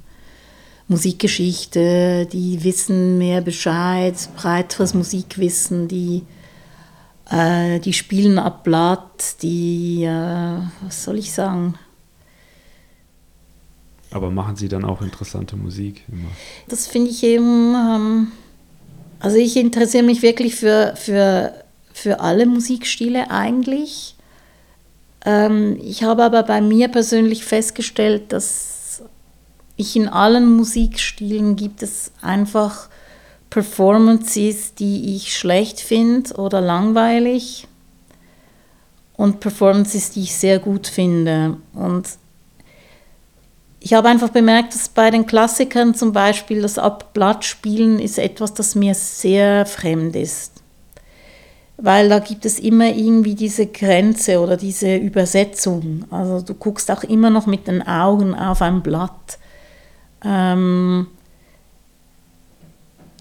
Musikgeschichte, 0.87 2.27
die 2.31 2.63
wissen 2.63 3.17
mehr 3.17 3.41
Bescheid, 3.41 4.15
breiteres 4.35 4.93
Musikwissen, 4.93 5.87
die, 5.87 6.23
äh, 7.29 7.79
die 7.79 7.93
spielen 7.93 8.37
ab 8.37 8.63
Blatt, 8.63 9.41
die, 9.41 10.03
äh, 10.03 10.57
was 10.81 11.03
soll 11.03 11.17
ich 11.17 11.31
sagen? 11.31 11.75
Aber 14.11 14.29
machen 14.29 14.55
sie 14.55 14.67
dann 14.67 14.85
auch 14.85 15.01
interessante 15.01 15.55
Musik 15.55 16.03
immer? 16.11 16.29
Das 16.67 16.87
finde 16.87 17.09
ich 17.09 17.23
eben, 17.23 17.73
ähm, 17.73 18.31
also 19.19 19.37
ich 19.37 19.57
interessiere 19.57 20.03
mich 20.03 20.21
wirklich 20.21 20.55
für, 20.55 20.93
für, 20.95 21.53
für 21.93 22.19
alle 22.19 22.45
Musikstile 22.45 23.31
eigentlich. 23.31 24.15
Ähm, 25.25 25.79
ich 25.81 26.03
habe 26.03 26.23
aber 26.23 26.43
bei 26.43 26.61
mir 26.61 26.89
persönlich 26.89 27.43
festgestellt, 27.45 28.33
dass 28.33 28.72
ich 29.75 29.95
in 29.95 30.07
allen 30.07 30.55
Musikstilen 30.55 31.55
gibt 31.55 31.83
es 31.83 32.11
einfach 32.21 32.89
Performances, 33.49 34.73
die 34.75 35.15
ich 35.15 35.35
schlecht 35.35 35.79
finde 35.79 36.33
oder 36.35 36.61
langweilig 36.61 37.67
und 39.15 39.39
Performances, 39.39 40.11
die 40.11 40.23
ich 40.23 40.35
sehr 40.35 40.59
gut 40.59 40.87
finde. 40.87 41.57
Und 41.73 42.09
ich 43.79 43.93
habe 43.93 44.07
einfach 44.07 44.29
bemerkt, 44.29 44.73
dass 44.73 44.89
bei 44.89 45.11
den 45.11 45.25
Klassikern 45.25 45.93
zum 45.93 46.13
Beispiel 46.13 46.61
das 46.61 46.77
Abblattspielen 46.77 47.99
ist 47.99 48.17
etwas, 48.17 48.53
das 48.53 48.75
mir 48.75 48.95
sehr 48.95 49.65
fremd 49.65 50.15
ist. 50.15 50.53
Weil 51.77 52.07
da 52.07 52.19
gibt 52.19 52.45
es 52.45 52.59
immer 52.59 52.87
irgendwie 52.87 53.35
diese 53.35 53.67
Grenze 53.67 54.39
oder 54.39 54.57
diese 54.57 54.95
Übersetzung. 54.95 56.05
Also 56.11 56.41
du 56.41 56.53
guckst 56.53 56.89
auch 56.89 57.03
immer 57.03 57.29
noch 57.29 57.45
mit 57.45 57.67
den 57.67 57.85
Augen 57.85 58.33
auf 58.35 58.61
ein 58.61 58.81
Blatt. 58.81 59.37
Ähm, 60.23 61.07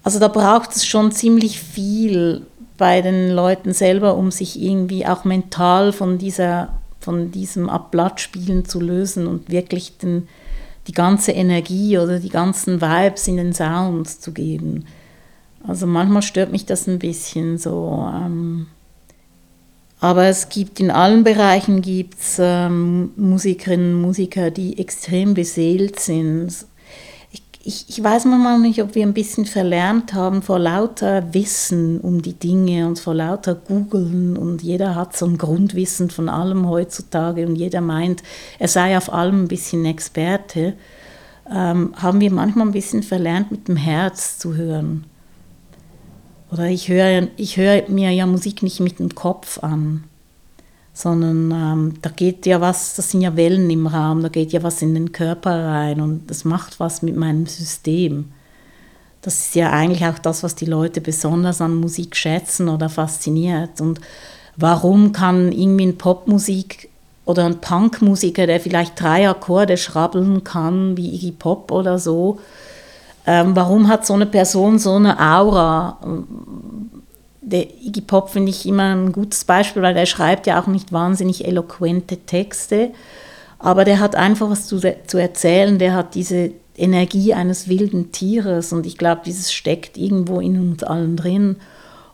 also 0.03 0.19
da 0.19 0.27
braucht 0.27 0.75
es 0.75 0.85
schon 0.85 1.11
ziemlich 1.11 1.59
viel 1.59 2.45
bei 2.77 3.01
den 3.01 3.29
Leuten 3.31 3.73
selber, 3.73 4.15
um 4.15 4.31
sich 4.31 4.61
irgendwie 4.61 5.05
auch 5.05 5.23
mental 5.23 5.93
von, 5.93 6.17
dieser, 6.17 6.73
von 6.99 7.31
diesem 7.31 7.69
Abblattspielen 7.69 8.65
zu 8.65 8.81
lösen 8.81 9.27
und 9.27 9.49
wirklich 9.49 9.97
den, 9.97 10.27
die 10.87 10.91
ganze 10.91 11.31
Energie 11.31 11.97
oder 11.97 12.19
die 12.19 12.29
ganzen 12.29 12.81
Vibes 12.81 13.27
in 13.27 13.37
den 13.37 13.53
Sounds 13.53 14.19
zu 14.19 14.33
geben. 14.33 14.85
Also 15.65 15.87
manchmal 15.87 16.23
stört 16.23 16.51
mich 16.51 16.65
das 16.65 16.87
ein 16.87 16.99
bisschen 16.99 17.57
so. 17.57 18.05
Ähm, 18.13 18.67
aber 20.01 20.25
es 20.25 20.49
gibt 20.49 20.81
in 20.81 20.91
allen 20.91 21.23
Bereichen 21.23 21.81
gibt's, 21.81 22.35
ähm, 22.37 23.11
Musikerinnen 23.15 23.95
und 23.95 24.01
Musiker, 24.01 24.51
die 24.51 24.77
extrem 24.77 25.33
beseelt 25.33 26.01
sind 26.01 26.65
ich, 27.65 27.85
ich 27.87 28.03
weiß 28.03 28.25
manchmal 28.25 28.59
nicht, 28.59 28.81
ob 28.83 28.93
wir 28.93 29.03
ein 29.03 29.13
bisschen 29.13 29.45
verlernt 29.45 30.13
haben 30.13 30.41
vor 30.41 30.59
lauter 30.59 31.33
Wissen 31.33 32.01
um 32.01 32.21
die 32.21 32.33
Dinge 32.33 32.87
und 32.87 32.99
vor 32.99 33.15
lauter 33.15 33.55
Googeln 33.55 34.35
und 34.35 34.61
jeder 34.61 34.95
hat 34.95 35.15
so 35.15 35.25
ein 35.25 35.37
Grundwissen 35.37 36.09
von 36.09 36.27
allem 36.27 36.67
heutzutage 36.67 37.47
und 37.47 37.55
jeder 37.55 37.79
meint, 37.79 38.21
er 38.59 38.67
sei 38.67 38.97
auf 38.97 39.11
allem 39.13 39.43
ein 39.43 39.47
bisschen 39.47 39.85
Experte, 39.85 40.73
ähm, 41.49 41.93
haben 41.95 42.19
wir 42.19 42.31
manchmal 42.31 42.67
ein 42.67 42.73
bisschen 42.73 43.01
verlernt, 43.01 43.51
mit 43.51 43.69
dem 43.69 43.77
Herz 43.77 44.37
zu 44.39 44.55
hören. 44.55 45.05
Oder 46.51 46.67
ich 46.67 46.89
höre 46.89 47.29
ich 47.37 47.55
hör 47.55 47.89
mir 47.89 48.11
ja 48.11 48.25
Musik 48.25 48.61
nicht 48.61 48.81
mit 48.81 48.99
dem 48.99 49.15
Kopf 49.15 49.63
an 49.63 50.03
sondern 50.93 51.51
ähm, 51.51 51.93
da 52.01 52.09
geht 52.09 52.45
ja 52.45 52.61
was, 52.61 52.95
das 52.95 53.11
sind 53.11 53.21
ja 53.21 53.35
Wellen 53.35 53.69
im 53.69 53.87
Raum, 53.87 54.21
da 54.21 54.29
geht 54.29 54.53
ja 54.53 54.61
was 54.61 54.81
in 54.81 54.93
den 54.93 55.11
Körper 55.11 55.65
rein 55.65 55.99
und 55.99 56.29
das 56.29 56.45
macht 56.45 56.79
was 56.79 57.01
mit 57.01 57.15
meinem 57.15 57.47
System. 57.47 58.31
Das 59.23 59.39
ist 59.39 59.55
ja 59.55 59.71
eigentlich 59.71 60.05
auch 60.05 60.19
das, 60.19 60.43
was 60.43 60.53
die 60.53 60.65
Leute 60.65 61.01
besonders 61.01 61.61
an 61.61 61.75
Musik 61.75 62.15
schätzen 62.15 62.67
oder 62.67 62.89
fasziniert. 62.89 63.79
Und 63.79 64.01
warum 64.57 65.13
kann 65.13 65.51
irgendwie 65.51 65.87
ein 65.87 65.97
Popmusik 65.97 66.89
oder 67.25 67.45
ein 67.45 67.61
Punkmusiker, 67.61 68.45
der 68.47 68.59
vielleicht 68.59 68.99
drei 68.99 69.29
Akkorde 69.29 69.77
schrabbeln 69.77 70.43
kann, 70.43 70.97
wie 70.97 71.15
Iggy 71.15 71.31
Pop 71.31 71.71
oder 71.71 71.99
so, 71.99 72.39
ähm, 73.25 73.55
warum 73.55 73.87
hat 73.87 74.05
so 74.05 74.13
eine 74.13 74.25
Person 74.25 74.77
so 74.77 74.95
eine 74.95 75.17
Aura? 75.17 75.97
Der 77.53 77.69
Iggy 77.69 78.01
Pop 78.01 78.31
finde 78.31 78.49
ich 78.49 78.65
immer 78.65 78.95
ein 78.95 79.11
gutes 79.11 79.45
Beispiel, 79.45 79.83
weil 79.83 79.95
er 79.95 80.07
schreibt 80.07 80.47
ja 80.47 80.61
auch 80.61 80.67
nicht 80.67 80.91
wahnsinnig 80.91 81.45
eloquente 81.45 82.17
Texte, 82.17 82.91
aber 83.59 83.85
der 83.85 83.99
hat 83.99 84.15
einfach 84.15 84.49
was 84.49 84.67
zu, 84.67 84.79
zu 85.07 85.17
erzählen, 85.17 85.77
der 85.77 85.93
hat 85.93 86.15
diese 86.15 86.51
Energie 86.75 87.33
eines 87.33 87.69
wilden 87.69 88.11
Tieres 88.11 88.73
und 88.73 88.85
ich 88.87 88.97
glaube, 88.97 89.21
dieses 89.25 89.53
steckt 89.53 89.97
irgendwo 89.97 90.39
in 90.39 90.59
uns 90.59 90.83
allen 90.83 91.15
drin. 91.15 91.57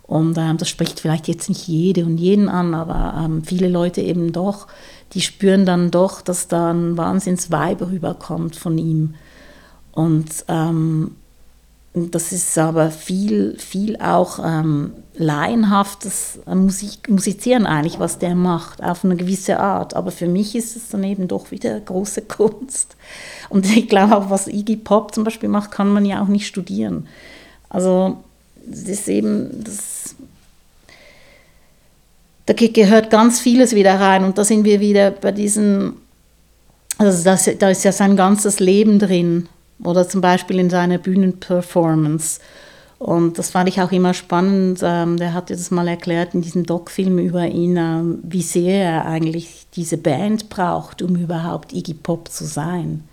Und 0.03 0.37
ähm, 0.37 0.57
das 0.57 0.67
spricht 0.69 0.99
vielleicht 0.99 1.27
jetzt 1.27 1.49
nicht 1.49 1.67
jede 1.67 2.03
und 2.03 2.17
jeden 2.17 2.49
an, 2.49 2.73
aber 2.73 3.23
ähm, 3.23 3.43
viele 3.43 3.69
Leute 3.69 4.01
eben 4.01 4.33
doch, 4.33 4.67
die 5.13 5.21
spüren 5.21 5.65
dann 5.65 5.91
doch, 5.91 6.21
dass 6.21 6.47
da 6.47 6.71
ein 6.71 6.97
Wahnsinns-Vibe 6.97 7.91
rüberkommt 7.91 8.55
von 8.55 8.77
ihm. 8.77 9.13
Und 9.91 10.29
ähm, 10.47 11.11
das 11.93 12.31
ist 12.31 12.57
aber 12.57 12.91
viel, 12.91 13.57
viel 13.57 13.97
auch 13.97 14.39
ähm, 14.43 14.91
laienhaftes 15.19 16.39
Musik, 16.45 17.09
Musizieren 17.09 17.65
eigentlich, 17.65 17.99
was 17.99 18.19
der 18.19 18.35
macht, 18.35 18.81
auf 18.81 19.03
eine 19.03 19.17
gewisse 19.17 19.59
Art. 19.59 19.93
Aber 19.93 20.11
für 20.11 20.27
mich 20.27 20.55
ist 20.55 20.77
es 20.77 20.89
dann 20.89 21.03
eben 21.03 21.27
doch 21.27 21.51
wieder 21.51 21.77
große 21.79 22.21
Kunst. 22.27 22.95
Und 23.49 23.69
ich 23.69 23.89
glaube 23.89 24.15
auch, 24.15 24.29
was 24.29 24.47
Iggy 24.47 24.77
Pop 24.77 25.13
zum 25.13 25.25
Beispiel 25.25 25.49
macht, 25.49 25.71
kann 25.71 25.89
man 25.89 26.05
ja 26.05 26.23
auch 26.23 26.29
nicht 26.29 26.47
studieren. 26.47 27.07
Also 27.69 28.23
das 28.65 28.87
ist 28.87 29.09
eben, 29.09 29.63
das, 29.63 30.15
da 32.45 32.53
gehört 32.53 33.09
ganz 33.09 33.41
vieles 33.41 33.75
wieder 33.75 33.99
rein. 33.99 34.23
Und 34.23 34.37
da 34.37 34.45
sind 34.45 34.63
wir 34.63 34.79
wieder 34.79 35.11
bei 35.11 35.33
diesen, 35.33 35.93
also 36.97 37.23
das, 37.25 37.49
da 37.59 37.69
ist 37.69 37.83
ja 37.83 37.91
sein 37.91 38.15
ganzes 38.15 38.59
Leben 38.61 38.99
drin 38.99 39.49
oder 39.83 40.07
zum 40.07 40.21
Beispiel 40.21 40.59
in 40.59 40.69
seiner 40.69 40.97
Bühnenperformance. 40.97 42.39
Und 42.99 43.39
das 43.39 43.51
fand 43.51 43.69
ich 43.69 43.81
auch 43.81 43.93
immer 43.93 44.13
spannend. 44.13 44.81
Ähm, 44.83 45.15
der 45.15 45.33
hat 45.33 45.49
das 45.49 45.71
mal 45.71 45.87
erklärt 45.87 46.33
in 46.33 46.41
diesem 46.41 46.65
Doc-Film 46.65 47.17
über 47.17 47.47
ihn, 47.47 47.77
ähm, 47.77 48.19
wie 48.23 48.41
sehr 48.41 48.83
er 48.83 49.05
eigentlich 49.05 49.67
diese 49.73 49.97
Band 49.97 50.49
braucht, 50.49 51.01
um 51.01 51.15
überhaupt 51.15 51.71
Iggy 51.71 51.93
Pop 51.93 52.29
zu 52.29 52.45
sein. 52.45 53.05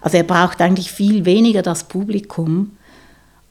Also 0.00 0.16
er 0.16 0.22
braucht 0.22 0.62
eigentlich 0.62 0.90
viel 0.90 1.26
weniger 1.26 1.60
das 1.60 1.84
Publikum 1.84 2.72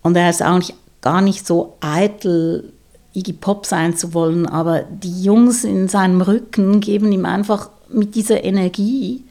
und 0.01 0.15
er 0.17 0.31
ist 0.31 0.43
auch 0.43 0.59
gar 1.01 1.21
nicht 1.21 1.45
so 1.45 1.77
eitel, 1.79 2.73
Iggy 3.13 3.33
Pop 3.33 3.65
sein 3.65 3.95
zu 3.95 4.13
wollen, 4.15 4.47
aber 4.47 4.81
die 4.81 5.23
Jungs 5.23 5.63
in 5.63 5.87
seinem 5.87 6.21
Rücken 6.21 6.79
geben 6.79 7.11
ihm 7.11 7.25
einfach 7.25 7.69
mit 7.89 8.15
dieser 8.15 8.43
Energie 8.43 9.23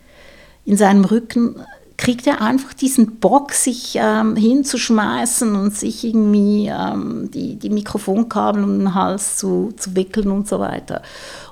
in 0.65 0.77
seinem 0.77 1.05
Rücken 1.05 1.57
kriegt 2.01 2.27
er 2.27 2.41
einfach 2.41 2.73
diesen 2.73 3.17
Bock, 3.17 3.53
sich 3.53 3.93
ähm, 3.97 4.35
hinzuschmeißen 4.35 5.55
und 5.55 5.77
sich 5.77 6.03
irgendwie 6.03 6.69
ähm, 6.69 7.31
die, 7.31 7.57
die 7.57 7.69
Mikrofonkabel 7.69 8.65
um 8.65 8.79
den 8.79 8.95
Hals 8.95 9.37
zu, 9.37 9.75
zu 9.77 9.95
wickeln 9.95 10.31
und 10.31 10.49
so 10.49 10.61
weiter. 10.61 11.03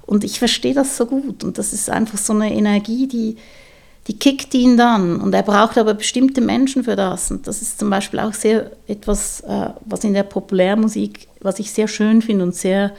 Und 0.07 0.25
ich 0.25 0.39
verstehe 0.39 0.73
das 0.73 0.97
so 0.97 1.05
gut. 1.05 1.45
Und 1.45 1.59
das 1.59 1.75
ist 1.75 1.91
einfach 1.91 2.17
so 2.17 2.33
eine 2.33 2.51
Energie, 2.51 3.07
die, 3.07 3.37
die 4.07 4.19
kickt 4.19 4.55
ihn 4.55 4.79
dann. 4.79 5.21
Und 5.21 5.35
er 5.35 5.43
braucht 5.43 5.77
aber 5.77 5.93
bestimmte 5.93 6.41
Menschen 6.41 6.83
für 6.83 6.97
das. 6.97 7.31
Und 7.31 7.47
das 7.47 7.61
ist 7.61 7.79
zum 7.79 7.91
Beispiel 7.91 8.21
auch 8.21 8.33
sehr 8.33 8.71
etwas, 8.87 9.41
äh, 9.41 9.69
was 9.85 10.03
in 10.03 10.15
der 10.15 10.23
Populärmusik, 10.23 11.29
was 11.43 11.59
ich 11.59 11.73
sehr 11.73 11.89
schön 11.89 12.23
finde 12.23 12.45
und 12.45 12.55
sehr 12.55 12.93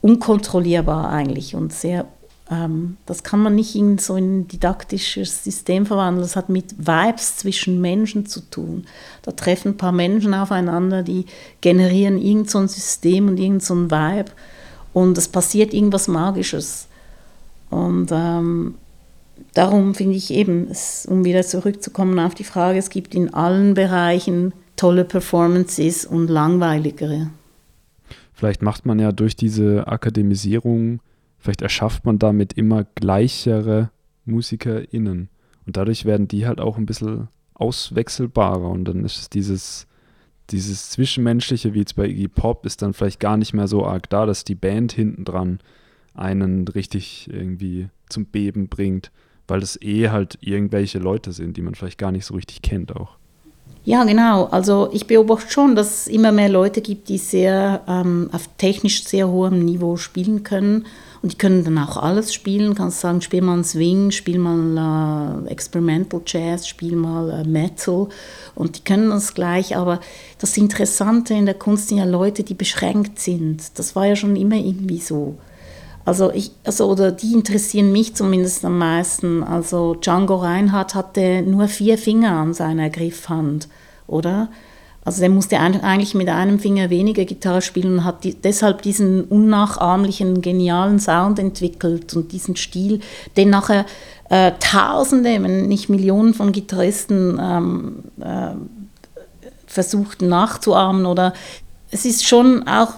unkontrollierbar 0.00 1.10
eigentlich 1.10 1.54
und 1.54 1.74
sehr 1.74 2.06
das 2.48 3.24
kann 3.24 3.40
man 3.40 3.56
nicht 3.56 3.74
in 3.74 3.98
so 3.98 4.14
ein 4.14 4.46
didaktisches 4.46 5.42
System 5.42 5.84
verwandeln. 5.84 6.22
Das 6.22 6.36
hat 6.36 6.48
mit 6.48 6.78
Vibes 6.78 7.38
zwischen 7.38 7.80
Menschen 7.80 8.26
zu 8.26 8.40
tun. 8.40 8.84
Da 9.22 9.32
treffen 9.32 9.72
ein 9.72 9.76
paar 9.76 9.90
Menschen 9.90 10.32
aufeinander, 10.32 11.02
die 11.02 11.26
generieren 11.60 12.18
irgend 12.18 12.48
so 12.48 12.58
ein 12.58 12.68
System 12.68 13.26
und 13.26 13.38
irgend 13.38 13.64
so 13.64 13.74
ein 13.74 13.90
Vibe 13.90 14.30
und 14.92 15.18
es 15.18 15.26
passiert 15.26 15.74
irgendwas 15.74 16.06
Magisches. 16.06 16.86
Und 17.68 18.10
ähm, 18.12 18.76
darum 19.52 19.96
finde 19.96 20.16
ich 20.16 20.30
eben, 20.30 20.68
es, 20.70 21.04
um 21.04 21.24
wieder 21.24 21.42
zurückzukommen 21.42 22.18
auf 22.20 22.36
die 22.36 22.44
Frage, 22.44 22.78
es 22.78 22.90
gibt 22.90 23.14
in 23.16 23.34
allen 23.34 23.74
Bereichen 23.74 24.52
tolle 24.76 25.04
Performances 25.04 26.06
und 26.06 26.28
langweiligere. 26.28 27.28
Vielleicht 28.34 28.62
macht 28.62 28.86
man 28.86 29.00
ja 29.00 29.10
durch 29.10 29.34
diese 29.34 29.88
Akademisierung 29.88 31.00
vielleicht 31.46 31.62
erschafft 31.62 32.04
man 32.04 32.18
damit 32.18 32.54
immer 32.54 32.84
gleichere 32.96 33.90
MusikerInnen. 34.24 35.28
Und 35.64 35.76
dadurch 35.76 36.04
werden 36.04 36.26
die 36.26 36.44
halt 36.44 36.60
auch 36.60 36.76
ein 36.76 36.86
bisschen 36.86 37.28
auswechselbarer. 37.54 38.68
Und 38.68 38.84
dann 38.86 39.04
ist 39.04 39.16
es 39.16 39.30
dieses, 39.30 39.86
dieses 40.50 40.90
Zwischenmenschliche, 40.90 41.72
wie 41.72 41.78
jetzt 41.78 41.94
bei 41.94 42.08
Iggy 42.08 42.26
Pop, 42.26 42.66
ist 42.66 42.82
dann 42.82 42.94
vielleicht 42.94 43.20
gar 43.20 43.36
nicht 43.36 43.54
mehr 43.54 43.68
so 43.68 43.86
arg 43.86 44.10
da, 44.10 44.26
dass 44.26 44.42
die 44.42 44.56
Band 44.56 44.92
hinten 44.92 45.24
dran 45.24 45.60
einen 46.14 46.66
richtig 46.66 47.30
irgendwie 47.32 47.90
zum 48.08 48.26
Beben 48.26 48.66
bringt, 48.66 49.12
weil 49.46 49.60
das 49.60 49.80
eh 49.80 50.08
halt 50.08 50.38
irgendwelche 50.40 50.98
Leute 50.98 51.30
sind, 51.30 51.56
die 51.56 51.62
man 51.62 51.76
vielleicht 51.76 51.98
gar 51.98 52.10
nicht 52.10 52.26
so 52.26 52.34
richtig 52.34 52.60
kennt 52.62 52.96
auch. 52.96 53.18
Ja, 53.86 54.02
genau. 54.02 54.46
Also 54.46 54.88
ich 54.92 55.06
beobachte 55.06 55.48
schon, 55.48 55.76
dass 55.76 56.00
es 56.00 56.06
immer 56.08 56.32
mehr 56.32 56.48
Leute 56.48 56.80
gibt, 56.80 57.08
die 57.08 57.18
sehr 57.18 57.82
ähm, 57.86 58.28
auf 58.32 58.48
technisch 58.58 59.04
sehr 59.04 59.28
hohem 59.28 59.64
Niveau 59.64 59.96
spielen 59.96 60.42
können 60.42 60.86
und 61.22 61.32
die 61.32 61.38
können 61.38 61.62
dann 61.62 61.78
auch 61.78 61.96
alles 61.96 62.34
spielen. 62.34 62.74
Kannst 62.74 62.98
sagen, 62.98 63.20
spiel 63.22 63.42
mal 63.42 63.62
Swing, 63.62 64.10
spiel 64.10 64.40
mal 64.40 65.44
äh, 65.46 65.50
Experimental 65.52 66.20
Jazz, 66.26 66.66
spiel 66.66 66.96
mal 66.96 67.30
äh, 67.30 67.48
Metal. 67.48 68.08
Und 68.56 68.76
die 68.76 68.82
können 68.82 69.10
das 69.10 69.34
gleich. 69.34 69.76
Aber 69.76 70.00
das 70.40 70.56
Interessante 70.56 71.34
in 71.34 71.46
der 71.46 71.54
Kunst 71.54 71.86
sind 71.88 71.98
ja 71.98 72.04
Leute, 72.06 72.42
die 72.42 72.54
beschränkt 72.54 73.20
sind. 73.20 73.78
Das 73.78 73.94
war 73.94 74.06
ja 74.06 74.16
schon 74.16 74.34
immer 74.34 74.56
irgendwie 74.56 74.98
so. 74.98 75.36
Also 76.06 76.30
ich, 76.30 76.52
also 76.62 76.86
oder 76.86 77.10
die 77.10 77.32
interessieren 77.32 77.90
mich 77.90 78.14
zumindest 78.14 78.64
am 78.64 78.78
meisten. 78.78 79.42
Also 79.42 79.96
Django 79.96 80.36
Reinhardt 80.36 80.94
hatte 80.94 81.42
nur 81.42 81.66
vier 81.66 81.98
Finger 81.98 82.30
an 82.30 82.54
seiner 82.54 82.90
Griffhand, 82.90 83.68
oder? 84.06 84.48
Also 85.04 85.20
der 85.20 85.30
musste 85.30 85.58
eigentlich 85.58 86.14
mit 86.14 86.28
einem 86.28 86.60
Finger 86.60 86.90
weniger 86.90 87.24
Gitarre 87.24 87.60
spielen 87.60 87.98
und 87.98 88.04
hat 88.04 88.22
die, 88.22 88.34
deshalb 88.34 88.82
diesen 88.82 89.24
unnachahmlichen, 89.24 90.42
genialen 90.42 91.00
Sound 91.00 91.40
entwickelt 91.40 92.14
und 92.14 92.30
diesen 92.30 92.54
Stil, 92.54 93.00
den 93.36 93.50
nachher 93.50 93.84
äh, 94.30 94.52
Tausende, 94.60 95.42
wenn 95.42 95.66
nicht 95.66 95.88
Millionen 95.88 96.34
von 96.34 96.52
Gitarristen 96.52 97.38
ähm, 97.40 98.04
äh, 98.20 98.54
versuchten 99.66 100.28
nachzuahmen. 100.28 101.04
Oder 101.06 101.32
es 101.90 102.04
ist 102.04 102.24
schon 102.24 102.66
auch 102.68 102.94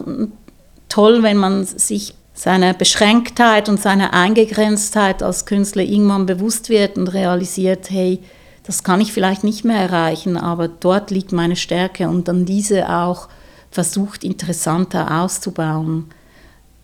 toll, 0.88 1.22
wenn 1.22 1.38
man 1.38 1.64
sich 1.64 2.14
seiner 2.38 2.72
Beschränktheit 2.72 3.68
und 3.68 3.82
seiner 3.82 4.14
Eingegrenztheit 4.14 5.24
als 5.24 5.44
Künstler 5.44 5.82
irgendwann 5.82 6.24
bewusst 6.24 6.68
wird 6.68 6.96
und 6.96 7.08
realisiert, 7.08 7.90
hey, 7.90 8.20
das 8.62 8.84
kann 8.84 9.00
ich 9.00 9.12
vielleicht 9.12 9.42
nicht 9.42 9.64
mehr 9.64 9.80
erreichen, 9.80 10.36
aber 10.36 10.68
dort 10.68 11.10
liegt 11.10 11.32
meine 11.32 11.56
Stärke 11.56 12.08
und 12.08 12.28
dann 12.28 12.44
diese 12.44 12.88
auch 12.88 13.28
versucht 13.72 14.22
interessanter 14.22 15.20
auszubauen. 15.20 16.10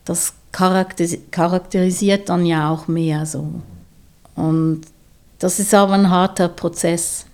Das 0.05 0.33
charakterisiert 0.51 2.29
dann 2.29 2.47
ja 2.47 2.69
auch 2.69 2.89
mehr 2.89 3.25
so. 3.25 3.47
Und 4.35 4.83
das 5.39 5.61
ist 5.61 5.73
aber 5.73 5.93
ein 5.93 6.11
harter 6.11 6.49
Prozess, 6.49 7.27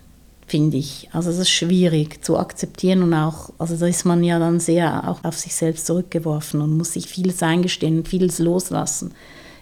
finde 0.50 0.78
ich. 0.78 1.08
Also 1.12 1.30
es 1.30 1.38
ist 1.38 1.50
schwierig 1.50 2.24
zu 2.24 2.36
akzeptieren 2.36 3.04
und 3.04 3.14
auch, 3.14 3.50
also 3.58 3.76
da 3.76 3.86
ist 3.86 4.04
man 4.04 4.24
ja 4.24 4.40
dann 4.40 4.58
sehr 4.58 5.08
auch 5.08 5.22
auf 5.22 5.38
sich 5.38 5.54
selbst 5.54 5.86
zurückgeworfen 5.86 6.60
und 6.60 6.76
muss 6.76 6.94
sich 6.94 7.06
vieles 7.06 7.42
eingestehen 7.42 8.04
vieles 8.04 8.40
loslassen 8.40 9.14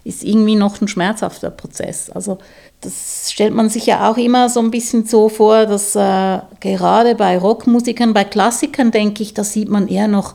ist 0.08 0.24
irgendwie 0.24 0.56
noch 0.56 0.80
ein 0.80 0.88
schmerzhafter 0.88 1.50
Prozess. 1.50 2.08
Also 2.08 2.38
das 2.80 3.30
stellt 3.30 3.52
man 3.52 3.68
sich 3.68 3.84
ja 3.84 4.10
auch 4.10 4.16
immer 4.16 4.48
so 4.48 4.60
ein 4.60 4.70
bisschen 4.70 5.04
so 5.04 5.28
vor, 5.28 5.66
dass 5.66 5.94
äh, 5.96 6.40
gerade 6.60 7.14
bei 7.14 7.36
Rockmusikern, 7.36 8.14
bei 8.14 8.24
Klassikern 8.24 8.90
denke 8.90 9.22
ich, 9.22 9.34
da 9.34 9.44
sieht 9.44 9.68
man 9.68 9.86
eher 9.86 10.08
noch 10.08 10.34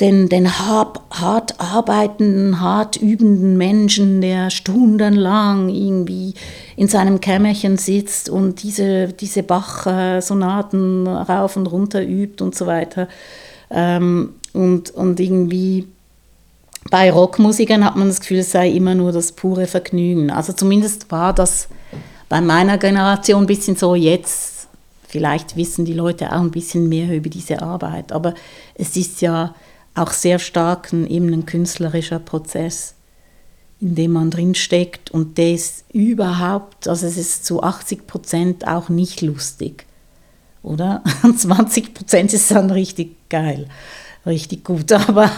den, 0.00 0.28
den 0.28 0.58
hart, 0.58 1.00
hart 1.10 1.60
arbeitenden, 1.60 2.60
hart 2.60 2.96
übenden 2.96 3.56
Menschen, 3.56 4.20
der 4.20 4.50
stundenlang 4.50 5.68
irgendwie 5.68 6.34
in 6.76 6.86
seinem 6.86 7.20
Kämmerchen 7.20 7.78
sitzt 7.78 8.28
und 8.28 8.62
diese, 8.62 9.08
diese 9.08 9.42
Bach-Sonaten 9.42 11.08
rauf 11.08 11.56
und 11.56 11.66
runter 11.66 12.02
übt 12.02 12.44
und 12.44 12.54
so 12.54 12.66
weiter. 12.66 13.08
Ähm, 13.70 14.34
und, 14.52 14.90
und 14.90 15.18
irgendwie 15.18 15.88
bei 16.90 17.10
Rockmusikern 17.10 17.84
hat 17.84 17.96
man 17.96 18.08
das 18.08 18.20
Gefühl, 18.20 18.38
es 18.38 18.52
sei 18.52 18.70
immer 18.70 18.94
nur 18.94 19.10
das 19.12 19.32
pure 19.32 19.66
Vergnügen. 19.66 20.30
Also 20.30 20.52
zumindest 20.52 21.10
war 21.10 21.34
das 21.34 21.68
bei 22.28 22.40
meiner 22.40 22.78
Generation 22.78 23.42
ein 23.42 23.46
bisschen 23.46 23.76
so 23.76 23.94
jetzt. 23.94 24.68
Vielleicht 25.08 25.56
wissen 25.56 25.84
die 25.84 25.94
Leute 25.94 26.32
auch 26.32 26.40
ein 26.40 26.50
bisschen 26.50 26.88
mehr 26.88 27.14
über 27.14 27.30
diese 27.30 27.62
Arbeit, 27.62 28.12
aber 28.12 28.34
es 28.74 28.96
ist 28.96 29.22
ja 29.22 29.54
auch 29.94 30.12
sehr 30.12 30.38
stark 30.38 30.92
ein, 30.92 31.06
eben 31.06 31.32
ein 31.32 31.46
künstlerischer 31.46 32.18
Prozess, 32.18 32.94
in 33.80 33.94
dem 33.94 34.12
man 34.12 34.30
drinsteckt 34.30 35.10
und 35.10 35.38
der 35.38 35.54
ist 35.54 35.84
überhaupt, 35.92 36.88
also 36.88 37.06
es 37.06 37.16
ist 37.16 37.44
zu 37.44 37.62
80 37.62 38.06
Prozent 38.06 38.66
auch 38.66 38.88
nicht 38.88 39.22
lustig, 39.22 39.86
oder? 40.62 41.02
20 41.36 41.94
Prozent 41.94 42.32
ist 42.32 42.50
dann 42.50 42.70
richtig 42.70 43.28
geil 43.28 43.68
richtig 44.28 44.64
gut. 44.64 44.92
Aber 45.08 45.30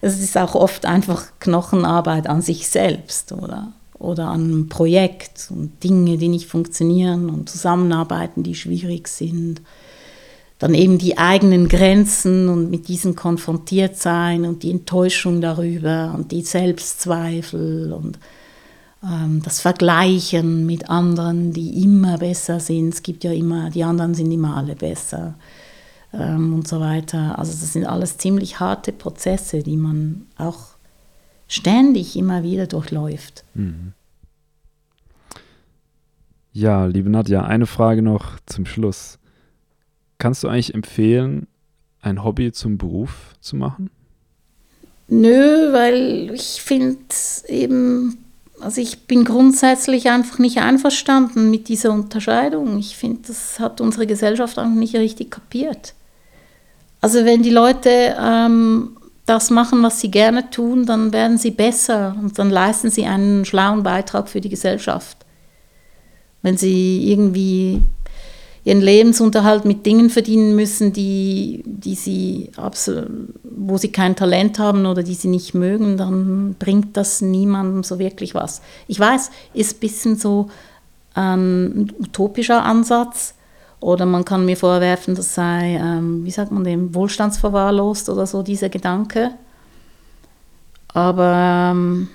es 0.00 0.18
ist 0.20 0.38
auch 0.38 0.54
oft 0.54 0.86
einfach 0.86 1.26
Knochenarbeit 1.40 2.26
an 2.26 2.40
sich 2.40 2.68
selbst 2.68 3.32
oder, 3.32 3.72
oder 3.98 4.28
an 4.28 4.44
einem 4.44 4.68
Projekt 4.68 5.48
und 5.50 5.82
Dinge, 5.84 6.16
die 6.16 6.28
nicht 6.28 6.48
funktionieren 6.48 7.28
und 7.28 7.50
Zusammenarbeiten, 7.50 8.42
die 8.42 8.54
schwierig 8.54 9.08
sind. 9.08 9.60
Dann 10.58 10.74
eben 10.74 10.98
die 10.98 11.18
eigenen 11.18 11.68
Grenzen 11.68 12.48
und 12.48 12.70
mit 12.70 12.88
diesen 12.88 13.14
konfrontiert 13.14 13.96
sein 13.96 14.44
und 14.44 14.62
die 14.62 14.70
Enttäuschung 14.70 15.40
darüber 15.40 16.14
und 16.16 16.32
die 16.32 16.42
Selbstzweifel 16.42 17.92
und 17.92 18.18
ähm, 19.02 19.42
das 19.44 19.60
Vergleichen 19.60 20.64
mit 20.64 20.88
anderen, 20.88 21.52
die 21.52 21.82
immer 21.82 22.18
besser 22.18 22.58
sind. 22.58 22.94
Es 22.94 23.02
gibt 23.02 23.24
ja 23.24 23.32
immer, 23.32 23.70
die 23.70 23.84
anderen 23.84 24.14
sind 24.14 24.30
immer 24.32 24.56
alle 24.56 24.76
besser 24.76 25.34
ähm, 26.14 26.54
und 26.54 26.66
so 26.66 26.80
weiter. 26.80 27.38
Also 27.38 27.52
das 27.52 27.74
sind 27.74 27.84
alles 27.84 28.16
ziemlich 28.16 28.58
harte 28.58 28.92
Prozesse, 28.92 29.62
die 29.62 29.76
man 29.76 30.26
auch 30.38 30.76
ständig 31.48 32.16
immer 32.16 32.42
wieder 32.42 32.66
durchläuft. 32.66 33.44
Mhm. 33.54 33.92
Ja, 36.52 36.86
liebe 36.86 37.10
Nadja, 37.10 37.44
eine 37.44 37.66
Frage 37.66 38.00
noch 38.00 38.38
zum 38.46 38.64
Schluss. 38.64 39.18
Kannst 40.18 40.44
du 40.44 40.48
eigentlich 40.48 40.74
empfehlen, 40.74 41.46
ein 42.00 42.24
Hobby 42.24 42.52
zum 42.52 42.78
Beruf 42.78 43.34
zu 43.40 43.56
machen? 43.56 43.90
Nö, 45.08 45.72
weil 45.72 46.30
ich 46.34 46.62
finde 46.62 46.98
eben, 47.48 48.18
also 48.60 48.80
ich 48.80 49.06
bin 49.06 49.24
grundsätzlich 49.24 50.08
einfach 50.10 50.38
nicht 50.38 50.58
einverstanden 50.58 51.50
mit 51.50 51.68
dieser 51.68 51.92
Unterscheidung. 51.92 52.78
Ich 52.78 52.96
finde, 52.96 53.20
das 53.26 53.60
hat 53.60 53.80
unsere 53.80 54.06
Gesellschaft 54.06 54.58
einfach 54.58 54.74
nicht 54.74 54.96
richtig 54.96 55.30
kapiert. 55.30 55.94
Also 57.00 57.24
wenn 57.24 57.42
die 57.42 57.50
Leute 57.50 58.16
ähm, 58.20 58.96
das 59.26 59.50
machen, 59.50 59.82
was 59.82 60.00
sie 60.00 60.10
gerne 60.10 60.50
tun, 60.50 60.86
dann 60.86 61.12
werden 61.12 61.38
sie 61.38 61.50
besser 61.50 62.16
und 62.20 62.38
dann 62.38 62.50
leisten 62.50 62.90
sie 62.90 63.04
einen 63.04 63.44
schlauen 63.44 63.82
Beitrag 63.82 64.28
für 64.28 64.40
die 64.40 64.48
Gesellschaft. 64.48 65.18
Wenn 66.42 66.56
sie 66.56 67.10
irgendwie 67.10 67.82
ihren 68.66 68.80
Lebensunterhalt 68.80 69.64
mit 69.64 69.86
Dingen 69.86 70.10
verdienen 70.10 70.56
müssen, 70.56 70.92
die, 70.92 71.62
die 71.64 71.94
sie 71.94 72.50
wo 73.44 73.78
sie 73.78 73.92
kein 73.92 74.16
Talent 74.16 74.58
haben 74.58 74.86
oder 74.86 75.04
die 75.04 75.14
sie 75.14 75.28
nicht 75.28 75.54
mögen, 75.54 75.96
dann 75.96 76.56
bringt 76.58 76.96
das 76.96 77.20
niemandem 77.22 77.84
so 77.84 78.00
wirklich 78.00 78.34
was. 78.34 78.62
Ich 78.88 78.98
weiß, 78.98 79.30
ist 79.54 79.76
ein 79.76 79.80
bisschen 79.80 80.16
so 80.16 80.50
ein 81.14 81.92
utopischer 82.00 82.64
Ansatz 82.64 83.34
oder 83.78 84.04
man 84.04 84.24
kann 84.24 84.44
mir 84.44 84.56
vorwerfen, 84.56 85.14
das 85.14 85.36
sei, 85.36 85.76
ähm, 85.80 86.24
wie 86.24 86.32
sagt 86.32 86.50
man 86.50 86.64
dem, 86.64 86.92
wohlstandsverwahrlost 86.92 88.08
oder 88.08 88.26
so, 88.26 88.42
dieser 88.42 88.68
Gedanke. 88.68 89.30
Aber 90.92 91.70
ähm, 91.72 92.08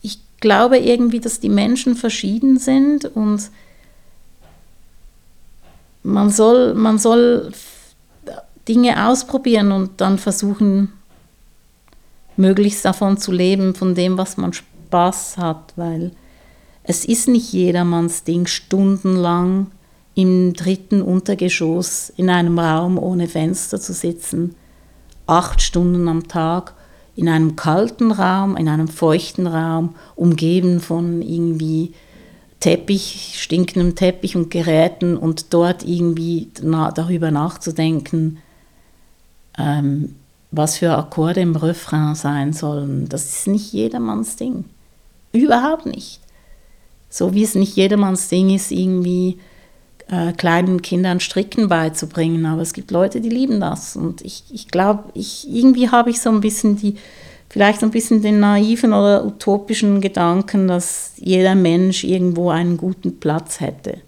ich 0.00 0.20
glaube 0.40 0.78
irgendwie, 0.78 1.20
dass 1.20 1.38
die 1.38 1.50
Menschen 1.50 1.96
verschieden 1.96 2.58
sind 2.58 3.04
und 3.04 3.50
man 6.06 6.30
soll, 6.30 6.74
man 6.74 6.98
soll 6.98 7.52
Dinge 8.68 9.08
ausprobieren 9.08 9.72
und 9.72 10.00
dann 10.00 10.18
versuchen, 10.18 10.92
möglichst 12.36 12.84
davon 12.84 13.18
zu 13.18 13.32
leben, 13.32 13.74
von 13.74 13.94
dem, 13.94 14.16
was 14.16 14.36
man 14.36 14.52
Spaß 14.52 15.38
hat, 15.38 15.72
weil 15.76 16.12
es 16.84 17.04
ist 17.04 17.28
nicht 17.28 17.52
jedermanns 17.52 18.22
Ding, 18.24 18.46
stundenlang 18.46 19.72
im 20.14 20.52
dritten 20.54 21.02
Untergeschoss 21.02 22.12
in 22.16 22.30
einem 22.30 22.58
Raum 22.58 22.98
ohne 22.98 23.26
Fenster 23.26 23.80
zu 23.80 23.92
sitzen, 23.92 24.54
acht 25.26 25.60
Stunden 25.60 26.08
am 26.08 26.28
Tag 26.28 26.74
in 27.16 27.28
einem 27.28 27.56
kalten 27.56 28.12
Raum, 28.12 28.56
in 28.56 28.68
einem 28.68 28.88
feuchten 28.88 29.46
Raum, 29.46 29.94
umgeben 30.14 30.80
von 30.80 31.22
irgendwie 31.22 31.94
Teppich, 32.66 33.34
stinkendem 33.36 33.94
Teppich 33.94 34.34
und 34.34 34.50
Geräten 34.50 35.16
und 35.16 35.54
dort 35.54 35.84
irgendwie 35.84 36.48
na, 36.60 36.90
darüber 36.90 37.30
nachzudenken, 37.30 38.38
ähm, 39.56 40.16
was 40.50 40.78
für 40.78 40.98
Akkorde 40.98 41.42
im 41.42 41.54
Refrain 41.54 42.16
sein 42.16 42.52
sollen. 42.52 43.08
Das 43.08 43.24
ist 43.24 43.46
nicht 43.46 43.72
jedermanns 43.72 44.34
Ding. 44.34 44.64
Überhaupt 45.30 45.86
nicht. 45.86 46.18
So 47.08 47.34
wie 47.34 47.44
es 47.44 47.54
nicht 47.54 47.76
jedermanns 47.76 48.26
Ding 48.26 48.50
ist, 48.52 48.72
irgendwie 48.72 49.38
äh, 50.08 50.32
kleinen 50.32 50.82
Kindern 50.82 51.20
Stricken 51.20 51.68
beizubringen. 51.68 52.46
Aber 52.46 52.62
es 52.62 52.72
gibt 52.72 52.90
Leute, 52.90 53.20
die 53.20 53.30
lieben 53.30 53.60
das. 53.60 53.94
Und 53.94 54.22
ich, 54.22 54.42
ich 54.50 54.66
glaube, 54.66 55.04
ich, 55.14 55.48
irgendwie 55.48 55.90
habe 55.90 56.10
ich 56.10 56.20
so 56.20 56.30
ein 56.30 56.40
bisschen 56.40 56.76
die 56.76 56.96
vielleicht 57.56 57.82
ein 57.82 57.90
bisschen 57.90 58.20
den 58.20 58.38
naiven 58.38 58.92
oder 58.92 59.24
utopischen 59.24 60.02
Gedanken, 60.02 60.68
dass 60.68 61.12
jeder 61.16 61.54
Mensch 61.54 62.04
irgendwo 62.04 62.50
einen 62.50 62.76
guten 62.76 63.18
Platz 63.18 63.60
hätte. 63.60 64.02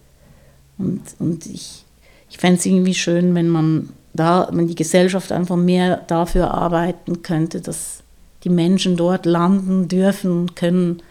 Und, 0.77 1.01
und 1.19 1.47
ich, 1.47 1.87
ich 2.29 2.37
fände 2.37 2.59
es 2.59 2.67
irgendwie 2.67 2.93
schön, 2.93 3.35
wenn 3.35 3.49
man 3.49 3.89
da, 4.13 4.51
wenn 4.53 4.69
die 4.69 4.75
Gesellschaft 4.75 5.33
einfach 5.33 5.57
mehr 5.57 5.97
dafür 6.09 6.51
arbeiten 6.53 7.23
könnte, 7.23 7.63
dass 7.63 8.03
die 8.45 8.51
Menschen 8.51 8.99
dort 8.99 9.25
landen 9.25 9.89
dürfen 9.89 10.31
und 10.31 10.55
können, 10.55 11.03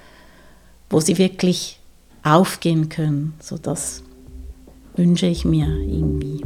wo 0.91 0.99
sie 0.99 1.17
wirklich 1.17 1.79
aufgehen 2.21 2.87
können. 2.87 3.33
So 3.41 3.57
das 3.57 4.03
wünsche 4.95 5.25
ich 5.25 5.43
mir 5.43 5.69
irgendwie. 5.69 6.45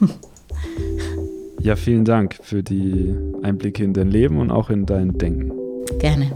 Ja, 1.66 1.74
vielen 1.74 2.04
Dank 2.04 2.36
für 2.42 2.62
die 2.62 3.12
Einblicke 3.42 3.82
in 3.82 3.92
dein 3.92 4.08
Leben 4.08 4.38
und 4.38 4.52
auch 4.52 4.70
in 4.70 4.86
dein 4.86 5.18
Denken. 5.18 5.50
Gerne. 5.98 6.30